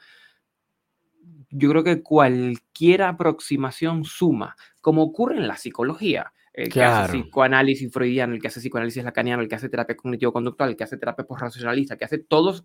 yo 1.51 1.69
creo 1.69 1.85
que 1.85 2.03
cualquier 2.03 3.03
aproximación 3.03 4.05
suma, 4.05 4.57
como 4.81 5.03
ocurre 5.03 5.37
en 5.37 5.47
la 5.47 5.59
psicología. 5.59 6.33
El 6.55 6.71
que 6.71 6.83
hace 6.83 7.13
psicoanálisis 7.13 7.93
freudiano, 7.93 8.35
el 8.35 8.41
que 8.41 8.49
hace 8.49 8.61
psicoanálisis 8.61 9.05
lacaniano, 9.05 9.43
el 9.43 9.49
que 9.51 9.57
hace 9.57 9.69
terapia 9.69 9.97
cognitivo-conductual, 9.97 10.71
el 10.71 10.77
que 10.77 10.85
hace 10.85 10.97
terapia 10.97 11.27
post-racionalista, 11.27 11.99
que 11.99 12.07
hace 12.07 12.19
todos 12.19 12.65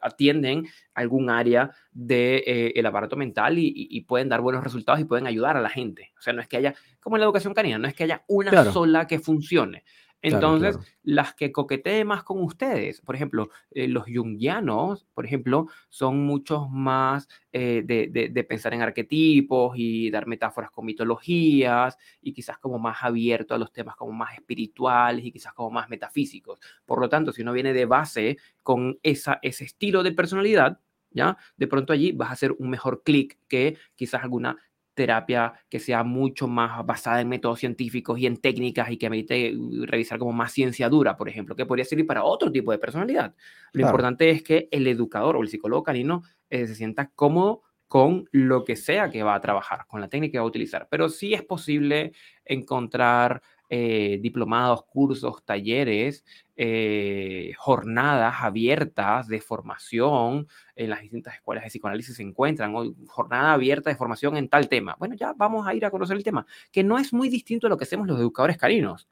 atienden 0.00 0.68
algún 0.94 1.30
área 1.30 1.72
del 1.90 2.42
de, 2.44 2.72
eh, 2.76 2.86
aparato 2.86 3.16
mental 3.16 3.56
y, 3.58 4.00
pueden 4.02 4.28
dar 4.28 4.40
buenos 4.40 4.62
resultados 4.62 5.00
y 5.00 5.04
pueden 5.04 5.26
ayudar 5.26 5.56
a 5.56 5.60
la 5.60 5.68
gente. 5.68 6.12
O 6.16 6.22
sea, 6.22 6.32
no 6.32 6.40
es 6.40 6.46
que 6.46 6.58
haya, 6.58 6.74
como 7.00 7.16
en 7.16 7.20
la 7.20 7.26
educación 7.26 7.54
canina, 7.54 7.78
no 7.78 7.88
es 7.88 7.94
que 7.94 8.04
haya 8.04 8.22
una 8.28 8.72
sola 8.72 9.08
que 9.08 9.18
funcione. 9.18 9.82
Entonces, 10.20 10.78
las 11.02 11.34
que 11.34 11.52
coquetee 11.52 12.04
más 12.04 12.24
con 12.24 12.42
ustedes, 12.42 13.00
por 13.00 13.14
ejemplo, 13.14 13.50
eh, 13.70 13.86
los 13.86 14.04
jungianos, 14.04 15.06
por 15.14 15.24
ejemplo, 15.24 15.68
son 15.88 16.26
muchos 16.26 16.68
más 16.70 17.28
eh, 17.52 17.82
de, 17.84 18.44
pensar 18.44 18.74
en 18.74 18.82
arquetipos 18.82 19.74
y 19.76 20.10
dar 20.10 20.26
metáforas 20.26 20.70
con 20.70 20.86
mitologías 20.86 21.96
y 22.20 22.32
quizás 22.32 22.58
como 22.58 22.78
más 22.78 22.98
abierto 23.02 23.54
a 23.54 23.58
los 23.58 23.72
temas 23.72 23.94
como 23.96 24.12
más 24.12 24.34
espirituales 24.34 25.24
y 25.24 25.30
quizás 25.32 25.52
como 25.52 25.70
más 25.70 25.88
metafísicos. 25.88 26.58
Por 26.84 27.00
lo 27.00 27.08
tanto, 27.08 27.32
si 27.32 27.42
uno 27.42 27.52
viene 27.52 27.72
de 27.72 27.84
base 27.84 28.38
con 28.62 28.98
esa, 29.02 29.38
ese 29.42 29.64
estilo 29.64 30.02
de 30.02 30.12
personalidad, 30.12 30.80
¿ya? 31.10 31.36
De 31.56 31.66
pronto 31.66 31.92
allí 31.92 32.12
vas 32.12 32.30
a 32.30 32.32
hacer 32.32 32.52
un 32.58 32.70
mejor 32.70 33.02
clic 33.02 33.38
que 33.48 33.76
quizás 33.94 34.22
alguna 34.22 34.56
terapia 34.98 35.54
que 35.70 35.78
sea 35.78 36.02
mucho 36.02 36.48
más 36.48 36.84
basada 36.84 37.20
en 37.20 37.28
métodos 37.28 37.60
científicos 37.60 38.18
y 38.18 38.26
en 38.26 38.36
técnicas 38.36 38.90
y 38.90 38.96
que 38.98 39.06
permite 39.06 39.56
uh, 39.56 39.86
revisar 39.86 40.18
como 40.18 40.32
más 40.32 40.52
ciencia 40.52 40.88
dura, 40.88 41.16
por 41.16 41.28
ejemplo, 41.28 41.54
que 41.54 41.64
podría 41.64 41.84
servir 41.84 42.06
para 42.06 42.24
otro 42.24 42.50
tipo 42.50 42.72
de 42.72 42.78
personalidad. 42.78 43.34
Lo 43.72 43.82
importante 43.82 44.28
es 44.30 44.42
que 44.42 44.68
el 44.72 44.86
educador 44.88 45.36
o 45.36 45.42
el 45.42 45.48
psicólogo 45.48 45.84
canino 45.84 46.22
eh, 46.50 46.66
se 46.66 46.74
sienta 46.74 47.10
cómodo 47.14 47.62
con 47.86 48.28
lo 48.32 48.64
que 48.64 48.76
sea 48.76 49.10
que 49.10 49.22
va 49.22 49.34
a 49.34 49.40
trabajar, 49.40 49.86
con 49.86 50.00
la 50.00 50.08
técnica 50.08 50.32
que 50.32 50.38
va 50.38 50.44
a 50.44 50.48
utilizar. 50.48 50.88
Pero 50.90 51.08
sí 51.08 51.32
es 51.32 51.42
posible 51.42 52.12
encontrar 52.44 53.40
eh, 53.70 54.18
diplomados, 54.22 54.84
cursos, 54.84 55.44
talleres, 55.44 56.24
eh, 56.56 57.52
jornadas 57.56 58.36
abiertas 58.40 59.28
de 59.28 59.40
formación 59.40 60.48
en 60.74 60.90
las 60.90 61.02
distintas 61.02 61.34
escuelas 61.34 61.64
de 61.64 61.70
psicoanálisis 61.70 62.16
se 62.16 62.22
encuentran, 62.22 62.74
hoy 62.74 62.94
jornada 63.06 63.52
abierta 63.52 63.90
de 63.90 63.96
formación 63.96 64.36
en 64.36 64.48
tal 64.48 64.68
tema. 64.68 64.96
Bueno, 64.98 65.14
ya 65.14 65.34
vamos 65.34 65.66
a 65.66 65.74
ir 65.74 65.84
a 65.84 65.90
conocer 65.90 66.16
el 66.16 66.24
tema, 66.24 66.46
que 66.72 66.82
no 66.82 66.98
es 66.98 67.12
muy 67.12 67.28
distinto 67.28 67.66
a 67.66 67.70
lo 67.70 67.76
que 67.76 67.84
hacemos 67.84 68.06
los 68.06 68.18
educadores 68.18 68.56
carinos. 68.56 69.08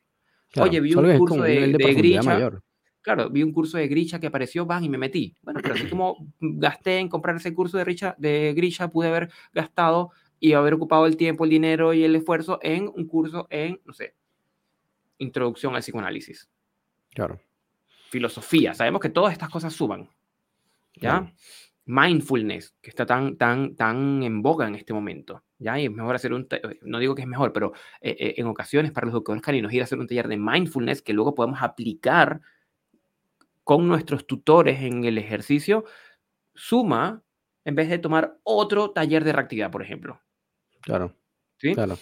Oye, 0.58 0.80
vi 0.80 0.94
un 0.94 1.18
curso 1.18 1.42
de, 1.42 1.72
de, 1.72 2.60
claro, 3.06 3.30
vi 3.30 3.44
un 3.44 3.52
curso 3.52 3.78
de 3.78 3.86
Grisha 3.86 4.18
que 4.18 4.26
apareció, 4.26 4.66
van 4.66 4.82
y 4.82 4.88
me 4.88 4.98
metí. 4.98 5.36
Bueno, 5.42 5.60
pero 5.62 5.74
así 5.74 5.86
como 5.90 6.16
gasté 6.40 6.98
en 6.98 7.08
comprar 7.08 7.36
ese 7.36 7.54
curso 7.54 7.78
de, 7.78 7.84
Grisha, 7.84 8.16
de 8.18 8.52
Grisha, 8.56 8.88
pude 8.88 9.08
haber 9.08 9.30
gastado 9.52 10.10
y 10.40 10.54
haber 10.54 10.74
ocupado 10.74 11.06
el 11.06 11.16
tiempo, 11.16 11.44
el 11.44 11.50
dinero 11.50 11.94
y 11.94 12.02
el 12.02 12.16
esfuerzo 12.16 12.58
en 12.62 12.90
un 12.94 13.06
curso 13.06 13.46
en, 13.48 13.80
no 13.84 13.92
sé, 13.92 14.14
introducción 15.18 15.74
al 15.74 15.82
psicoanálisis. 15.82 16.48
Claro. 17.10 17.40
Filosofía. 18.10 18.74
Sabemos 18.74 19.00
que 19.00 19.08
todas 19.08 19.32
estas 19.32 19.48
cosas 19.48 19.72
suban. 19.72 20.08
¿Ya? 20.94 21.32
Mindfulness, 21.84 22.74
que 22.80 22.90
está 22.90 23.06
tan, 23.06 23.36
tan, 23.36 23.76
tan 23.76 24.22
en 24.22 24.42
boga 24.42 24.66
en 24.66 24.74
este 24.74 24.92
momento. 24.92 25.44
¿ya? 25.58 25.78
Y 25.78 25.86
es 25.86 25.90
mejor 25.90 26.14
hacer 26.14 26.32
un, 26.32 26.48
no 26.82 26.98
digo 26.98 27.14
que 27.14 27.22
es 27.22 27.28
mejor, 27.28 27.52
pero 27.52 27.72
eh, 28.00 28.16
eh, 28.18 28.34
en 28.38 28.46
ocasiones 28.46 28.92
para 28.92 29.06
los 29.06 29.14
educadores 29.14 29.42
caninos 29.42 29.72
ir 29.72 29.82
a 29.82 29.84
hacer 29.84 29.98
un 29.98 30.06
taller 30.06 30.28
de 30.28 30.36
mindfulness 30.36 31.02
que 31.02 31.12
luego 31.12 31.34
podemos 31.34 31.60
aplicar 31.62 32.40
con 33.62 33.88
nuestros 33.88 34.26
tutores 34.26 34.80
en 34.82 35.04
el 35.04 35.18
ejercicio, 35.18 35.84
suma 36.54 37.22
en 37.64 37.74
vez 37.74 37.88
de 37.88 37.98
tomar 37.98 38.38
otro 38.44 38.90
taller 38.92 39.24
de 39.24 39.32
reactividad, 39.32 39.70
por 39.70 39.82
ejemplo. 39.82 40.20
Claro. 40.82 41.14
¿Sí? 41.58 41.74
Claro. 41.74 41.98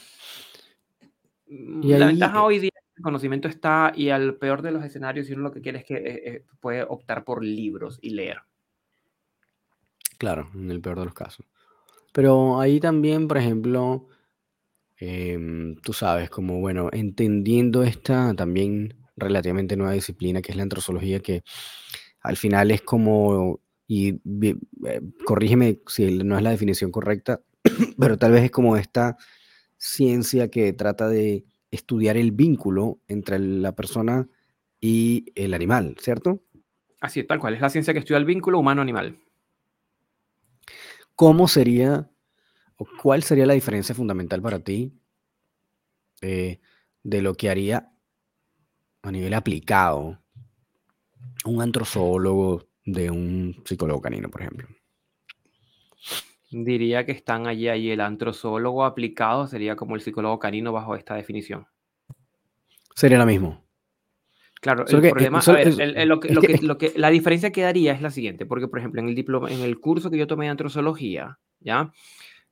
Mm, 1.47 1.89
la 1.89 2.07
ventaja 2.07 2.43
hoy 2.43 2.59
día 2.59 2.71
el 2.97 3.03
conocimiento 3.03 3.49
está 3.49 3.93
y 3.95 4.11
al 4.11 4.37
peor 4.37 4.63
de 4.63 4.71
los 4.71 4.85
escenarios, 4.85 5.27
si 5.27 5.33
uno 5.33 5.43
lo 5.43 5.53
que 5.53 5.61
quiere 5.61 5.79
es 5.79 5.85
que 5.85 5.95
eh, 5.97 6.45
puede 6.61 6.83
optar 6.83 7.25
por 7.25 7.45
libros 7.45 7.99
y 8.01 8.11
leer. 8.11 8.39
Claro, 10.19 10.51
en 10.55 10.71
el 10.71 10.81
peor 10.81 10.99
de 10.99 11.05
los 11.07 11.15
casos. 11.15 11.47
Pero 12.13 12.61
ahí 12.61 12.79
también, 12.79 13.27
por 13.27 13.39
ejemplo, 13.39 14.07
em, 14.99 15.75
tú 15.77 15.93
sabes, 15.93 16.31
como 16.31 16.61
bueno, 16.61 16.89
entendiendo 16.93 17.83
esta 17.83 18.35
también 18.35 18.95
relativamente 19.17 19.77
nueva 19.77 19.93
disciplina 19.93 20.41
que 20.41 20.53
es 20.53 20.57
la 20.57 20.63
antrozoología, 20.63 21.21
que 21.21 21.43
al 22.21 22.37
final 22.37 22.71
es 22.71 22.83
como, 22.83 23.61
y 23.89 24.21
eh, 24.43 25.01
corrígeme 25.25 25.81
si 25.87 26.19
no 26.25 26.37
es 26.37 26.43
la 26.43 26.51
definición 26.51 26.93
correcta, 26.93 27.43
pero 27.99 28.17
tal 28.17 28.33
vez 28.33 28.45
es 28.45 28.51
como 28.51 28.77
esta 28.77 29.17
ciencia 29.77 30.49
que 30.49 30.73
trata 30.73 31.09
de 31.09 31.45
estudiar 31.75 32.16
el 32.16 32.33
vínculo 32.33 33.01
entre 33.09 33.39
la 33.39 33.75
persona 33.75 34.29
y 34.81 35.27
el 35.35 35.55
animal, 35.55 35.97
¿cierto? 35.99 36.43
Así 37.01 37.20
es, 37.20 37.27
tal 37.27 37.39
cual, 37.39 37.55
es 37.55 37.61
la 37.61 37.70
ciencia 37.70 37.93
que 37.93 37.99
estudia 37.99 38.18
el 38.18 38.25
vínculo 38.25 38.59
humano-animal. 38.59 39.18
¿Cómo 41.14 41.49
sería 41.49 42.11
o 42.77 42.87
cuál 43.03 43.22
sería 43.22 43.47
la 43.47 43.55
diferencia 43.55 43.95
fundamental 43.95 44.43
para 44.43 44.59
ti 44.59 44.93
eh, 46.20 46.61
de 47.03 47.22
lo 47.22 47.35
que 47.35 47.51
haría 47.51 47.93
a 49.03 49.11
nivel 49.11 49.35
aplicado 49.35 50.18
un 51.45 51.61
antrozoólogo 51.61 52.66
de 52.85 53.11
un 53.11 53.62
psicólogo 53.64 54.01
canino, 54.01 54.31
por 54.31 54.43
ejemplo? 54.43 54.68
Diría 56.57 57.05
que 57.05 57.11
están 57.11 57.49
allí, 57.49 57.69
allí. 57.69 57.91
El 57.91 58.01
antrozoólogo 58.01 58.85
aplicado 58.85 59.49
sería 59.49 59.75
como 59.75 59.97
el 59.97 60.03
psicólogo 60.03 60.39
canino 60.39 60.71
bajo 60.71 60.95
esta 60.95 61.17
definición. 61.17 61.67
Sería 62.95 63.19
lo 63.19 63.27
mismo. 63.27 63.65
Claro, 64.61 64.87
el 64.87 65.01
problema, 65.11 65.41
lo 66.07 66.79
que, 66.79 66.93
la 66.95 67.11
diferencia 67.11 67.51
que 67.51 67.63
daría 67.63 67.93
es 67.93 68.01
la 68.01 68.11
siguiente, 68.11 68.47
porque 68.47 68.69
por 68.69 68.79
ejemplo 68.79 69.01
en 69.01 69.09
el 69.09 69.17
diploma, 69.17 69.51
en 69.51 69.61
el 69.61 69.81
curso 69.81 70.11
que 70.11 70.17
yo 70.17 70.29
tomé 70.29 70.47
de 70.47 70.53
antrozoología, 70.53 71.39
¿ya? 71.59 71.93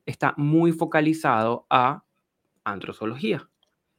Está 0.04 0.34
muy 0.36 0.72
focalizado 0.72 1.66
a 1.70 2.04
antrozoología. 2.64 3.48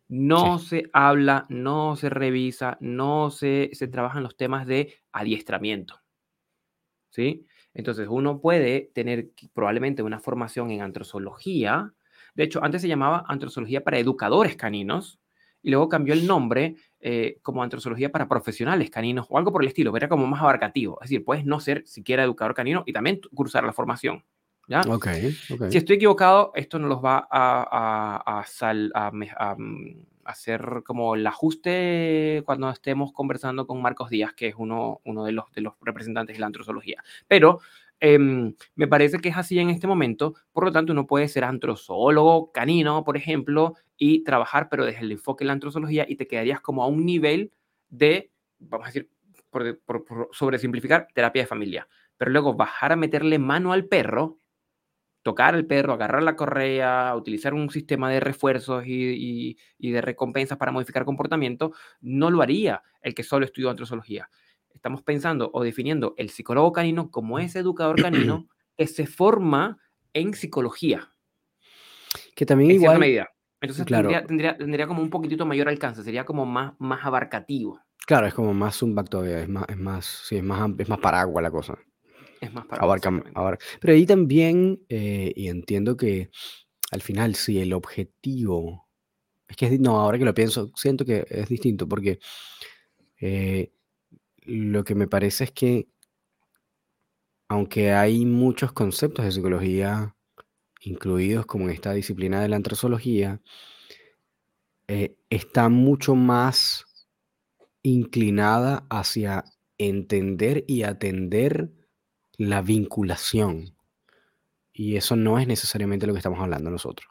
No 0.10 0.60
se 0.60 0.90
habla, 0.92 1.46
no 1.48 1.96
se 1.96 2.10
revisa, 2.10 2.78
no 2.82 3.32
se, 3.32 3.70
se 3.72 3.88
trabajan 3.88 4.22
los 4.22 4.36
temas 4.36 4.68
de 4.68 4.94
adiestramiento. 5.14 6.02
¿Sí? 7.10 7.48
Entonces 7.74 8.08
uno 8.10 8.40
puede 8.40 8.92
tener 8.94 9.30
probablemente 9.54 10.04
una 10.04 10.20
formación 10.20 10.72
en 10.72 10.82
antrozoología. 10.82 11.94
De 12.36 12.44
hecho, 12.44 12.64
antes 12.64 12.82
se 12.82 12.88
llamaba 12.88 13.26
antrozoología 13.28 13.84
para 13.84 14.00
educadores 14.00 14.56
caninos, 14.56 15.20
y 15.64 15.72
luego 15.72 15.90
cambió 15.90 16.14
el 16.14 16.28
nombre 16.28 16.76
eh, 17.00 17.40
como 17.42 17.64
antrozoología 17.64 18.12
para 18.12 18.28
profesionales 18.28 18.90
caninos 18.92 19.26
o 19.30 19.38
algo 19.38 19.52
por 19.52 19.64
el 19.64 19.70
estilo, 19.70 19.96
era 19.96 20.10
como 20.10 20.28
más 20.28 20.42
abarcativo. 20.42 21.00
Es 21.02 21.10
decir, 21.10 21.24
puedes 21.24 21.46
no 21.46 21.60
ser 21.60 21.88
siquiera 21.88 22.24
educador 22.24 22.54
canino 22.54 22.84
y 22.86 22.94
también 22.94 23.22
cursar 23.34 23.64
la 23.64 23.74
formación. 23.74 24.24
¿ya? 24.68 24.82
Okay, 24.82 25.32
Si 25.70 25.78
estoy 25.78 25.96
equivocado, 25.96 26.52
esto 26.56 26.78
nos 26.80 26.90
los 26.90 27.04
va 27.04 27.28
a, 27.32 28.44
a, 28.44 29.56
mm, 29.58 30.06
hacer 30.26 30.84
como 30.86 31.16
el 31.16 31.26
ajuste 31.28 32.44
cuando 32.46 32.70
estemos 32.70 33.12
conversando 33.14 33.68
con 33.68 33.82
Marcos 33.82 34.10
Díaz, 34.10 34.34
que 34.34 34.48
es 34.48 34.56
uno, 34.58 35.02
uno 35.04 35.26
de, 35.26 35.32
los, 35.32 35.52
de 35.52 35.62
los 35.62 35.74
representantes 35.82 36.36
de 36.36 36.40
la 36.40 36.48
antrozoología. 36.48 37.04
Pero 37.28 37.60
Em, 38.06 38.54
me 38.76 38.86
parece 38.90 39.20
que 39.20 39.30
es 39.30 39.38
así 39.38 39.60
en 39.60 39.70
este 39.70 39.88
momento, 39.88 40.36
por 40.52 40.66
lo 40.66 40.74
tanto 40.74 40.92
uno 40.92 41.08
puede 41.08 41.30
ser 41.30 41.46
antrozoólogo 41.46 42.52
canino, 42.52 43.06
por 43.06 43.16
ejemplo, 43.16 43.76
y 43.96 44.26
trabajar, 44.26 44.68
pero 44.70 44.84
desde 44.84 45.00
el 45.00 45.14
enfoque 45.14 45.46
de 45.46 45.48
la 45.48 45.54
antrozoología 45.54 46.06
y 46.06 46.18
te 46.18 46.28
quedarías 46.28 46.60
como 46.60 46.84
a 46.84 46.88
un 46.88 47.06
nivel 47.06 47.54
de, 47.90 48.30
vamos 48.60 48.88
a 48.88 48.90
decir, 48.90 49.10
por, 49.50 49.80
por, 49.86 50.30
sobresimplificar, 50.34 51.08
terapia 51.14 51.44
de 51.44 51.48
familia. 51.48 51.88
Pero 52.18 52.32
luego 52.32 52.56
bajar 52.56 52.92
a 52.92 52.98
meterle 52.98 53.40
mano 53.40 53.72
al 53.72 53.86
perro, 53.86 54.38
tocar 55.24 55.56
al 55.56 55.66
perro, 55.66 55.94
agarrar 55.94 56.22
la 56.22 56.36
correa, 56.36 57.16
utilizar 57.16 57.54
un 57.54 57.70
sistema 57.70 58.12
de 58.12 58.20
refuerzos 58.20 58.86
y, 58.86 59.58
y, 59.80 59.92
de 59.92 60.02
recompensas 60.02 60.58
para 60.58 60.72
modificar 60.72 61.06
comportamiento, 61.06 61.74
no 62.02 62.30
lo 62.30 62.42
haría 62.42 62.84
el 63.02 63.16
que 63.16 63.24
solo 63.24 63.46
estudió 63.46 63.70
antrozoología 63.70 64.30
estamos 64.74 65.02
pensando 65.02 65.50
o 65.54 65.64
definiendo 65.64 66.14
el 66.18 66.30
psicólogo 66.30 66.74
canino 66.74 67.10
como 67.10 67.40
ese 67.40 67.60
educador 67.60 68.02
canino 68.02 68.48
que 68.78 68.88
se 68.88 69.06
forma 69.06 69.78
en 70.14 70.34
psicología. 70.34 71.14
Que 72.36 72.46
también 72.46 72.72
igual... 72.72 73.00
medida. 73.00 73.30
Entonces 73.62 73.86
tendría, 73.86 74.58
tendría, 74.58 74.88
como 74.88 75.02
un 75.02 75.10
poquitito 75.10 75.46
mayor 75.46 75.70
alcance, 75.70 76.04
sería 76.04 76.26
como 76.26 76.46
más, 76.46 76.74
más 76.80 77.06
abarcativo. 77.06 77.80
Claro, 78.06 78.28
es 78.28 78.34
como 78.34 78.54
más 78.54 78.84
un 78.84 78.94
todavía, 79.06 79.40
es 79.40 79.48
más, 79.48 79.64
es 79.70 79.78
más, 79.78 80.06
sí, 80.06 80.36
es 80.36 80.44
más, 80.44 80.70
es 80.78 80.90
más 80.90 81.00
paraguas 81.00 81.42
la 81.42 81.50
cosa. 81.50 81.80
Es 82.44 82.54
más 82.54 82.66
paraguas. 82.66 83.02
Pero 83.80 83.94
ahí 83.94 84.06
también, 84.06 84.84
eh, 84.90 85.32
y 85.36 85.48
entiendo 85.48 85.96
que 85.96 86.30
al 86.92 87.02
final, 87.02 87.36
si 87.36 87.60
el 87.60 87.74
objetivo, 87.74 88.88
es 89.48 89.56
que 89.56 89.80
no, 89.80 90.00
ahora 90.00 90.20
que 90.20 90.26
lo 90.26 90.34
pienso, 90.34 90.72
siento 90.76 91.06
que 91.06 91.26
es 91.30 91.50
distinto, 91.50 91.88
porque 91.88 92.20
eh, 93.20 93.72
lo 94.42 94.84
que 94.84 94.96
me 94.96 95.08
parece 95.08 95.46
es 95.46 95.52
que, 95.52 95.88
aunque 97.48 97.92
hay 97.92 98.26
muchos 98.26 98.74
conceptos 98.74 99.26
de 99.26 99.32
psicología 99.32 100.16
incluidos 100.82 101.46
como 101.46 101.66
en 101.66 101.72
esta 101.72 101.94
disciplina 101.94 102.42
de 102.42 102.50
la 102.50 102.58
antrozoología, 102.58 103.42
eh, 104.88 105.16
está 105.30 105.70
mucho 105.70 106.14
más 106.16 106.86
inclinada 107.84 108.86
hacia 108.90 109.46
entender 109.78 110.66
y 110.68 110.84
atender 110.84 111.72
la 112.38 112.62
vinculación. 112.62 113.76
Y 114.74 114.96
eso 114.96 115.16
no 115.16 115.38
es 115.38 115.48
necesariamente 115.48 116.08
lo 116.08 116.14
que 116.14 116.20
estamos 116.20 116.40
hablando 116.40 116.70
nosotros, 116.70 117.08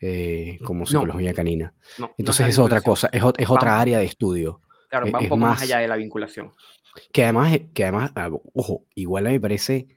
eh, 0.00 0.58
como 0.64 0.86
psicología 0.86 1.34
canina. 1.34 1.74
Entonces 2.16 2.48
es, 2.48 2.58
otra 2.58 2.80
cosa, 2.80 3.08
es, 3.12 3.22
otra 3.22 3.80
área 3.80 3.98
de 3.98 4.06
estudio. 4.06 4.60
Claro, 4.88 5.10
va 5.10 5.18
un 5.18 5.24
poco 5.26 5.36
más, 5.36 5.62
allá 5.62 5.78
de 5.78 5.88
la 5.88 5.96
vinculación. 5.96 6.52
Que 7.12 7.24
además, 7.24 7.58
que 7.74 7.82
además, 7.82 8.12
ah, 8.14 8.30
ojo, 8.54 8.86
igual 8.94 9.26
a 9.26 9.30
mí 9.30 9.34
me 9.34 9.40
parece 9.40 9.88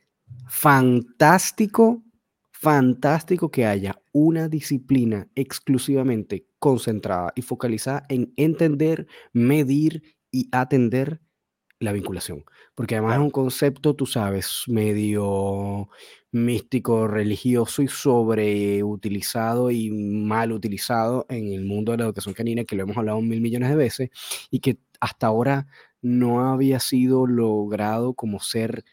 fantástico, 0.47 2.03
fantástico 2.51 3.51
que 3.51 3.65
haya 3.65 4.01
una 4.11 4.49
disciplina 4.49 5.28
exclusivamente 5.36 6.47
concentrada 6.59 7.32
y 7.36 7.41
focalizada 7.41 8.05
en 8.09 8.34
entender, 8.36 9.07
medir 9.32 10.15
y 10.32 10.49
atender 10.51 11.22
la 11.80 11.92
vinculación. 11.92 12.44
Porque 12.76 12.96
además 12.96 13.16
es 13.16 13.22
un 13.22 13.32
concepto, 13.32 13.96
tú 13.96 14.06
sabes, 14.06 14.64
medio 14.68 15.90
místico, 16.32 17.08
religioso 17.08 17.82
y 17.82 17.88
sobreutilizado 17.88 19.72
y 19.72 19.92
mal 19.92 20.52
utilizado 20.52 21.26
en 21.30 21.54
el 21.54 21.66
mundo 21.66 21.92
de 21.92 22.00
la 22.00 22.06
educación 22.06 22.36
canina, 22.36 22.66
que 22.66 22.76
lo 22.76 22.84
hemos 22.84 22.98
hablado 22.98 23.22
mil 23.22 23.42
millones 23.42 23.70
de 23.70 23.76
veces, 23.76 24.10
y 24.52 24.60
que 24.60 24.78
hasta 25.00 25.28
ahora 25.28 25.68
no 26.02 26.52
había 26.52 26.80
sido 26.80 27.28
logrado 27.28 28.14
como 28.14 28.40
ser 28.40 28.84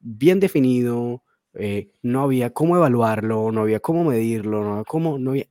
bien 0.00 0.40
definido, 0.40 1.22
eh, 1.54 1.90
no 2.02 2.22
había 2.22 2.50
cómo 2.50 2.76
evaluarlo, 2.76 3.52
no 3.52 3.62
había 3.62 3.80
cómo 3.80 4.04
medirlo, 4.04 4.64
no 4.64 4.84
cómo, 4.84 5.18
no 5.18 5.30
había, 5.32 5.46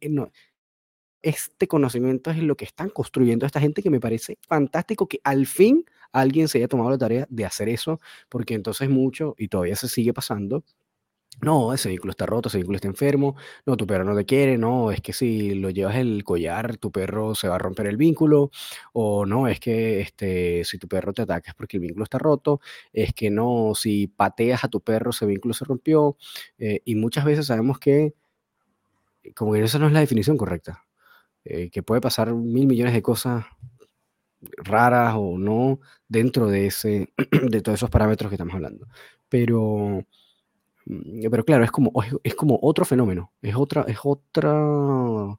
Este 1.21 1.67
conocimiento 1.67 2.31
es 2.31 2.39
lo 2.39 2.55
que 2.55 2.65
están 2.65 2.89
construyendo 2.89 3.45
esta 3.45 3.59
gente 3.59 3.83
que 3.83 3.89
me 3.91 3.99
parece 3.99 4.39
fantástico 4.47 5.07
que 5.07 5.19
al 5.23 5.45
fin 5.45 5.85
alguien 6.11 6.47
se 6.47 6.57
haya 6.59 6.67
tomado 6.67 6.89
la 6.89 6.97
tarea 6.97 7.27
de 7.29 7.45
hacer 7.45 7.69
eso, 7.69 7.99
porque 8.29 8.53
entonces 8.53 8.89
mucho, 8.89 9.35
y 9.37 9.47
todavía 9.47 9.75
se 9.75 9.87
sigue 9.87 10.13
pasando, 10.13 10.63
no, 11.41 11.73
ese 11.73 11.89
vínculo 11.89 12.11
está 12.11 12.25
roto, 12.27 12.49
ese 12.49 12.57
vínculo 12.59 12.75
está 12.75 12.87
enfermo, 12.87 13.35
no, 13.65 13.75
tu 13.77 13.87
perro 13.87 14.03
no 14.03 14.15
te 14.15 14.25
quiere, 14.25 14.57
no, 14.57 14.91
es 14.91 15.01
que 15.01 15.13
si 15.13 15.55
lo 15.55 15.69
llevas 15.71 15.95
el 15.95 16.23
collar, 16.23 16.77
tu 16.77 16.91
perro 16.91 17.33
se 17.35 17.47
va 17.47 17.55
a 17.55 17.57
romper 17.57 17.87
el 17.87 17.97
vínculo, 17.97 18.51
o 18.93 19.25
no, 19.25 19.47
es 19.47 19.59
que 19.59 20.01
este, 20.01 20.63
si 20.65 20.77
tu 20.77 20.87
perro 20.87 21.13
te 21.13 21.23
ataca 21.23 21.51
es 21.51 21.55
porque 21.55 21.77
el 21.77 21.81
vínculo 21.81 22.03
está 22.03 22.19
roto, 22.19 22.61
es 22.93 23.13
que 23.13 23.31
no, 23.31 23.73
si 23.75 24.07
pateas 24.07 24.63
a 24.63 24.67
tu 24.67 24.81
perro 24.81 25.11
ese 25.11 25.25
vínculo 25.25 25.53
se 25.55 25.65
rompió, 25.65 26.17
eh, 26.59 26.81
y 26.85 26.95
muchas 26.95 27.25
veces 27.25 27.47
sabemos 27.47 27.79
que 27.79 28.13
como 29.35 29.53
que 29.53 29.63
esa 29.63 29.79
no 29.79 29.87
es 29.87 29.93
la 29.93 29.99
definición 29.99 30.37
correcta, 30.37 30.85
eh, 31.45 31.69
que 31.71 31.83
puede 31.83 32.01
pasar 32.01 32.33
mil 32.33 32.67
millones 32.67 32.93
de 32.93 33.01
cosas 33.01 33.45
raras 34.57 35.15
o 35.17 35.37
no 35.37 35.79
dentro 36.07 36.47
de, 36.47 36.67
ese, 36.67 37.13
de 37.49 37.61
todos 37.61 37.79
esos 37.79 37.89
parámetros 37.89 38.29
que 38.29 38.35
estamos 38.35 38.55
hablando. 38.55 38.87
Pero 39.29 40.05
Mm, 40.85 41.29
pero 41.29 41.43
claro, 41.45 41.63
es 41.63 41.71
como, 41.71 41.91
es, 42.23 42.35
como 42.35 42.59
otro 42.61 42.85
fenómeno, 42.85 43.31
es 43.41 43.55
otra, 43.55 43.83
es 43.87 43.99
otra, 44.03 45.37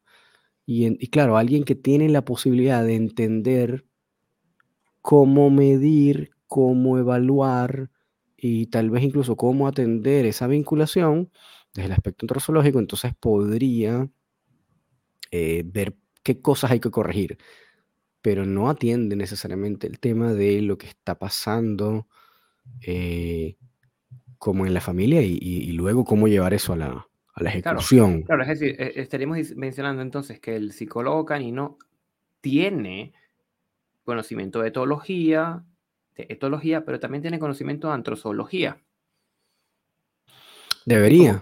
y, 0.67 1.09
claro, 1.09 1.37
alguien 1.37 1.65
que 1.65 1.75
tiene 1.75 2.09
la 2.09 2.25
posibilidad 2.25 2.85
de 2.85 2.95
entender 2.95 3.85
cómo 5.01 5.51
medir, 5.51 6.31
cómo 6.47 6.99
evaluar 6.99 7.91
y 8.37 8.67
tal 8.67 8.91
vez 8.91 9.03
incluso 9.05 9.37
cómo 9.37 9.69
atender 9.69 10.27
esa 10.27 10.47
vinculación 10.47 11.31
desde 11.75 11.87
el 11.87 11.93
aspecto 11.93 12.25
antrozoológico, 12.25 12.79
entonces 12.79 13.15
podría 13.19 14.09
eh, 15.31 15.63
ver 15.67 15.97
qué 16.23 16.41
cosas 16.41 16.71
hay 16.71 16.81
que 16.81 16.91
corregir, 16.91 17.39
pero 18.23 18.47
no 18.47 18.70
atiende 18.70 19.16
necesariamente 19.16 19.87
el 19.87 19.99
tema 19.99 20.33
de 20.33 20.62
lo 20.62 20.79
que 20.79 20.87
está 20.87 21.18
pasando 21.18 22.07
eh, 22.81 23.57
como 24.39 24.64
en 24.66 24.75
la 24.75 24.81
familia 24.81 25.23
y, 25.23 25.73
luego 25.73 26.05
cómo 26.05 26.29
llevar 26.29 26.55
eso 26.55 26.73
a 26.73 26.77
la, 26.77 27.09
a 27.35 27.43
la 27.43 27.51
ejecución. 27.51 28.23
Claro, 28.23 28.43
es 28.43 28.49
decir, 28.49 28.81
e, 28.81 29.01
estaríamos 29.01 29.55
mencionando 29.57 30.03
entonces 30.03 30.41
que 30.41 30.57
el 30.57 30.73
psicólogo 30.73 31.25
canino 31.25 31.79
tiene 32.41 33.12
conocimiento 34.05 34.62
de 34.62 34.68
etología, 34.68 35.64
de 36.16 36.27
etología, 36.29 36.85
pero 36.85 37.01
también 37.01 37.23
tiene 37.23 37.39
conocimiento 37.39 37.89
de 37.89 37.95
antrozoología. 37.95 38.81
Debería. 40.85 41.41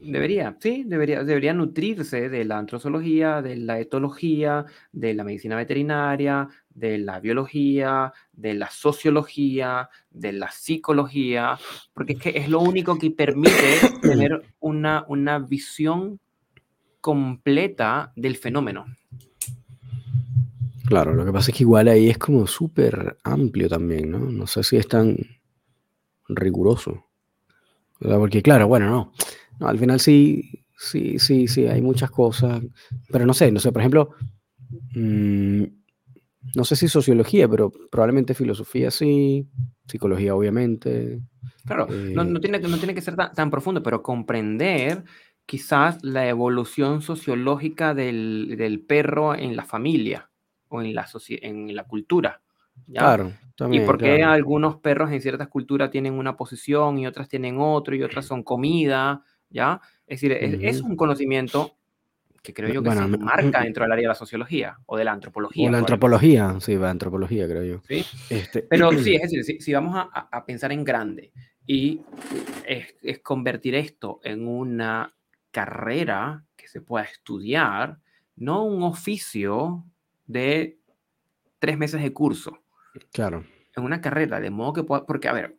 Debería, 0.00 0.56
sí, 0.60 0.84
debería, 0.86 1.24
debería 1.24 1.52
nutrirse 1.52 2.28
de 2.28 2.44
la 2.44 2.58
antrozoología, 2.58 3.42
de 3.42 3.56
la 3.56 3.80
etología, 3.80 4.64
de 4.92 5.12
la 5.12 5.24
medicina 5.24 5.56
veterinaria, 5.56 6.48
de 6.70 6.98
la 6.98 7.18
biología, 7.18 8.12
de 8.32 8.54
la 8.54 8.70
sociología, 8.70 9.90
de 10.10 10.32
la 10.32 10.52
psicología, 10.52 11.58
porque 11.92 12.12
es 12.12 12.18
que 12.20 12.30
es 12.36 12.48
lo 12.48 12.60
único 12.60 12.96
que 12.96 13.10
permite 13.10 13.80
tener 14.00 14.40
una, 14.60 15.04
una 15.08 15.40
visión 15.40 16.20
completa 17.00 18.12
del 18.14 18.36
fenómeno. 18.36 18.86
Claro, 20.86 21.12
lo 21.12 21.24
que 21.24 21.32
pasa 21.32 21.50
es 21.50 21.56
que 21.56 21.64
igual 21.64 21.88
ahí 21.88 22.08
es 22.08 22.18
como 22.18 22.46
súper 22.46 23.18
amplio 23.24 23.68
también, 23.68 24.12
¿no? 24.12 24.20
No 24.20 24.46
sé 24.46 24.62
si 24.62 24.76
es 24.76 24.86
tan 24.86 25.16
riguroso. 26.28 27.04
Porque 27.98 28.42
claro, 28.42 28.68
bueno, 28.68 28.88
no 28.88 29.12
no, 29.58 29.68
al 29.68 29.78
final 29.78 30.00
sí, 30.00 30.64
sí, 30.76 31.18
sí, 31.18 31.48
sí, 31.48 31.66
hay 31.66 31.82
muchas 31.82 32.10
cosas, 32.10 32.62
pero 33.10 33.26
no 33.26 33.34
sé, 33.34 33.50
no 33.50 33.60
sé, 33.60 33.72
por 33.72 33.82
ejemplo, 33.82 34.10
mm, 34.94 35.64
no 36.54 36.64
sé 36.64 36.76
si 36.76 36.88
sociología, 36.88 37.48
pero 37.48 37.70
probablemente 37.90 38.34
filosofía 38.34 38.90
sí, 38.90 39.48
psicología 39.86 40.34
obviamente. 40.34 41.20
Claro, 41.66 41.86
no, 41.88 42.22
eh, 42.22 42.40
tiene, 42.40 42.60
no 42.60 42.78
tiene 42.78 42.94
que 42.94 43.00
ser 43.00 43.16
tan, 43.16 43.50
profundo, 43.50 43.82
pero 43.82 44.02
comprender 44.02 45.04
quizás 45.44 46.02
la 46.02 46.28
evolución 46.28 47.02
sociológica 47.02 47.94
del, 47.94 48.84
perro 48.86 49.34
en 49.34 49.56
la 49.56 49.64
familia 49.64 50.30
o 50.68 50.80
en 50.80 50.94
la, 50.94 51.06
en 51.28 51.74
la 51.74 51.84
cultura. 51.84 52.40
Claro, 52.92 53.32
también. 53.56 53.82
Y 53.82 53.86
por 53.86 53.98
qué 53.98 54.22
algunos 54.22 54.76
perros 54.76 55.10
en 55.10 55.20
ciertas 55.20 55.48
culturas 55.48 55.90
tienen 55.90 56.14
una 56.14 56.36
posición 56.36 56.98
y 56.98 57.06
otras 57.06 57.28
tienen 57.28 57.56
otro 57.58 57.96
y 57.96 58.02
otras 58.02 58.24
son 58.26 58.42
comida 58.42 59.24
¿ya? 59.50 59.80
Es 60.06 60.20
decir, 60.20 60.32
es, 60.32 60.80
un 60.80 60.96
conocimiento 60.96 61.78
que 62.42 62.54
creo 62.54 62.72
yo 62.72 62.82
que 62.82 62.92
se 62.92 63.06
marca 63.18 63.62
dentro 63.62 63.84
del 63.84 63.92
área 63.92 64.02
de 64.02 64.08
la 64.08 64.14
sociología 64.14 64.78
o 64.86 64.96
de 64.96 65.04
la 65.04 65.12
antropología. 65.12 65.68
O 65.68 65.72
la 65.72 65.78
antropología, 65.78 66.56
sí, 66.60 66.76
la 66.76 66.90
antropología, 66.90 67.46
creo 67.46 67.64
yo. 67.64 67.82
¿Sí? 67.86 68.04
Este, 68.30 68.62
Pero 68.62 68.90
sí, 69.02 69.16
es 69.16 69.30
decir, 69.30 69.60
si, 69.60 69.72
vamos 69.72 70.08
a, 70.12 70.44
pensar 70.46 70.72
en 70.72 70.84
grande 70.84 71.32
y 71.66 72.00
es, 72.64 73.18
convertir 73.20 73.74
esto 73.74 74.20
en 74.22 74.46
una 74.46 75.14
carrera 75.50 76.44
que 76.56 76.68
se 76.68 76.80
pueda 76.80 77.04
estudiar, 77.04 77.98
no 78.36 78.64
un 78.64 78.82
oficio 78.82 79.84
de 80.26 80.78
tres 81.58 81.76
meses 81.76 82.02
de 82.02 82.12
curso. 82.12 82.62
Claro. 83.12 83.44
En 83.76 83.84
una 83.84 84.00
carrera, 84.00 84.40
de 84.40 84.50
modo 84.50 84.72
que 84.72 84.84
pueda, 84.84 85.04
porque 85.04 85.28
a 85.28 85.32
ver, 85.32 85.58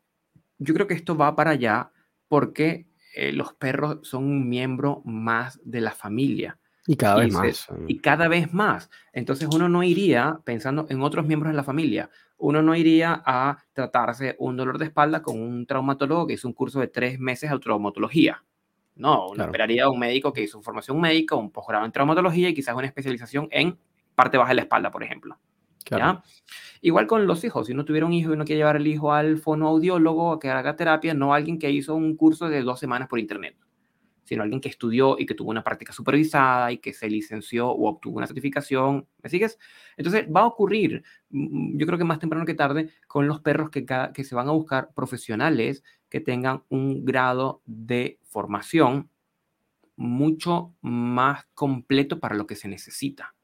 yo 0.58 0.74
creo 0.74 0.88
que 0.88 0.94
esto 0.94 1.16
va 1.16 1.36
para 1.36 1.52
allá 1.52 1.92
porque 2.28 2.89
eh, 3.16 3.32
los 3.32 3.54
perros 3.54 4.00
son 4.04 4.26
un 4.26 4.50
miembro 4.50 5.02
más 5.06 5.60
de 5.64 5.82
la 5.82 5.92
familia. 5.92 6.58
Y 6.88 6.96
cada 6.96 7.18
vez 7.18 7.34
más. 7.34 7.68
Y 7.88 8.00
cada 8.00 8.28
vez 8.28 8.54
más. 8.54 8.90
Entonces 9.14 9.48
uno 9.54 9.70
no 9.70 9.84
iría 9.84 10.40
pensando 10.44 10.88
en 10.90 11.02
otros 11.02 11.26
miembros 11.26 11.52
de 11.52 11.58
la 11.58 11.64
familia. 11.64 12.10
Uno 12.38 12.62
no 12.62 12.76
iría 12.76 13.22
a 13.26 13.58
tratarse 13.74 14.36
un 14.40 14.58
dolor 14.58 14.80
de 14.80 14.86
espalda 14.86 15.22
con 15.22 15.40
un 15.40 15.66
traumatólogo 15.66 16.26
que 16.26 16.34
hizo 16.34 16.48
un 16.48 16.54
curso 16.54 16.80
de 16.80 16.88
tres 16.88 17.20
meses 17.20 17.52
de 17.52 17.60
traumatología. 17.60 18.44
No, 18.96 19.30
uno 19.30 19.44
esperaría 19.44 19.86
a 19.86 19.90
un 19.90 20.00
médico 20.00 20.34
que 20.34 20.44
hizo 20.44 20.62
formación 20.62 21.00
médica, 21.00 21.36
un 21.36 21.52
posgrado 21.52 21.86
en 21.86 21.92
traumatología 21.92 22.50
y 22.50 22.54
quizás 22.54 22.76
una 22.76 22.88
especialización 22.88 23.48
en 23.52 23.78
parte 24.16 24.38
baja 24.38 24.50
de 24.50 24.56
la 24.56 24.62
espalda, 24.62 24.92
por 24.92 25.04
ejemplo. 25.04 25.38
Igual 26.82 27.08
con 27.08 27.28
los 27.28 27.44
hijos, 27.44 27.68
si 27.68 27.74
uno 27.74 27.86
tuviera 27.86 28.06
un 28.06 28.14
hijo 28.14 28.32
y 28.32 28.34
uno 28.34 28.46
quiere 28.46 28.60
llevar 28.60 28.78
al 28.78 28.88
hijo 28.88 29.12
al 29.12 29.38
fonoaudiólogo 29.38 30.34
a 30.34 30.40
que 30.40 30.50
haga 30.50 30.76
terapia, 30.76 31.14
no 31.14 31.34
alguien 31.34 31.60
que 31.60 31.70
hizo 31.70 31.96
un 31.96 32.16
curso 32.16 32.48
de 32.48 32.62
dos 32.62 32.80
semanas 32.80 33.08
por 33.08 33.20
internet, 33.20 33.58
sino 34.24 34.44
alguien 34.44 34.62
que 34.62 34.70
estudió 34.70 35.18
y 35.20 35.26
que 35.26 35.34
tuvo 35.34 35.50
una 35.50 35.64
práctica 35.64 35.92
supervisada 35.92 36.72
y 36.72 36.78
que 36.78 36.94
se 36.94 37.10
licenció 37.10 37.70
o 37.70 37.90
obtuvo 37.90 38.18
una 38.18 38.28
certificación. 38.28 39.08
¿Me 39.22 39.30
sigues? 39.30 39.58
Entonces 39.98 40.28
va 40.34 40.42
a 40.42 40.46
ocurrir, 40.46 41.04
mm, 41.32 41.78
yo 41.78 41.86
creo 41.86 41.98
que 41.98 42.06
más 42.06 42.20
temprano 42.20 42.46
que 42.46 42.54
tarde, 42.54 42.90
con 43.08 43.28
los 43.28 43.42
perros 43.42 43.70
que 43.72 44.24
se 44.24 44.36
van 44.36 44.48
a 44.48 44.52
buscar 44.52 44.94
profesionales 44.94 45.84
que 46.10 46.22
tengan 46.22 46.64
un 46.70 47.04
grado 47.04 47.62
de 47.66 48.20
formación 48.24 49.10
mucho 49.96 50.74
más 50.82 51.46
completo 51.54 52.20
para 52.20 52.36
lo 52.36 52.48
que 52.48 52.56
se 52.56 52.70
necesita. 52.70 53.36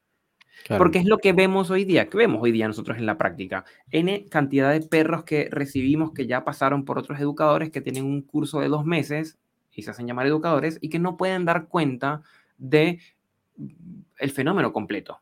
Porque 0.78 0.98
es 0.98 1.04
lo 1.04 1.18
que 1.18 1.32
vemos 1.32 1.70
hoy 1.70 1.84
día, 1.84 2.08
que 2.08 2.16
vemos 2.16 2.42
hoy 2.42 2.50
día 2.52 2.66
nosotros 2.66 2.98
en 2.98 3.06
la 3.06 3.18
práctica. 3.18 3.64
N 3.90 4.26
cantidad 4.28 4.72
de 4.72 4.80
perros 4.80 5.24
que 5.24 5.48
recibimos 5.50 6.12
que 6.12 6.26
ya 6.26 6.44
pasaron 6.44 6.84
por 6.84 6.98
otros 6.98 7.20
educadores 7.20 7.70
que 7.70 7.80
tienen 7.80 8.04
un 8.04 8.22
curso 8.22 8.60
de 8.60 8.68
dos 8.68 8.84
meses 8.84 9.38
y 9.72 9.82
se 9.82 9.90
hacen 9.90 10.06
llamar 10.06 10.26
educadores 10.26 10.78
y 10.80 10.88
que 10.88 10.98
no 10.98 11.16
pueden 11.16 11.44
dar 11.44 11.68
cuenta 11.68 12.22
de 12.58 12.98
el 14.18 14.30
fenómeno 14.30 14.72
completo. 14.72 15.20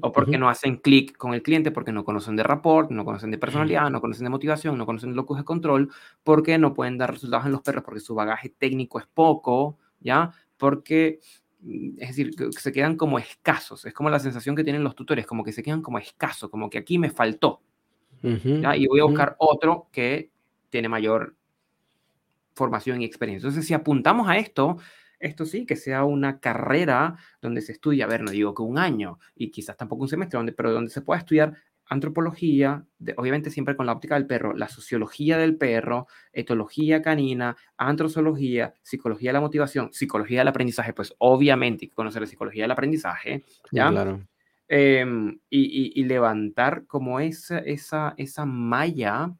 o 0.00 0.10
porque 0.10 0.36
no 0.36 0.48
hacen 0.48 0.78
clic 0.78 1.16
con 1.16 1.32
el 1.32 1.42
cliente, 1.42 1.70
porque 1.70 1.92
no 1.92 2.04
conocen 2.04 2.34
de 2.34 2.42
rapport, 2.42 2.90
no 2.90 3.04
conocen 3.04 3.30
de 3.30 3.38
personalidad, 3.38 3.88
no 3.88 4.00
conocen 4.00 4.24
de 4.24 4.30
motivación, 4.30 4.76
no 4.76 4.84
conocen 4.84 5.10
de 5.10 5.16
locus 5.16 5.38
de 5.38 5.44
control, 5.44 5.90
porque 6.24 6.58
no 6.58 6.74
pueden 6.74 6.98
dar 6.98 7.12
resultados 7.12 7.46
en 7.46 7.52
los 7.52 7.62
perros, 7.62 7.84
porque 7.84 8.00
su 8.00 8.16
bagaje 8.16 8.48
técnico 8.48 8.98
es 8.98 9.06
poco, 9.06 9.78
¿ya? 10.00 10.32
Porque 10.56 11.20
es 11.98 12.08
decir, 12.08 12.34
se 12.58 12.72
quedan 12.72 12.96
como 12.96 13.18
escasos. 13.18 13.84
Es 13.84 13.92
como 13.92 14.10
la 14.10 14.18
sensación 14.18 14.56
que 14.56 14.64
tienen 14.64 14.84
los 14.84 14.94
tutores, 14.94 15.26
como 15.26 15.44
que 15.44 15.52
se 15.52 15.62
quedan 15.62 15.82
como 15.82 15.98
escasos, 15.98 16.50
como 16.50 16.70
que 16.70 16.78
aquí 16.78 16.98
me 16.98 17.10
faltó. 17.10 17.62
Y 18.22 18.86
voy 18.86 19.00
a 19.00 19.04
buscar 19.04 19.36
otro 19.38 19.88
que 19.92 20.30
tiene 20.68 20.88
mayor 20.88 21.34
formación 22.54 23.00
y 23.00 23.04
experiencia. 23.04 23.46
Entonces, 23.46 23.66
si 23.66 23.74
apuntamos 23.74 24.28
a 24.28 24.36
esto, 24.36 24.78
esto 25.18 25.44
sí, 25.44 25.66
que 25.66 25.76
sea 25.76 26.04
una 26.04 26.40
carrera 26.40 27.16
donde 27.40 27.60
se 27.60 27.72
estudia, 27.72 28.04
a 28.04 28.08
ver, 28.08 28.22
no 28.22 28.30
digo 28.30 28.54
que 28.54 28.62
un 28.62 28.78
año 28.78 29.18
y 29.34 29.50
quizás 29.50 29.76
tampoco 29.76 30.02
un 30.02 30.08
semestre, 30.08 30.38
donde, 30.38 30.52
pero 30.52 30.72
donde 30.72 30.90
se 30.90 31.02
pueda 31.02 31.20
estudiar 31.20 31.54
antropología, 31.90 32.86
obviamente 33.16 33.50
siempre 33.50 33.76
con 33.76 33.84
la 33.84 33.92
óptica 33.92 34.14
del 34.14 34.26
perro, 34.26 34.54
la 34.54 34.68
sociología 34.68 35.36
del 35.36 35.56
perro, 35.56 36.06
etología 36.32 37.02
canina, 37.02 37.56
antrozoología, 37.76 38.74
psicología 38.80 39.30
de 39.30 39.34
la 39.34 39.40
motivación, 39.40 39.92
psicología 39.92 40.38
del 40.38 40.48
aprendizaje, 40.48 40.92
pues 40.92 41.12
obviamente 41.18 41.84
hay 41.84 41.88
que 41.88 41.94
conocer 41.94 42.22
la 42.22 42.28
psicología 42.28 42.62
del 42.64 42.70
aprendizaje, 42.70 43.44
¿ya? 43.72 43.90
Claro. 43.90 44.20
Em, 44.68 45.40
y, 45.50 46.04
levantar 46.04 46.86
como 46.86 47.18
esa, 47.18 47.58
esa, 47.58 48.14
esa 48.16 48.46
malla. 48.46 49.34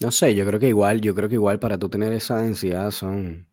No 0.00 0.10
sé, 0.10 0.34
yo 0.34 0.46
creo 0.46 0.58
que 0.58 0.68
igual, 0.68 1.02
yo 1.02 1.14
creo 1.14 1.28
que 1.28 1.34
igual 1.34 1.58
para 1.58 1.76
tú 1.76 1.90
tener 1.90 2.10
esa 2.14 2.38
densidad 2.38 2.90
son 2.90 3.46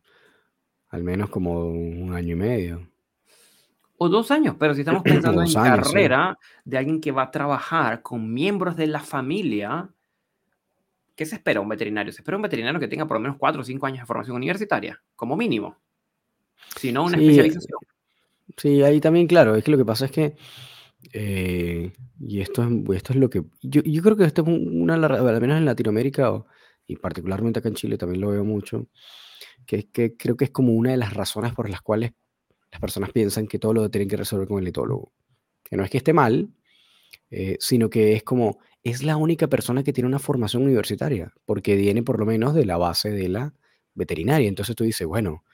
al 0.88 1.04
menos 1.04 1.28
como 1.28 1.68
un 1.68 2.14
año 2.14 2.32
y 2.32 2.36
medio 2.36 2.88
o 3.98 4.08
dos 4.08 4.30
años, 4.30 4.56
pero 4.58 4.74
si 4.74 4.80
estamos 4.80 5.02
pensando 5.04 5.42
en 5.42 5.52
carrera 5.52 6.38
de 6.64 6.78
alguien 6.78 7.00
que 7.00 7.12
va 7.12 7.24
a 7.24 7.30
trabajar 7.30 8.00
con 8.02 8.32
miembros 8.32 8.76
de 8.76 8.86
la 8.86 9.00
familia, 9.00 9.90
¿qué 11.14 11.26
se 11.26 11.34
espera 11.34 11.60
un 11.60 11.68
veterinario? 11.68 12.12
Se 12.12 12.22
espera 12.22 12.36
un 12.36 12.42
veterinario 12.42 12.80
que 12.80 12.88
tenga 12.88 13.06
por 13.06 13.16
lo 13.16 13.20
menos 13.20 13.36
4 13.36 13.60
o 13.60 13.64
5 13.64 13.86
años 13.86 14.00
de 14.00 14.06
formación 14.06 14.36
universitaria, 14.36 15.02
como 15.16 15.36
mínimo. 15.36 15.76
Si 16.76 16.92
no, 16.92 17.04
una 17.04 17.18
especialización. 17.18 17.78
Sí, 18.56 18.82
ahí 18.82 19.00
también, 19.00 19.26
claro, 19.26 19.54
es 19.56 19.64
que 19.64 19.70
lo 19.70 19.76
que 19.76 19.84
pasa 19.84 20.06
es 20.06 20.10
que, 20.10 20.36
eh, 21.12 21.92
y 22.20 22.40
esto 22.40 22.62
es, 22.62 22.96
esto 22.96 23.12
es 23.12 23.18
lo 23.18 23.28
que, 23.28 23.44
yo, 23.62 23.82
yo 23.82 24.02
creo 24.02 24.16
que 24.16 24.24
esto 24.24 24.42
es 24.42 24.48
una, 24.48 24.94
al 24.94 25.40
menos 25.40 25.58
en 25.58 25.64
Latinoamérica, 25.64 26.44
y 26.86 26.96
particularmente 26.96 27.58
acá 27.58 27.68
en 27.68 27.74
Chile 27.74 27.98
también 27.98 28.22
lo 28.22 28.30
veo 28.30 28.44
mucho, 28.44 28.86
que 29.66 29.76
es 29.76 29.86
que 29.92 30.16
creo 30.16 30.36
que 30.36 30.46
es 30.46 30.50
como 30.50 30.72
una 30.72 30.92
de 30.92 30.96
las 30.96 31.12
razones 31.12 31.52
por 31.52 31.68
las 31.68 31.82
cuales 31.82 32.12
las 32.70 32.80
personas 32.80 33.10
piensan 33.12 33.46
que 33.46 33.58
todo 33.58 33.74
lo 33.74 33.90
tienen 33.90 34.08
que 34.08 34.16
resolver 34.16 34.48
con 34.48 34.60
el 34.60 34.68
etólogo. 34.68 35.12
Que 35.62 35.76
no 35.76 35.84
es 35.84 35.90
que 35.90 35.98
esté 35.98 36.12
mal, 36.12 36.50
eh, 37.30 37.56
sino 37.60 37.90
que 37.90 38.14
es 38.14 38.22
como, 38.22 38.58
es 38.82 39.02
la 39.02 39.16
única 39.16 39.48
persona 39.48 39.82
que 39.82 39.92
tiene 39.92 40.08
una 40.08 40.18
formación 40.18 40.62
universitaria, 40.62 41.32
porque 41.44 41.76
viene 41.76 42.02
por 42.02 42.18
lo 42.18 42.26
menos 42.26 42.54
de 42.54 42.64
la 42.64 42.76
base 42.76 43.10
de 43.10 43.28
la 43.28 43.54
veterinaria. 43.94 44.48
Entonces 44.48 44.76
tú 44.76 44.84
dices, 44.84 45.06
bueno, 45.06 45.44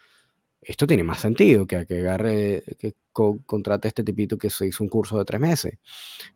esto 0.60 0.86
tiene 0.86 1.04
más 1.04 1.20
sentido 1.20 1.66
que, 1.66 1.86
que 1.86 1.98
agarre, 1.98 2.62
que 2.78 2.94
contrate 3.12 3.88
a 3.88 3.90
este 3.90 4.02
tipito 4.02 4.38
que 4.38 4.50
se 4.50 4.66
hizo 4.66 4.82
un 4.82 4.88
curso 4.88 5.18
de 5.18 5.24
tres 5.24 5.40
meses. 5.40 5.78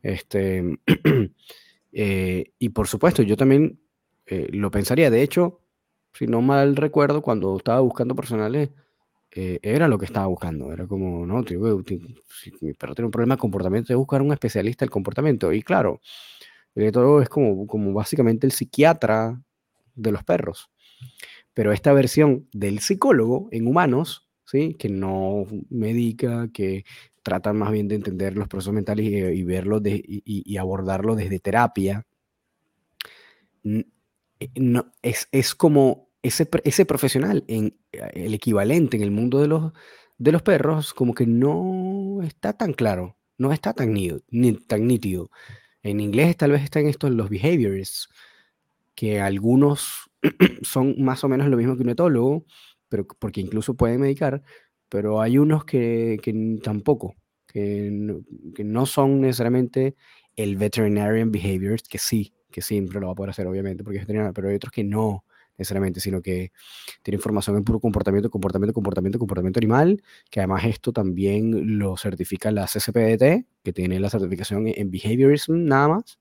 Este, 0.03 0.63
eh, 1.93 2.53
y 2.59 2.69
por 2.71 2.87
supuesto, 2.87 3.23
yo 3.23 3.37
también 3.37 3.81
eh, 4.27 4.49
lo 4.53 4.71
pensaría. 4.71 5.11
De 5.11 5.23
hecho, 5.23 5.61
si 6.13 6.27
no 6.27 6.43
mal 6.43 6.77
recuerdo, 6.77 7.23
cuando 7.23 7.57
estaba 7.57 7.81
buscando 7.81 8.15
personales, 8.15 8.71
eh, 9.33 9.59
era 9.63 9.89
lo 9.89 9.99
que 9.99 10.07
estaba 10.07 10.27
buscando. 10.27 10.73
Era 10.73 10.87
como, 10.87 11.27
no, 11.27 11.43
tío, 11.45 11.83
si 11.87 12.53
mi 12.61 12.73
perro 12.75 12.95
tiene 12.95 13.07
un 13.07 13.13
problema 13.13 13.35
de 13.37 13.41
comportamiento, 13.41 13.93
de 13.93 13.97
buscar 13.97 14.23
un 14.23 14.33
especialista 14.33 14.85
del 14.85 14.91
comportamiento. 14.91 15.53
Y 15.53 15.63
claro, 15.63 16.01
el 16.75 16.93
todo 16.93 17.21
es 17.21 17.29
como, 17.29 17.67
como 17.67 17.93
básicamente 17.93 18.47
el 18.47 18.53
psiquiatra 18.53 19.41
de 19.95 20.13
los 20.13 20.25
perros. 20.25 20.71
Pero 21.55 21.73
esta 21.73 21.93
versión 21.93 22.49
del 22.53 22.81
psicólogo 22.81 23.49
en 23.51 23.67
humanos, 23.67 24.29
¿sí? 24.45 24.75
que 24.79 24.89
no 24.89 25.45
medica, 25.71 26.49
que 26.53 26.85
trata 27.23 27.53
más 27.53 27.73
bien 27.73 27.89
de 27.89 27.97
entender 27.97 28.37
los 28.37 28.49
procesos 28.49 28.73
mentales 28.73 29.07
y, 29.07 29.17
y 29.17 29.43
verlos 29.43 29.83
de, 29.83 29.97
y, 29.97 30.23
y, 30.25 30.57
abordarlo 30.57 31.15
desde 31.15 31.41
terapia, 31.41 32.07
eh, 33.65 34.51
no, 34.55 34.93
es, 35.03 35.29
es 35.33 35.55
como 35.55 36.08
ese, 36.23 36.49
ese 36.65 36.85
profesional, 36.85 37.45
en, 37.49 37.77
eh, 37.93 38.11
el 38.15 38.35
equivalente 38.35 38.97
en 38.97 39.03
el 39.03 39.11
mundo 39.11 39.41
de 39.41 39.49
los, 39.49 39.73
de 40.19 40.33
los 40.33 40.43
perros, 40.43 40.95
como 40.95 41.15
que 41.15 41.27
no 41.27 42.21
está 42.23 42.53
tan 42.53 42.73
claro, 42.73 43.17
no 43.39 43.53
está 43.53 43.73
tan, 43.73 43.95
ni, 43.95 44.53
tan 44.67 44.87
nítido. 44.87 45.31
En 45.83 46.01
inglés 46.01 46.37
tal 46.37 46.53
vez 46.53 46.63
están 46.63 46.87
estos 46.87 47.11
los 47.11 47.31
behaviors, 47.31 48.09
que 48.95 49.21
algunos 49.21 50.11
son 50.63 50.97
más 50.99 51.23
o 51.25 51.29
menos 51.29 51.49
lo 51.49 51.57
mismo 51.57 51.77
que 51.77 51.83
un 51.83 51.91
etólogo, 51.91 52.45
pero 52.89 53.07
porque 53.07 53.41
incluso 53.41 53.75
pueden 53.75 54.01
medicar, 54.01 54.43
pero 54.89 55.21
hay 55.21 55.39
unos 55.39 55.65
que, 55.65 56.19
que 56.23 56.59
tampoco, 56.63 57.15
que 57.47 57.91
no, 57.93 58.21
que 58.55 58.65
no, 58.65 58.87
son 58.87 59.21
necesariamente 59.21 59.95
el 60.37 60.57
veterinarian 60.57 61.31
behaviors, 61.31 61.83
que 61.85 61.99
sí, 61.99 62.35
que 62.51 62.63
siempre 62.63 63.01
lo 63.01 63.07
va 63.07 63.13
a 63.13 63.17
poder 63.17 63.31
hacer 63.31 63.47
obviamente 63.47 63.85
porque 63.85 63.99
es 63.99 64.03
veterinario, 64.03 64.33
pero 64.33 64.49
hay 64.49 64.57
otros 64.57 64.73
que 64.73 64.85
no 64.85 65.25
necesariamente, 65.59 66.01
sino 66.01 66.23
que 66.23 66.53
tiene 67.03 67.17
información 67.17 67.57
en 67.57 67.65
puro 67.65 67.81
comportamiento, 67.81 68.31
comportamiento, 68.31 68.73
comportamiento, 68.73 69.19
comportamiento 69.19 69.59
animal, 69.59 70.03
que 70.31 70.41
además 70.41 70.65
esto 70.65 70.93
también 70.93 71.79
lo 71.79 71.97
certifica 71.97 72.51
la 72.51 72.67
CCPDT, 72.67 73.47
que 73.63 73.73
tiene 73.73 74.01
la 74.01 74.09
certificación 74.09 74.69
en 74.69 74.91
behaviorism 74.91 75.65
nada 75.65 75.89
más, 75.89 76.19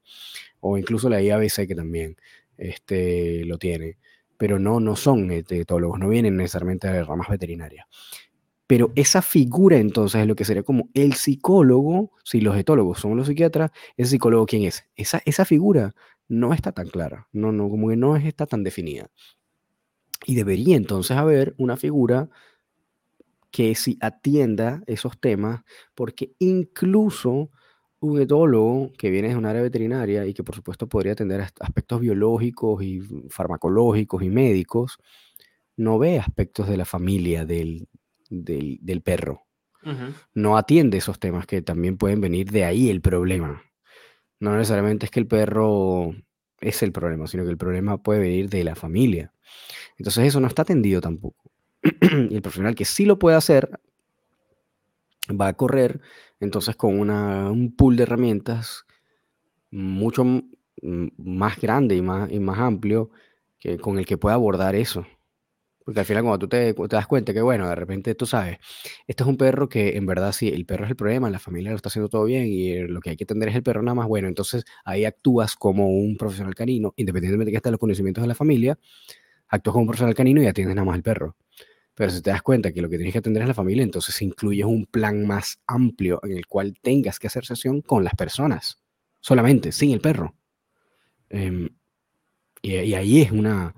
o 0.59 0.77
incluso 0.77 1.07
la 1.09 1.21
IABC 1.21 1.67
que 1.67 1.75
también 1.75 2.17
este, 2.57 3.45
lo 3.45 3.57
tiene. 3.57 3.97
Pero 4.38 4.59
no, 4.59 4.79
no 4.79 4.95
son 4.95 5.31
etólogos, 5.31 5.99
no 5.99 6.09
vienen 6.09 6.38
necesariamente 6.38 6.88
de 6.88 7.03
ramas 7.03 7.29
veterinarias. 7.29 7.85
Pero 8.67 8.91
esa 8.95 9.21
figura 9.21 9.77
entonces 9.77 10.21
es 10.21 10.27
lo 10.27 10.35
que 10.35 10.43
sería 10.43 10.61
como 10.61 10.89
el 10.93 11.13
psicólogo, 11.13 12.11
si 12.23 12.41
los 12.41 12.57
etólogos 12.57 12.99
son 12.99 13.15
los 13.15 13.27
psiquiatras, 13.27 13.71
¿ese 13.95 14.11
psicólogo 14.11 14.45
quién 14.45 14.63
es? 14.63 14.85
Esa, 14.97 15.21
esa 15.25 15.45
figura 15.45 15.95
no 16.28 16.53
está 16.53 16.71
tan 16.71 16.88
clara, 16.88 17.28
no, 17.32 17.51
no, 17.51 17.69
como 17.69 17.89
que 17.89 17.95
no 17.95 18.15
está 18.15 18.45
tan 18.45 18.63
definida. 18.63 19.09
Y 20.25 20.36
debería 20.36 20.75
entonces 20.75 21.15
haber 21.15 21.53
una 21.57 21.78
figura 21.78 22.30
que 23.51 23.75
si 23.75 23.97
atienda 24.01 24.84
esos 24.88 25.19
temas, 25.19 25.61
porque 25.95 26.34
incluso 26.39 27.49
un 27.99 28.21
etólogo 28.21 28.91
que 28.97 29.09
viene 29.09 29.30
de 29.30 29.36
un 29.36 29.45
área 29.45 29.61
veterinaria 29.61 30.25
y 30.25 30.34
que 30.34 30.43
por 30.43 30.55
supuesto 30.55 30.88
podría 30.88 31.13
atender 31.13 31.41
aspectos 31.41 32.01
biológicos 32.01 32.84
y 32.84 33.01
farmacológicos 33.30 34.21
y 34.21 34.30
médicos, 34.30 34.97
no 35.75 35.97
ve 35.97 36.19
aspectos 36.19 36.67
de 36.67 36.78
la 36.78 36.86
familia 36.86 37.45
del, 37.45 37.88
del, 38.30 39.01
perro. 39.01 39.43
No 40.34 40.57
atiende 40.57 40.97
esos 40.97 41.17
temas 41.17 41.45
que 41.45 41.61
también 41.61 41.97
pueden 41.97 42.19
venir 42.19 42.51
de 42.51 42.65
ahí 42.65 42.89
el 42.89 42.99
problema. 42.99 43.63
No 44.39 44.55
necesariamente 44.55 45.05
es 45.05 45.11
que 45.11 45.19
el 45.19 45.27
perro 45.27 46.15
es 46.59 46.83
el 46.83 46.91
problema, 46.91 47.27
sino 47.27 47.43
que 47.43 47.51
el 47.51 47.57
problema 47.57 48.01
puede 48.01 48.19
venir 48.19 48.49
de 48.49 48.63
la 48.63 48.75
familia. 48.75 49.33
Entonces 49.97 50.25
eso 50.25 50.39
no 50.39 50.47
está 50.47 50.63
atendido 50.63 51.01
tampoco. 51.01 51.51
y 51.83 52.35
el 52.35 52.41
profesional 52.41 52.75
que 52.75 52.85
sí 52.85 53.05
lo 53.05 53.19
puede 53.19 53.38
hacer 53.38 53.79
va 55.29 55.47
a 55.47 55.53
correr 55.53 56.01
entonces 56.39 56.75
con 56.75 57.09
un 57.09 57.75
pool 57.75 57.95
de 57.95 58.03
herramientas 58.03 58.85
mucho 59.71 60.23
más 60.81 61.59
grande 61.59 61.95
y 61.95 62.01
más, 62.01 62.31
y 62.31 62.39
más 62.39 62.59
amplio 62.59 63.09
que, 63.59 63.77
con 63.77 63.97
el 63.97 64.05
que 64.05 64.17
pueda 64.17 64.35
abordar 64.35 64.75
eso. 64.75 65.05
Porque 65.88 66.01
al 66.01 66.05
final 66.05 66.23
cuando 66.23 66.39
tú 66.39 66.49
te, 66.49 66.73
das 66.89 67.07
cuenta 67.07 67.33
que, 67.33 67.41
bueno, 67.41 67.69
de 67.69 67.73
repente 67.73 68.13
tú 68.13 68.25
sabes, 68.25 68.57
este 69.07 69.23
es 69.23 69.29
un 69.29 69.38
perro 69.38 69.69
que 69.69 69.95
en 69.95 70.05
verdad 70.05 70.33
sí, 70.33 70.49
el 70.49 70.65
perro 70.65 70.83
es 70.83 70.89
el 70.89 70.97
problema, 70.97 71.29
la 71.29 71.39
familia 71.39 71.69
lo 71.69 71.77
está 71.77 71.88
haciendo 71.88 72.09
todo 72.09 72.25
bien 72.25 72.45
y 72.45 72.71
eh, 72.73 72.88
lo 72.89 72.99
que 72.99 73.11
hay 73.11 73.15
que 73.15 73.23
atender 73.23 73.47
es 73.47 73.55
el 73.55 73.63
perro 73.63 73.81
nada 73.81 73.95
más, 73.95 74.05
bueno, 74.05 74.27
entonces 74.27 74.65
ahí 74.83 75.05
actúas 75.05 75.55
como 75.55 75.88
un 75.88 76.17
profesional 76.17 76.53
canino, 76.55 76.93
independientemente 76.97 77.45
de 77.45 77.51
que 77.51 77.55
estén 77.55 77.71
los 77.71 77.79
conocimientos 77.79 78.21
de 78.21 78.27
la 78.27 78.35
familia, 78.35 78.77
actúas 79.47 79.71
como 79.71 79.83
un 79.83 79.88
profesional 79.88 80.13
canino 80.13 80.41
y 80.43 80.47
atiendes 80.47 80.75
nada 80.75 80.85
más 80.85 80.95
al 80.95 81.03
perro. 81.03 81.38
Pero 81.95 82.11
si 82.11 82.21
te 82.21 82.31
das 82.31 82.41
cuenta 82.41 82.73
que 82.73 82.81
lo 82.81 82.89
que 82.89 82.97
tienes 82.97 83.13
que 83.13 83.19
atender 83.19 83.43
es 83.43 83.47
la 83.47 83.53
familia, 83.53 83.83
entonces 83.83 84.21
incluyes 84.21 84.65
un 84.65 84.88
plan 84.88 85.25
más 85.25 85.61
amplio 85.67 86.19
en 86.21 86.33
el 86.33 86.47
cual 86.47 86.73
tengas 86.81 87.17
que 87.17 87.27
hacer 87.27 87.45
sesión 87.45 87.79
con 87.79 88.03
las 88.03 88.13
personas, 88.13 88.83
solamente, 89.21 89.71
sin 89.71 89.91
el 89.91 90.01
perro. 90.01 90.35
Em, 91.29 91.69
y 92.61 92.93
ahí 92.93 93.21
es 93.21 93.31
una 93.31 93.73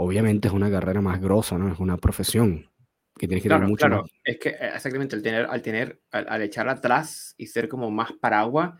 obviamente 0.00 0.46
es 0.46 0.54
una 0.54 0.70
carrera 0.70 1.00
más 1.00 1.20
grosa, 1.20 1.58
¿no? 1.58 1.72
Es 1.72 1.80
una 1.80 1.96
profesión 1.96 2.70
que 3.18 3.26
tienes 3.26 3.42
que 3.42 3.48
claro, 3.48 3.62
tener 3.62 3.70
mucho 3.70 3.86
claro. 3.86 4.04
Es 4.22 4.38
que 4.38 4.50
eh, 4.50 4.70
exactamente 4.74 5.16
al 5.16 5.22
tener, 5.22 5.46
al 5.46 5.60
tener, 5.60 6.00
al, 6.12 6.40
echar 6.42 6.68
atrás 6.68 7.34
y 7.36 7.46
ser 7.46 7.68
como 7.68 7.90
más 7.90 8.12
paraguas, 8.12 8.74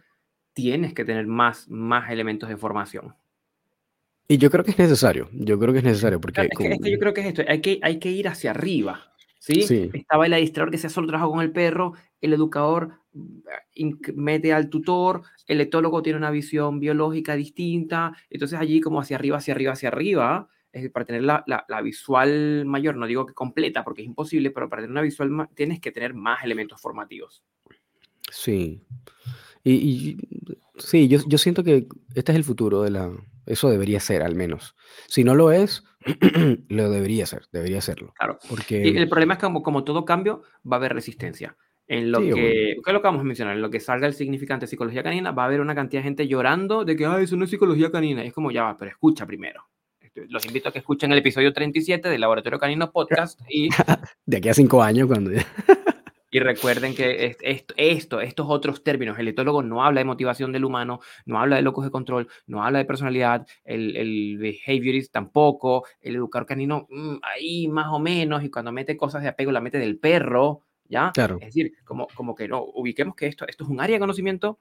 tienes 0.53 0.95
que 0.95 1.05
tener 1.05 1.27
más, 1.27 1.69
más 1.69 2.11
elementos 2.11 2.49
de 2.49 2.57
formación. 2.57 3.17
Y 4.29 4.39
yo 4.39 4.49
creo 4.49 4.65
que 4.65 4.71
es 4.71 4.79
necesario, 4.79 5.29
yo 5.33 5.59
creo 5.59 5.73
que 5.73 5.79
es 5.81 5.85
necesario 5.85 6.21
porque... 6.21 6.43
es, 6.43 6.49
que, 6.57 6.91
yo 6.91 6.99
creo 6.99 7.15
que 7.15 7.23
es 7.23 7.27
esto, 7.27 7.43
hay 7.49 7.61
que, 7.61 7.81
hay 7.83 7.99
que 7.99 8.11
ir 8.11 8.29
hacia 8.29 8.51
arriba, 8.51 9.13
¿sí? 9.41 9.63
sí. 9.63 9.91
Estaba 9.95 10.27
el 10.27 10.35
administrador 10.35 10.71
que 10.71 10.79
se 10.79 10.89
solo 10.89 11.09
trabaja 11.09 11.31
con 11.31 11.41
el 11.41 11.51
perro, 11.51 11.95
el 12.21 12.35
educador 12.35 12.93
mm, 13.15 13.93
mete 14.15 14.53
al 14.53 14.69
tutor, 14.69 15.23
el 15.49 15.61
etólogo 15.63 16.03
tiene 16.03 16.19
una 16.19 16.31
visión 16.31 16.79
biológica 16.79 17.35
distinta, 17.35 18.13
entonces 18.31 18.61
allí 18.61 18.81
como 18.81 19.01
hacia 19.01 19.17
arriba, 19.17 19.39
hacia 19.39 19.55
arriba, 19.55 19.73
hacia 19.73 19.89
arriba, 19.89 20.49
para 20.93 21.07
tener 21.07 21.23
la, 21.23 21.45
la, 21.47 21.81
visual 21.83 22.65
mayor, 22.67 22.97
no 22.97 23.07
digo 23.07 23.27
que 23.27 23.35
completa 23.35 23.85
porque 23.85 24.03
es 24.03 24.07
imposible, 24.09 24.51
pero 24.51 24.69
para 24.69 24.83
tener 24.83 24.93
una 24.93 25.03
visual 25.03 25.49
tienes 25.55 25.81
que 25.81 25.93
tener 25.93 26.15
más 26.15 26.45
elementos 26.45 26.81
formativos. 26.81 27.43
Sí. 28.31 28.83
Y, 29.65 30.17
sí, 30.77 31.09
yo, 31.09 31.19
yo, 31.27 31.39
siento 31.39 31.65
que 31.65 31.87
este 32.15 32.33
es 32.33 32.37
el 32.37 32.45
futuro 32.45 32.83
de 32.83 32.91
la... 32.91 33.11
Eso 33.47 33.71
debería 33.71 34.01
ser, 34.01 34.23
al 34.23 34.35
menos. 34.35 34.77
Si 35.07 35.25
no 35.25 35.35
lo 35.35 35.53
es, 35.53 35.85
lo 36.69 36.91
debería 36.91 37.27
ser, 37.27 37.47
debería 37.53 37.81
serlo. 37.81 38.13
Claro. 38.19 38.39
Porque... 38.49 38.87
Y 38.87 38.97
el 38.97 39.09
problema 39.09 39.35
es 39.35 39.39
que 39.39 39.47
como, 39.47 39.63
como 39.63 39.85
todo 39.85 40.05
cambio, 40.05 40.43
va 40.71 40.77
a 40.77 40.79
haber 40.79 40.93
resistencia. 40.95 41.57
En 41.87 42.13
lo 42.13 42.21
que, 42.21 42.77
¿qué 42.85 42.91
es 42.91 42.93
lo 42.93 43.01
que 43.01 43.09
vamos 43.09 43.23
a 43.23 43.25
mencionar? 43.25 43.57
En 43.57 43.63
lo 43.63 43.71
que 43.71 43.81
salga 43.81 44.07
el 44.07 44.13
significante 44.13 44.67
de 44.67 44.71
psicología 44.71 45.03
canina, 45.03 45.33
va 45.33 45.45
a 45.45 45.47
haber 45.47 45.63
una 45.63 45.75
cantidad 45.75 46.03
de 46.03 46.05
gente 46.05 46.29
llorando 46.29 46.85
de 46.85 46.95
que, 46.97 47.07
ah, 47.07 47.19
eso 47.23 47.35
no 47.37 47.45
es 47.45 47.51
psicología 47.51 47.91
canina. 47.91 48.23
Y 48.23 48.29
es 48.29 48.35
como, 48.35 48.51
ya 48.51 48.65
va, 48.65 48.77
pero 48.77 48.91
escucha 48.91 49.27
primero 49.27 49.68
los 50.29 50.45
invito 50.47 50.69
a 50.69 50.73
que 50.73 50.79
escuchen 50.79 51.13
el 51.13 51.19
episodio 51.19 51.53
37 51.53 52.09
del 52.09 52.21
Laboratorio 52.21 52.59
Canino 52.59 52.91
Podcast. 52.91 53.41
Y, 53.49 53.69
de 54.27 54.37
aquí 54.37 54.49
a 54.49 54.55
cinco 54.55 54.83
años, 54.83 55.07
cuando. 55.07 55.31
y 56.31 56.41
recuerden 56.41 56.95
que 56.95 57.37
esto, 57.41 57.75
esto, 57.77 58.21
estos 58.21 58.47
otros 58.49 58.83
términos, 58.83 59.19
el 59.19 59.29
etólogo 59.29 59.63
no 59.63 59.85
habla 59.85 60.01
de 60.01 60.05
motivación 60.05 60.53
del 60.53 60.65
humano, 60.65 61.01
no 61.27 61.41
habla 61.41 61.57
de 61.57 61.63
locos 61.63 61.85
de 61.85 61.91
control, 61.91 62.29
no 62.47 62.65
habla 62.65 62.79
de 62.79 62.85
personalidad, 62.85 63.47
el, 63.65 63.97
el 63.97 64.39
behaviorist 64.39 65.13
tampoco, 65.13 65.87
el 66.01 66.17
educador 66.17 66.47
canino 66.47 66.87
mm, 66.91 67.17
ahí 67.23 67.69
más 67.69 67.89
o 67.89 67.99
menos, 67.99 68.45
y 68.45 68.51
cuando 68.51 68.73
mete 68.73 68.97
cosas 68.97 69.23
de 69.23 69.29
apego 69.29 69.53
la 69.53 69.61
mete 69.61 69.79
del 69.79 69.99
perro, 69.99 70.65
¿ya? 70.85 71.13
Claro. 71.13 71.37
Es 71.41 71.47
decir, 71.47 71.73
como, 71.85 72.09
como 72.15 72.35
que 72.35 72.49
no, 72.49 72.63
ubiquemos 72.63 73.15
que 73.15 73.27
esto, 73.27 73.47
esto 73.47 73.65
es 73.65 73.71
un 73.71 73.81
área 73.81 73.97
de 73.97 74.01
conocimiento 74.01 74.59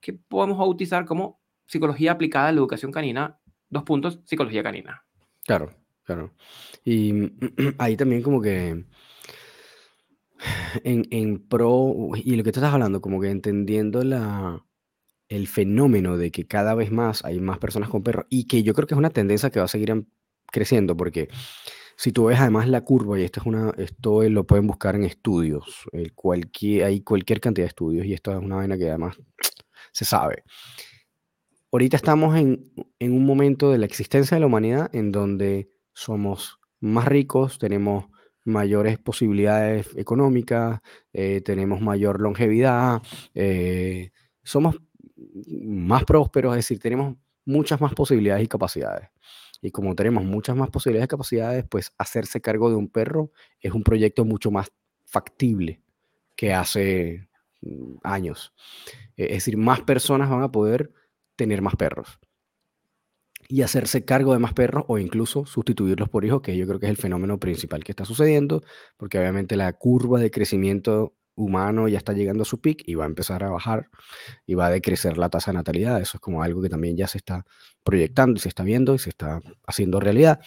que 0.00 0.12
podemos 0.12 0.58
bautizar 0.58 1.04
como 1.04 1.40
psicología 1.66 2.12
aplicada 2.12 2.48
a 2.48 2.52
la 2.52 2.58
educación 2.58 2.92
canina 2.92 3.38
dos 3.70 3.82
puntos, 3.84 4.20
psicología 4.24 4.62
canina. 4.62 5.04
Claro, 5.44 5.70
claro. 6.04 6.34
Y 6.84 7.12
ahí 7.78 7.96
también 7.96 8.22
como 8.22 8.40
que 8.40 8.84
en, 10.84 11.06
en 11.10 11.48
pro, 11.48 12.10
y 12.16 12.36
lo 12.36 12.44
que 12.44 12.52
tú 12.52 12.60
estás 12.60 12.72
hablando, 12.72 13.00
como 13.00 13.20
que 13.20 13.30
entendiendo 13.30 14.02
la, 14.04 14.64
el 15.28 15.46
fenómeno 15.48 16.16
de 16.16 16.30
que 16.30 16.46
cada 16.46 16.74
vez 16.74 16.90
más 16.90 17.24
hay 17.24 17.40
más 17.40 17.58
personas 17.58 17.88
con 17.88 18.02
perros 18.02 18.26
y 18.30 18.46
que 18.46 18.62
yo 18.62 18.74
creo 18.74 18.86
que 18.86 18.94
es 18.94 18.98
una 18.98 19.10
tendencia 19.10 19.50
que 19.50 19.58
va 19.58 19.66
a 19.66 19.68
seguir 19.68 20.06
creciendo 20.50 20.96
porque 20.96 21.28
si 21.96 22.12
tú 22.12 22.26
ves 22.26 22.38
además 22.38 22.68
la 22.68 22.82
curva, 22.82 23.18
y 23.18 23.24
esto, 23.24 23.40
es 23.40 23.46
una, 23.46 23.72
esto 23.76 24.22
lo 24.22 24.46
pueden 24.46 24.68
buscar 24.68 24.94
en 24.94 25.02
estudios, 25.02 25.84
el 25.92 26.14
cualquier, 26.14 26.84
hay 26.84 27.00
cualquier 27.00 27.40
cantidad 27.40 27.64
de 27.64 27.70
estudios 27.70 28.06
y 28.06 28.14
esto 28.14 28.30
es 28.30 28.38
una 28.38 28.56
vaina 28.56 28.78
que 28.78 28.88
además 28.88 29.16
se 29.92 30.04
sabe. 30.04 30.44
Ahorita 31.70 31.96
estamos 31.96 32.36
en, 32.36 32.72
en 32.98 33.12
un 33.12 33.26
momento 33.26 33.70
de 33.70 33.78
la 33.78 33.86
existencia 33.86 34.36
de 34.36 34.40
la 34.40 34.46
humanidad 34.46 34.88
en 34.94 35.12
donde 35.12 35.70
somos 35.92 36.58
más 36.80 37.06
ricos, 37.06 37.58
tenemos 37.58 38.06
mayores 38.44 38.98
posibilidades 38.98 39.88
económicas, 39.96 40.80
eh, 41.12 41.40
tenemos 41.42 41.80
mayor 41.80 42.20
longevidad, 42.20 43.02
eh, 43.34 44.10
somos 44.42 44.80
más 45.44 46.04
prósperos, 46.04 46.54
es 46.54 46.64
decir, 46.64 46.78
tenemos 46.80 47.16
muchas 47.44 47.80
más 47.80 47.94
posibilidades 47.94 48.44
y 48.44 48.48
capacidades. 48.48 49.10
Y 49.60 49.70
como 49.70 49.94
tenemos 49.94 50.24
muchas 50.24 50.56
más 50.56 50.70
posibilidades 50.70 51.06
y 51.06 51.08
capacidades, 51.08 51.64
pues 51.68 51.92
hacerse 51.98 52.40
cargo 52.40 52.70
de 52.70 52.76
un 52.76 52.88
perro 52.88 53.32
es 53.60 53.72
un 53.72 53.82
proyecto 53.82 54.24
mucho 54.24 54.50
más 54.50 54.72
factible 55.04 55.82
que 56.36 56.52
hace 56.52 57.28
mm, 57.60 57.96
años. 58.04 58.54
E, 59.16 59.24
es 59.24 59.30
decir, 59.30 59.56
más 59.56 59.80
personas 59.82 60.30
van 60.30 60.42
a 60.42 60.52
poder 60.52 60.92
tener 61.38 61.62
más 61.62 61.76
perros 61.76 62.18
y 63.48 63.62
hacerse 63.62 64.04
cargo 64.04 64.34
de 64.34 64.40
más 64.40 64.52
perros 64.52 64.84
o 64.88 64.98
incluso 64.98 65.46
sustituirlos 65.46 66.10
por 66.10 66.24
hijos, 66.24 66.42
que 66.42 66.56
yo 66.56 66.66
creo 66.66 66.78
que 66.78 66.86
es 66.86 66.90
el 66.90 66.98
fenómeno 66.98 67.38
principal 67.38 67.82
que 67.82 67.92
está 67.92 68.04
sucediendo, 68.04 68.62
porque 68.98 69.18
obviamente 69.18 69.56
la 69.56 69.72
curva 69.72 70.20
de 70.20 70.30
crecimiento 70.30 71.14
humano 71.34 71.88
ya 71.88 71.96
está 71.96 72.12
llegando 72.12 72.42
a 72.42 72.44
su 72.44 72.60
pic 72.60 72.82
y 72.84 72.94
va 72.94 73.04
a 73.04 73.06
empezar 73.06 73.44
a 73.44 73.50
bajar 73.50 73.88
y 74.44 74.54
va 74.54 74.66
a 74.66 74.70
decrecer 74.70 75.16
la 75.16 75.30
tasa 75.30 75.52
de 75.52 75.58
natalidad. 75.58 76.00
Eso 76.00 76.18
es 76.18 76.20
como 76.20 76.42
algo 76.42 76.60
que 76.60 76.68
también 76.68 76.96
ya 76.96 77.06
se 77.06 77.18
está 77.18 77.46
proyectando 77.84 78.36
y 78.36 78.40
se 78.40 78.48
está 78.48 78.64
viendo 78.64 78.94
y 78.94 78.98
se 78.98 79.10
está 79.10 79.40
haciendo 79.66 80.00
realidad. 80.00 80.40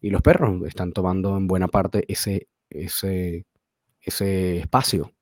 Y 0.00 0.10
los 0.10 0.22
perros 0.22 0.62
están 0.66 0.92
tomando 0.92 1.36
en 1.36 1.48
buena 1.48 1.68
parte 1.68 2.04
ese, 2.06 2.48
ese, 2.70 3.46
ese 4.00 4.58
espacio. 4.58 5.12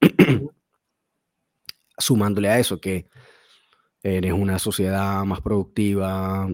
Sumándole 1.96 2.48
a 2.48 2.58
eso 2.58 2.80
que 2.80 3.06
eres 4.05 4.34
una 4.34 4.59
sociedad 4.59 5.24
más 5.24 5.40
productiva, 5.40 6.46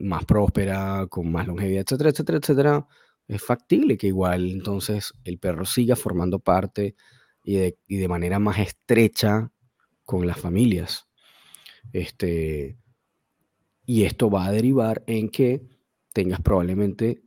más 0.00 0.24
próspera, 0.24 1.06
con 1.10 1.30
más 1.30 1.46
longevidad, 1.46 1.82
etcétera, 1.82 2.10
etcétera, 2.10 2.38
etcétera, 2.38 2.86
es 3.28 3.42
factible 3.42 3.98
que 3.98 4.06
igual 4.06 4.50
entonces 4.50 5.12
el 5.24 5.38
perro 5.38 5.66
siga 5.66 5.94
formando 5.94 6.38
parte 6.38 6.96
y 7.44 7.56
de, 7.98 8.08
manera 8.08 8.38
más 8.38 8.58
estrecha 8.58 9.52
con 10.04 10.26
las 10.26 10.40
familias. 10.40 11.06
Este, 11.92 12.78
y 13.84 14.04
esto 14.04 14.30
va 14.30 14.46
a 14.46 14.52
derivar 14.52 15.04
en 15.06 15.28
que 15.28 15.62
tengas 16.14 16.40
probablemente 16.40 17.22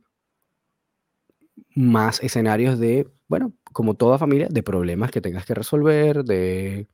más 1.76 2.20
escenarios 2.24 2.78
de, 2.80 3.08
bueno, 3.28 3.54
como 3.72 3.94
toda 3.94 4.18
familia, 4.18 4.48
de 4.50 4.64
problemas 4.64 5.12
que 5.12 5.20
tengas 5.20 5.46
que 5.46 5.54
resolver, 5.54 6.24
de 6.24 6.88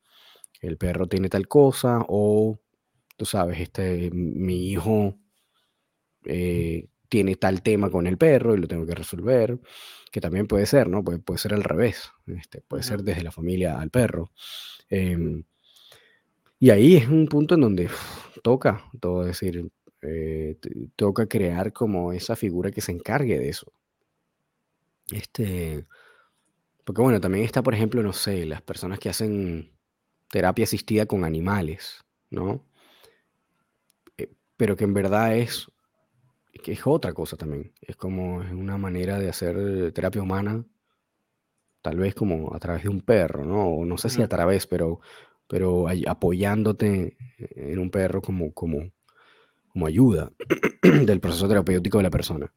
el 0.61 0.77
perro 0.77 1.07
tiene 1.07 1.31
tal 1.31 1.49
cosa, 1.49 2.05
o 2.09 2.61
tú 3.17 3.25
sabes, 3.25 3.61
este, 3.61 4.11
mi 4.13 4.71
hijo 4.71 5.19
eh, 6.25 6.89
tiene 7.09 7.37
tal 7.37 7.63
tema 7.63 7.91
con 7.91 8.07
el 8.07 8.19
perro 8.19 8.55
y 8.55 8.59
lo 8.59 8.69
tengo 8.69 8.87
que 8.87 8.95
resolver, 8.95 9.59
que 10.11 10.21
también 10.21 10.47
puede 10.47 10.67
ser, 10.67 10.89
¿no? 10.89 11.05
Puede, 11.05 11.19
puede 11.19 11.39
ser 11.39 11.55
al 11.55 11.65
revés, 11.65 12.11
este, 12.27 12.63
puede 12.63 12.83
ser 12.83 13.03
desde 13.03 13.23
la 13.23 13.33
familia 13.33 13.79
al 13.81 13.91
perro. 13.91 14.33
Em, 14.89 15.45
y 16.59 16.71
ahí 16.71 16.97
es 16.97 17.09
un 17.09 17.27
punto 17.29 17.55
en 17.55 17.61
donde 17.61 17.91
toca, 18.43 18.85
todo 19.01 19.25
decir, 19.25 19.71
eh, 20.03 20.57
toca 20.97 21.27
crear 21.27 21.73
como 21.73 22.13
esa 22.13 22.37
figura 22.37 22.71
que 22.71 22.81
se 22.81 22.93
encargue 22.93 23.39
de 23.39 23.49
eso. 23.49 23.73
Este, 25.11 25.87
porque 26.85 27.03
bueno, 27.03 27.21
también 27.21 27.45
está, 27.45 27.63
por 27.63 27.75
ejemplo, 27.75 28.03
no 28.03 28.13
sé, 28.13 28.47
las 28.47 28.63
personas 28.63 28.99
que 28.99 29.09
hacen 29.09 29.73
terapia 30.31 30.65
asistida 30.65 31.07
con 31.07 31.25
animales, 31.25 32.05
¿no? 32.31 32.65
Eh, 34.57 34.59
pero 34.59 34.77
que 34.77 34.85
en 34.85 34.95
verdad 34.95 35.37
es 35.37 35.71
que 36.63 36.73
es 36.73 36.87
otra 36.87 37.13
cosa 37.13 37.37
también. 37.37 37.73
Es 37.81 37.97
como 37.97 38.43
es 38.43 38.53
una 38.53 38.79
manera 38.79 39.19
de 39.19 39.29
hacer 39.29 39.93
terapia 39.93 40.23
humana, 40.23 40.65
tal 41.83 41.99
vez 41.99 42.15
como 42.15 42.55
a 42.55 42.59
través 42.59 42.85
de 42.85 42.89
un 42.89 43.03
perro, 43.03 43.45
¿no? 43.45 43.85
no 43.85 43.99
sé 43.99 44.09
si 44.09 44.23
a 44.23 44.29
través, 44.29 44.67
pero, 44.67 45.01
pero 45.47 45.87
apoyándote 46.09 47.17
en 47.39 47.79
un 47.79 47.91
perro 47.91 48.21
como, 48.23 48.53
como, 48.53 48.91
como 49.69 49.87
ayuda 49.87 50.33
del 50.83 51.21
proceso 51.21 51.49
terapéutico 51.49 51.99
de 51.99 52.05
la 52.05 52.11
persona. 52.11 52.53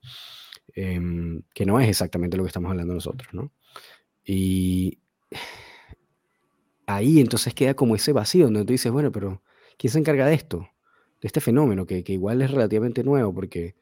Em, 0.73 1.41
que 1.53 1.65
no 1.65 1.79
es 1.79 1.89
exactamente 1.89 2.37
lo 2.37 2.43
que 2.43 2.47
estamos 2.47 2.71
hablando 2.71 2.93
nosotros, 2.93 3.33
¿no? 3.33 3.51
Y 4.23 4.99
ahí 6.87 7.19
entonces 7.19 7.53
queda 7.53 7.73
como 7.73 7.95
ese 7.95 8.13
vacío 8.13 8.45
donde 8.45 8.65
tú 8.65 8.71
dices, 8.71 8.91
bueno, 8.91 9.11
pero 9.11 9.43
¿quién 9.77 9.91
se 9.91 9.99
encarga 9.99 10.25
de 10.25 10.35
esto? 10.35 10.69
De 11.21 11.27
este 11.27 11.41
fenómeno 11.41 11.85
que, 11.85 12.03
que 12.03 12.13
igual 12.13 12.41
es 12.41 12.51
relativamente 12.51 13.03
nuevo, 13.03 13.33
porque 13.33 13.75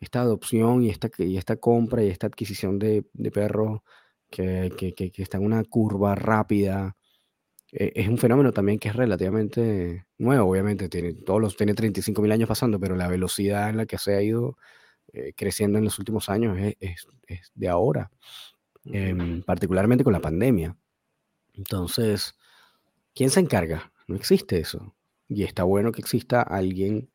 esta 0.00 0.20
adopción 0.20 0.82
y 0.82 0.90
esta, 0.90 1.10
y 1.18 1.36
esta 1.36 1.56
compra 1.56 2.02
y 2.02 2.08
esta 2.08 2.26
adquisición 2.26 2.78
de, 2.78 3.04
de 3.12 3.30
perros 3.30 3.80
que, 4.30 4.72
que, 4.76 4.92
que, 4.94 5.22
está 5.22 5.38
en 5.38 5.44
una 5.44 5.64
curva 5.64 6.14
rápida, 6.14 6.96
eh, 7.72 7.92
es 7.94 8.08
un 8.08 8.18
fenómeno 8.18 8.52
también 8.52 8.78
que 8.78 8.88
es 8.88 8.96
relativamente 8.96 10.06
nuevo, 10.18 10.50
obviamente, 10.50 10.88
tiene, 10.88 11.14
todos 11.14 11.40
los, 11.40 11.56
tiene 11.56 11.74
35 11.74 12.22
mil 12.22 12.32
años 12.32 12.48
pasando, 12.48 12.78
pero 12.78 12.96
la 12.96 13.08
velocidad 13.08 13.70
en 13.70 13.78
la 13.78 13.86
que 13.86 13.98
se 13.98 14.14
ha 14.14 14.22
ido 14.22 14.56
eh, 15.12 15.32
creciendo 15.34 15.78
en 15.78 15.84
los 15.84 15.98
últimos 15.98 16.28
años 16.28 16.58
es, 16.58 16.76
es, 16.80 17.06
es 17.26 17.52
de 17.54 17.68
ahora, 17.68 18.10
em, 18.84 19.42
particularmente 19.42 20.04
con 20.04 20.12
la 20.12 20.20
pandemia. 20.20 20.76
Entonces, 21.54 22.36
¿quién 23.14 23.30
se 23.30 23.40
encarga? 23.40 23.92
No 24.08 24.16
existe 24.16 24.58
eso. 24.58 24.94
Y 25.28 25.42
está 25.42 25.64
bueno 25.64 25.92
que 25.92 26.00
exista 26.00 26.42
alguien 26.42 27.10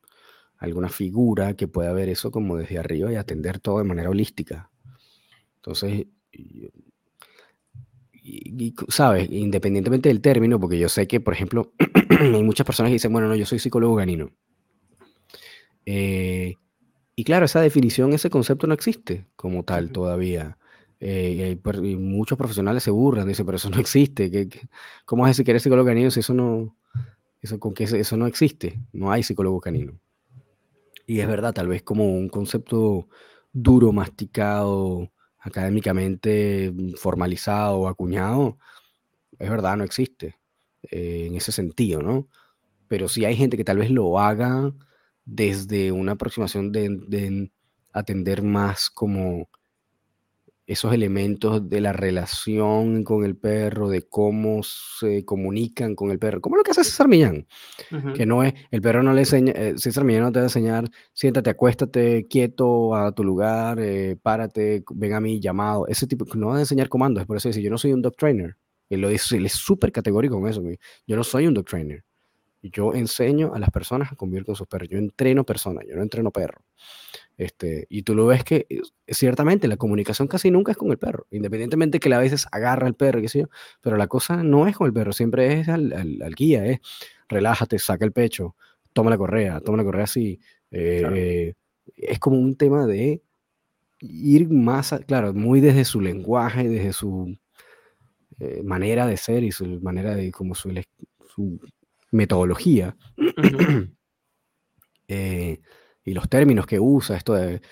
alguna 0.62 0.88
figura 0.88 1.54
que 1.54 1.66
pueda 1.66 1.92
ver 1.92 2.08
eso 2.08 2.30
como 2.30 2.56
desde 2.56 2.78
arriba 2.78 3.12
y 3.12 3.16
atender 3.16 3.58
todo 3.58 3.78
de 3.78 3.84
manera 3.84 4.10
holística. 4.10 4.70
Entonces, 5.56 6.06
y, 8.24 8.74
sabes, 8.88 9.28
independientemente 9.30 10.08
del 10.08 10.20
término, 10.20 10.60
porque 10.60 10.78
yo 10.78 10.88
sé 10.88 11.08
que, 11.08 11.18
por 11.18 11.34
ejemplo, 11.34 11.72
hay 12.20 12.42
muchas 12.44 12.64
personas 12.64 12.90
que 12.90 12.94
dicen, 12.94 13.12
bueno, 13.12 13.26
no, 13.26 13.34
yo 13.34 13.44
soy 13.44 13.58
psicólogo 13.58 13.96
ganino. 13.96 14.30
Eh, 15.84 16.54
y 17.16 17.24
claro, 17.24 17.46
esa 17.46 17.60
definición, 17.60 18.12
ese 18.12 18.30
concepto 18.30 18.68
no 18.68 18.74
existe 18.74 19.26
como 19.34 19.64
tal 19.64 19.90
todavía. 19.90 20.58
Eh, 21.00 21.58
y, 21.82 21.96
muchos 21.96 22.38
profesionales 22.38 22.84
se 22.84 22.92
burlan, 22.92 23.26
dicen, 23.26 23.44
pero 23.44 23.56
eso 23.56 23.68
no 23.68 23.80
existe. 23.80 24.30
¿Qué, 24.30 24.48
cómo 25.04 25.26
es 25.26 25.30
decir 25.30 25.44
que 25.44 25.50
eres 25.50 25.64
psicólogo 25.64 25.88
canino 25.88 26.12
si 26.12 26.20
eso 26.20 26.34
no, 26.34 26.76
eso, 27.42 27.58
con 27.60 27.74
que 27.74 27.84
eso 27.84 28.16
no 28.16 28.26
existe? 28.26 28.80
No 28.92 29.10
hay 29.12 29.22
psicólogo 29.22 29.60
canino. 29.60 30.00
Y 31.06 31.20
es 31.20 31.26
verdad, 31.26 31.52
tal 31.52 31.68
vez 31.68 31.82
como 31.82 32.14
un 32.14 32.28
concepto 32.28 33.08
duro, 33.52 33.92
masticado, 33.92 35.10
académicamente 35.38 36.72
formalizado, 36.96 37.88
acuñado, 37.88 38.58
es 39.38 39.50
verdad, 39.50 39.76
no 39.76 39.84
existe 39.84 40.36
eh, 40.84 41.26
en 41.26 41.34
ese 41.34 41.50
sentido, 41.52 42.00
¿no? 42.00 42.28
Pero 42.88 43.08
sí 43.08 43.24
hay 43.24 43.36
gente 43.36 43.56
que 43.56 43.64
tal 43.64 43.78
vez 43.78 43.90
lo 43.90 44.20
haga 44.20 44.72
desde 45.24 45.92
una 45.92 46.12
aproximación 46.12 46.70
de 46.72 47.50
atender 47.92 48.42
más 48.42 48.88
como 48.88 49.48
esos 50.72 50.92
elementos 50.92 51.68
de 51.68 51.80
la 51.80 51.92
relación 51.92 53.04
con 53.04 53.24
el 53.24 53.36
perro, 53.36 53.88
de 53.88 54.02
cómo 54.02 54.62
se 54.62 55.24
comunican 55.24 55.94
con 55.94 56.10
el 56.10 56.18
perro, 56.18 56.40
como 56.40 56.56
lo 56.56 56.62
que 56.62 56.72
hace 56.72 56.84
César 56.84 57.08
Millán, 57.08 57.46
que 58.14 58.26
no 58.26 58.42
es, 58.42 58.54
el 58.70 58.82
perro 58.82 59.02
no 59.02 59.12
le 59.12 59.20
enseña, 59.20 59.52
eh, 59.54 59.74
César 59.76 60.04
Millán 60.04 60.24
no 60.24 60.32
te 60.32 60.38
va 60.38 60.44
a 60.44 60.46
enseñar, 60.46 60.84
siéntate, 61.12 61.50
acuéstate 61.50 62.26
quieto 62.28 62.94
a 62.94 63.12
tu 63.12 63.24
lugar, 63.24 63.78
eh, 63.80 64.16
párate, 64.20 64.84
ven 64.94 65.14
a 65.14 65.20
mí, 65.20 65.40
llamado, 65.40 65.86
ese 65.86 66.06
tipo, 66.06 66.24
no 66.34 66.48
va 66.48 66.56
a 66.56 66.60
enseñar 66.60 66.88
comandos, 66.88 67.22
es 67.22 67.26
por 67.26 67.36
eso 67.36 67.48
dice, 67.48 67.62
yo 67.62 67.70
no 67.70 67.78
soy 67.78 67.92
un 67.92 68.02
dog 68.02 68.16
trainer, 68.16 68.56
él 68.88 69.00
lo 69.00 69.08
dice, 69.08 69.36
él 69.36 69.46
es 69.46 69.52
súper 69.52 69.92
categórico 69.92 70.40
con 70.40 70.48
eso, 70.48 70.62
yo 71.06 71.16
no 71.16 71.24
soy 71.24 71.46
un 71.46 71.54
dog 71.54 71.64
trainer, 71.64 72.04
yo 72.62 72.94
enseño 72.94 73.52
a 73.54 73.58
las 73.58 73.70
personas 73.70 74.12
a 74.12 74.16
convivir 74.16 74.44
con 74.44 74.54
sus 74.54 74.66
perros, 74.66 74.88
yo 74.88 74.98
entreno 74.98 75.44
personas, 75.44 75.84
yo 75.88 75.96
no 75.96 76.02
entreno 76.02 76.30
perro. 76.30 76.62
Este, 77.38 77.86
y 77.88 78.02
tú 78.02 78.14
lo 78.14 78.26
ves 78.26 78.44
que 78.44 78.66
eh, 78.68 78.82
ciertamente 79.08 79.66
la 79.66 79.76
comunicación 79.76 80.28
casi 80.28 80.50
nunca 80.50 80.72
es 80.72 80.78
con 80.78 80.90
el 80.90 80.98
perro, 80.98 81.26
independientemente 81.30 81.98
que 81.98 82.12
a 82.12 82.18
veces 82.18 82.46
agarra 82.52 82.86
el 82.86 82.94
perro, 82.94 83.20
qué 83.20 83.28
sé 83.28 83.40
yo, 83.40 83.46
pero 83.80 83.96
la 83.96 84.06
cosa 84.06 84.42
no 84.42 84.66
es 84.66 84.76
con 84.76 84.86
el 84.86 84.92
perro, 84.92 85.12
siempre 85.12 85.60
es 85.60 85.68
al, 85.68 85.92
al, 85.92 86.34
guía, 86.34 86.66
es 86.66 86.80
relájate, 87.28 87.78
saca 87.78 88.04
el 88.04 88.12
pecho, 88.12 88.54
toma 88.92 89.10
la 89.10 89.18
correa, 89.18 89.60
toma 89.60 89.78
la 89.78 89.84
correa 89.84 90.04
así, 90.04 90.40
eh, 90.70 91.54
es 91.96 92.18
como 92.18 92.38
un 92.38 92.56
tema 92.56 92.86
de 92.86 93.22
ir 94.00 94.50
más, 94.50 94.94
claro, 95.06 95.32
muy 95.32 95.60
desde 95.60 95.84
su 95.84 96.00
lenguaje, 96.00 96.68
desde 96.68 96.92
su 96.92 97.36
eh, 98.40 98.62
manera 98.64 99.06
de 99.06 99.16
ser 99.16 99.44
y 99.44 99.52
su 99.52 99.80
manera 99.80 100.14
de, 100.14 100.32
como 100.32 100.54
su, 100.54 100.72
su 101.34 101.60
metodología. 102.10 102.96
Eh, 105.08 105.60
y 106.04 106.14
los 106.14 106.28
términos 106.28 106.66
que 106.66 106.80
usa, 106.80 107.16
esto 107.16 107.34
de 107.34 107.62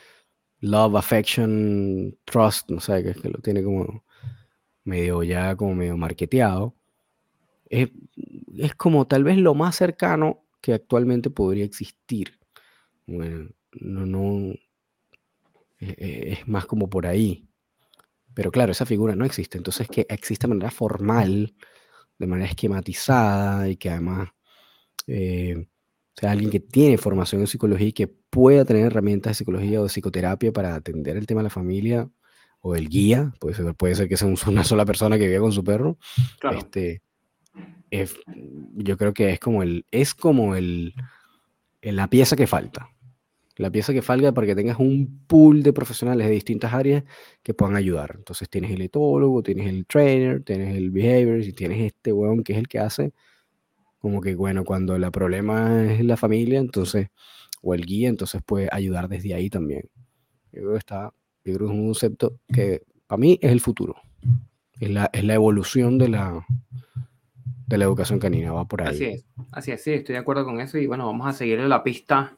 love, 0.60 0.96
affection, 0.96 2.16
trust, 2.24 2.70
no 2.70 2.80
sé, 2.80 3.02
que, 3.02 3.14
que 3.14 3.28
lo 3.28 3.40
tiene 3.40 3.62
como 3.62 4.04
medio 4.84 5.22
ya 5.22 5.56
como 5.56 5.74
medio 5.74 5.96
marketeado, 5.96 6.74
es, 7.66 7.90
es, 8.56 8.74
como 8.74 9.06
tal 9.06 9.24
vez 9.24 9.38
lo 9.38 9.54
más 9.54 9.76
cercano 9.76 10.44
que 10.60 10.74
actualmente 10.74 11.30
podría 11.30 11.64
existir. 11.64 12.38
Bueno, 13.06 13.50
no, 13.80 14.06
no, 14.06 14.52
e, 15.78 15.94
e, 15.96 16.32
es 16.32 16.48
más 16.48 16.66
como 16.66 16.90
por 16.90 17.06
ahí. 17.06 17.46
Pero 18.34 18.50
claro, 18.50 18.72
esa 18.72 18.86
figura 18.86 19.16
no 19.16 19.24
existe. 19.24 19.58
Entonces, 19.58 19.88
que 19.88 20.06
existe 20.08 20.46
de 20.46 20.54
manera 20.54 20.70
formal, 20.70 21.54
de 22.18 22.26
manera 22.26 22.50
esquematizada 22.50 23.68
y 23.68 23.76
que 23.76 23.90
además 23.90 24.30
eh, 25.06 25.68
sea 26.20 26.32
alguien 26.32 26.50
que 26.50 26.60
tiene 26.60 26.98
formación 26.98 27.40
en 27.40 27.46
psicología 27.46 27.88
y 27.88 27.92
que 27.92 28.06
pueda 28.06 28.64
tener 28.64 28.86
herramientas 28.86 29.30
de 29.30 29.34
psicología 29.34 29.80
o 29.80 29.84
de 29.84 29.88
psicoterapia 29.88 30.52
para 30.52 30.74
atender 30.74 31.16
el 31.16 31.26
tema 31.26 31.40
de 31.40 31.44
la 31.44 31.50
familia 31.50 32.08
o 32.60 32.76
el 32.76 32.88
guía, 32.88 33.32
puede 33.40 33.54
ser, 33.54 33.74
puede 33.74 33.94
ser 33.94 34.08
que 34.08 34.18
sea 34.18 34.28
una 34.46 34.64
sola 34.64 34.84
persona 34.84 35.18
que 35.18 35.26
viva 35.26 35.40
con 35.40 35.52
su 35.52 35.64
perro. 35.64 35.98
Este, 36.52 37.02
yo 38.74 38.96
creo 38.98 39.14
que 39.14 39.30
es 39.30 39.40
como 39.40 39.62
el, 39.62 39.86
es 39.90 40.14
como 40.14 40.54
el, 40.54 40.94
la 41.80 42.08
pieza 42.08 42.36
que 42.36 42.46
falta 42.46 42.90
la 43.56 43.70
pieza 43.70 43.92
que 43.92 44.00
falta 44.00 44.32
para 44.32 44.46
que 44.46 44.54
tengas 44.54 44.78
un 44.78 45.24
pool 45.26 45.62
de 45.62 45.74
profesionales 45.74 46.26
de 46.26 46.32
distintas 46.32 46.72
áreas 46.72 47.04
que 47.42 47.52
puedan 47.52 47.76
ayudar. 47.76 48.14
Entonces 48.16 48.48
tienes 48.48 48.70
el 48.70 48.80
etólogo, 48.80 49.42
tienes 49.42 49.68
el 49.68 49.84
trainer, 49.84 50.42
tienes 50.42 50.74
el 50.74 50.90
behavior, 50.90 51.40
y 51.40 51.52
tienes 51.52 51.80
este 51.80 52.10
weón 52.10 52.42
que 52.42 52.54
es 52.54 52.58
el 52.58 52.68
que 52.68 52.78
hace 52.78 53.12
como 54.00 54.20
que, 54.20 54.34
bueno, 54.34 54.64
cuando 54.64 54.96
el 54.96 55.10
problema 55.10 55.84
es 55.92 56.04
la 56.04 56.16
familia, 56.16 56.58
entonces, 56.58 57.08
o 57.62 57.74
el 57.74 57.84
guía, 57.84 58.08
entonces 58.08 58.42
puede 58.44 58.68
ayudar 58.72 59.08
desde 59.08 59.34
ahí 59.34 59.50
también. 59.50 59.82
Yo 60.52 60.62
creo 60.62 60.72
que 60.72 60.78
está, 60.78 61.12
yo 61.44 61.54
creo 61.54 61.68
que 61.68 61.74
es 61.74 61.80
un 61.80 61.86
concepto 61.86 62.40
que 62.52 62.82
para 63.06 63.18
mí 63.18 63.38
es 63.40 63.52
el 63.52 63.60
futuro. 63.60 63.96
Es 64.80 64.90
la, 64.90 65.10
es 65.12 65.22
la 65.24 65.34
evolución 65.34 65.98
de 65.98 66.08
la, 66.08 66.46
de 67.66 67.78
la 67.78 67.84
educación 67.84 68.18
canina, 68.18 68.52
va 68.52 68.64
por 68.66 68.82
ahí. 68.82 68.88
Así 68.88 69.04
es, 69.04 69.26
así 69.52 69.72
es, 69.72 69.82
sí, 69.84 69.92
estoy 69.92 70.14
de 70.14 70.20
acuerdo 70.20 70.44
con 70.44 70.60
eso 70.60 70.78
y 70.78 70.86
bueno, 70.86 71.06
vamos 71.06 71.26
a 71.26 71.32
seguirle 71.34 71.68
la 71.68 71.84
pista 71.84 72.34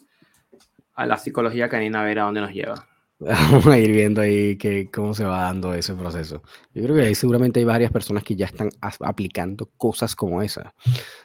a 0.95 1.07
la 1.07 1.17
psicología 1.17 1.69
canina 1.69 2.03
a 2.03 2.05
ver 2.05 2.19
a 2.19 2.25
dónde 2.25 2.41
nos 2.41 2.53
lleva. 2.53 2.89
Vamos 3.25 3.67
a 3.67 3.79
ir 3.79 3.93
viendo 3.93 4.21
ahí 4.21 4.57
que, 4.57 4.91
cómo 4.91 5.15
se 5.15 5.25
va 5.25 5.43
dando 5.43 5.75
ese 5.75 5.95
proceso. 5.95 6.43
Yo 6.75 6.83
creo 6.83 6.97
que 6.97 7.03
ahí 7.03 7.15
seguramente 7.15 7.61
hay 7.61 7.65
varias 7.65 7.93
personas 7.93 8.25
que 8.25 8.35
ya 8.35 8.47
están 8.47 8.71
aplicando 8.81 9.67
cosas 9.77 10.17
como 10.17 10.43
esa. 10.43 10.75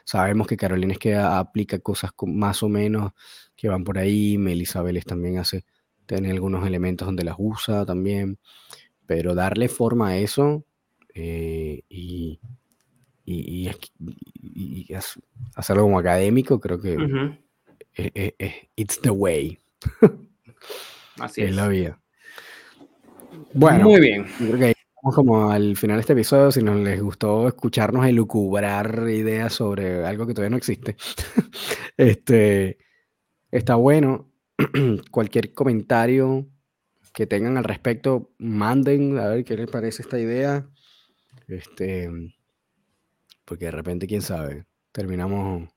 Sabemos 0.03 0.45
que 0.47 0.57
Carolina 0.57 0.93
es 0.93 0.99
que 0.99 1.15
aplica 1.15 1.79
cosas 1.79 2.11
más 2.27 2.61
o 2.61 2.69
menos 2.69 3.13
que 3.55 3.67
van 3.67 3.83
por 3.83 3.97
ahí. 3.97 4.37
Melisabeles 4.37 5.05
también 5.05 5.39
hace, 5.39 5.65
tiene 6.05 6.31
algunos 6.31 6.67
elementos 6.67 7.07
donde 7.07 7.23
las 7.23 7.35
usa 7.39 7.85
también. 7.85 8.37
Pero 9.07 9.33
darle 9.33 9.67
forma 9.67 10.09
a 10.09 10.17
eso 10.17 10.65
eh, 11.15 11.81
y, 11.89 12.39
y, 13.25 13.71
y, 14.33 14.93
hacerlo 15.55 15.83
como 15.83 15.97
académico, 15.97 16.59
creo 16.59 16.79
que 16.79 17.39
it's 18.75 19.01
the 19.01 19.09
way. 19.09 19.57
Así 21.19 21.41
es. 21.41 21.55
la 21.55 21.67
vida. 21.67 21.99
Bueno, 23.53 23.85
muy 23.85 24.01
bien. 24.01 24.25
Creo 24.37 24.57
que 24.57 24.71
estamos 24.71 25.15
como 25.15 25.51
al 25.51 25.75
final 25.77 25.97
de 25.97 26.01
este 26.01 26.13
episodio. 26.13 26.51
Si 26.51 26.61
nos 26.61 26.77
les 26.77 27.01
gustó 27.01 27.47
escucharnos 27.47 28.05
elucubrar 28.05 29.07
ideas 29.09 29.53
sobre 29.53 30.05
algo 30.05 30.27
que 30.27 30.33
todavía 30.33 30.51
no 30.51 30.57
existe, 30.57 30.95
este 31.97 32.77
está 33.51 33.75
bueno. 33.75 34.31
Cualquier 35.11 35.53
comentario 35.53 36.47
que 37.13 37.27
tengan 37.27 37.57
al 37.57 37.63
respecto, 37.63 38.31
manden 38.37 39.17
a 39.17 39.27
ver 39.27 39.43
qué 39.43 39.55
les 39.55 39.69
parece 39.69 40.03
esta 40.03 40.19
idea. 40.19 40.67
Este, 41.47 42.09
porque 43.45 43.65
de 43.65 43.71
repente, 43.71 44.07
quién 44.07 44.21
sabe, 44.21 44.65
terminamos 44.91 45.69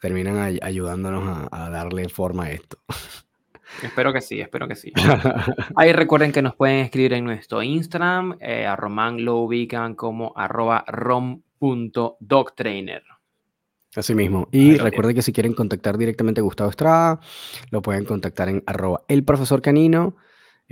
terminan 0.00 0.58
ayudándonos 0.62 1.48
a, 1.52 1.70
darle 1.70 2.08
forma 2.08 2.46
a 2.46 2.52
esto. 2.52 2.78
Espero 3.82 4.12
que 4.12 4.20
sí, 4.20 4.40
espero 4.40 4.68
que 4.68 4.76
sí. 4.76 4.92
Ahí 5.76 5.92
recuerden 5.92 6.32
que 6.32 6.42
nos 6.42 6.54
pueden 6.54 6.84
escribir 6.84 7.14
en 7.14 7.24
nuestro 7.24 7.62
Instagram, 7.62 8.36
eh, 8.40 8.66
a 8.66 8.76
Román 8.76 9.24
lo 9.24 9.38
ubican 9.38 9.94
como 9.94 10.34
arroba 10.36 10.84
rom.dogtrainer. 10.86 13.02
Así 13.96 14.14
mismo. 14.14 14.48
Y 14.52 14.76
recuerden 14.76 15.16
que 15.16 15.22
si 15.22 15.32
quieren 15.32 15.52
contactar 15.52 15.98
directamente 15.98 16.40
a 16.40 16.44
Gustavo 16.44 16.70
Estrada, 16.70 17.18
lo 17.70 17.82
pueden 17.82 18.04
contactar 18.04 18.48
en 18.48 18.62
arroba 18.66 19.02
el 19.08 19.24
profesor 19.24 19.60
canino. 19.62 20.14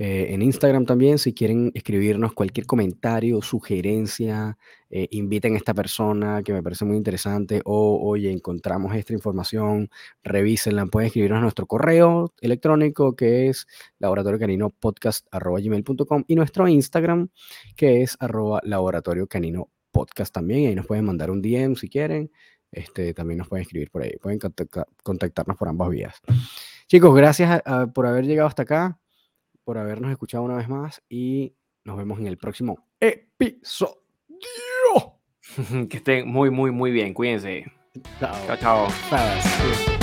Eh, 0.01 0.33
en 0.33 0.43
Instagram 0.43 0.87
también, 0.87 1.19
si 1.19 1.35
quieren 1.35 1.73
escribirnos 1.75 2.33
cualquier 2.33 2.67
comentario, 2.67 3.43
sugerencia, 3.43 4.57
eh, 4.91 5.09
inviten 5.11 5.55
a 5.55 5.57
esta 5.57 5.75
persona 5.75 6.41
que 6.45 6.53
me 6.53 6.63
parece 6.63 6.85
muy 6.85 6.97
interesante 6.97 7.61
o, 7.65 7.99
oye, 8.09 8.31
encontramos 8.31 8.95
esta 8.95 9.13
información, 9.13 9.91
revísenla, 10.23 10.87
pueden 10.87 11.09
escribirnos 11.09 11.39
a 11.39 11.43
nuestro 11.43 11.67
correo 11.67 12.33
electrónico 12.41 13.17
que 13.17 13.49
es 13.49 13.67
laboratorio 13.99 14.39
canino 14.39 14.71
podcast.gmail.com 14.71 16.25
y 16.29 16.37
nuestro 16.37 16.69
Instagram 16.69 17.31
que 17.75 18.03
es 18.03 18.17
arroba 18.21 18.61
laboratorio 18.63 19.27
canino 19.27 19.69
podcast 19.91 20.33
también. 20.33 20.69
Ahí 20.69 20.77
nos 20.77 20.87
pueden 20.87 21.07
mandar 21.07 21.29
un 21.33 21.43
DM 21.43 21.75
si 21.75 21.89
quieren. 21.89 22.31
Este, 22.71 23.15
también 23.15 23.39
nos 23.39 23.49
pueden 23.49 23.63
escribir 23.63 23.91
por 23.91 24.03
ahí. 24.03 24.13
Pueden 24.23 24.39
contactarnos 25.03 25.57
por 25.57 25.69
ambas 25.69 25.91
vías. 25.91 26.21
Chicos, 26.87 27.17
gracias 27.17 27.63
por 27.93 28.07
haber 28.07 28.27
llegado 28.27 28.47
hasta 28.47 28.63
acá 28.63 29.01
por 29.69 29.77
habernos 29.77 30.11
escuchado 30.11 30.45
una 30.45 30.57
vez 30.57 30.67
más 30.67 31.03
y 31.11 31.55
nos 31.85 31.99
vemos 31.99 32.19
en 32.21 32.27
el 32.27 32.39
próximo 32.39 32.89
episodio. 32.99 33.99
que 35.91 35.99
estén 35.99 36.27
muy, 36.27 36.49
muy, 36.49 36.71
muy 36.71 36.91
bien. 36.91 37.13
Cuídense. 37.13 37.67
Chao, 38.19 38.57
chao. 38.59 38.89
chao. 39.11 39.98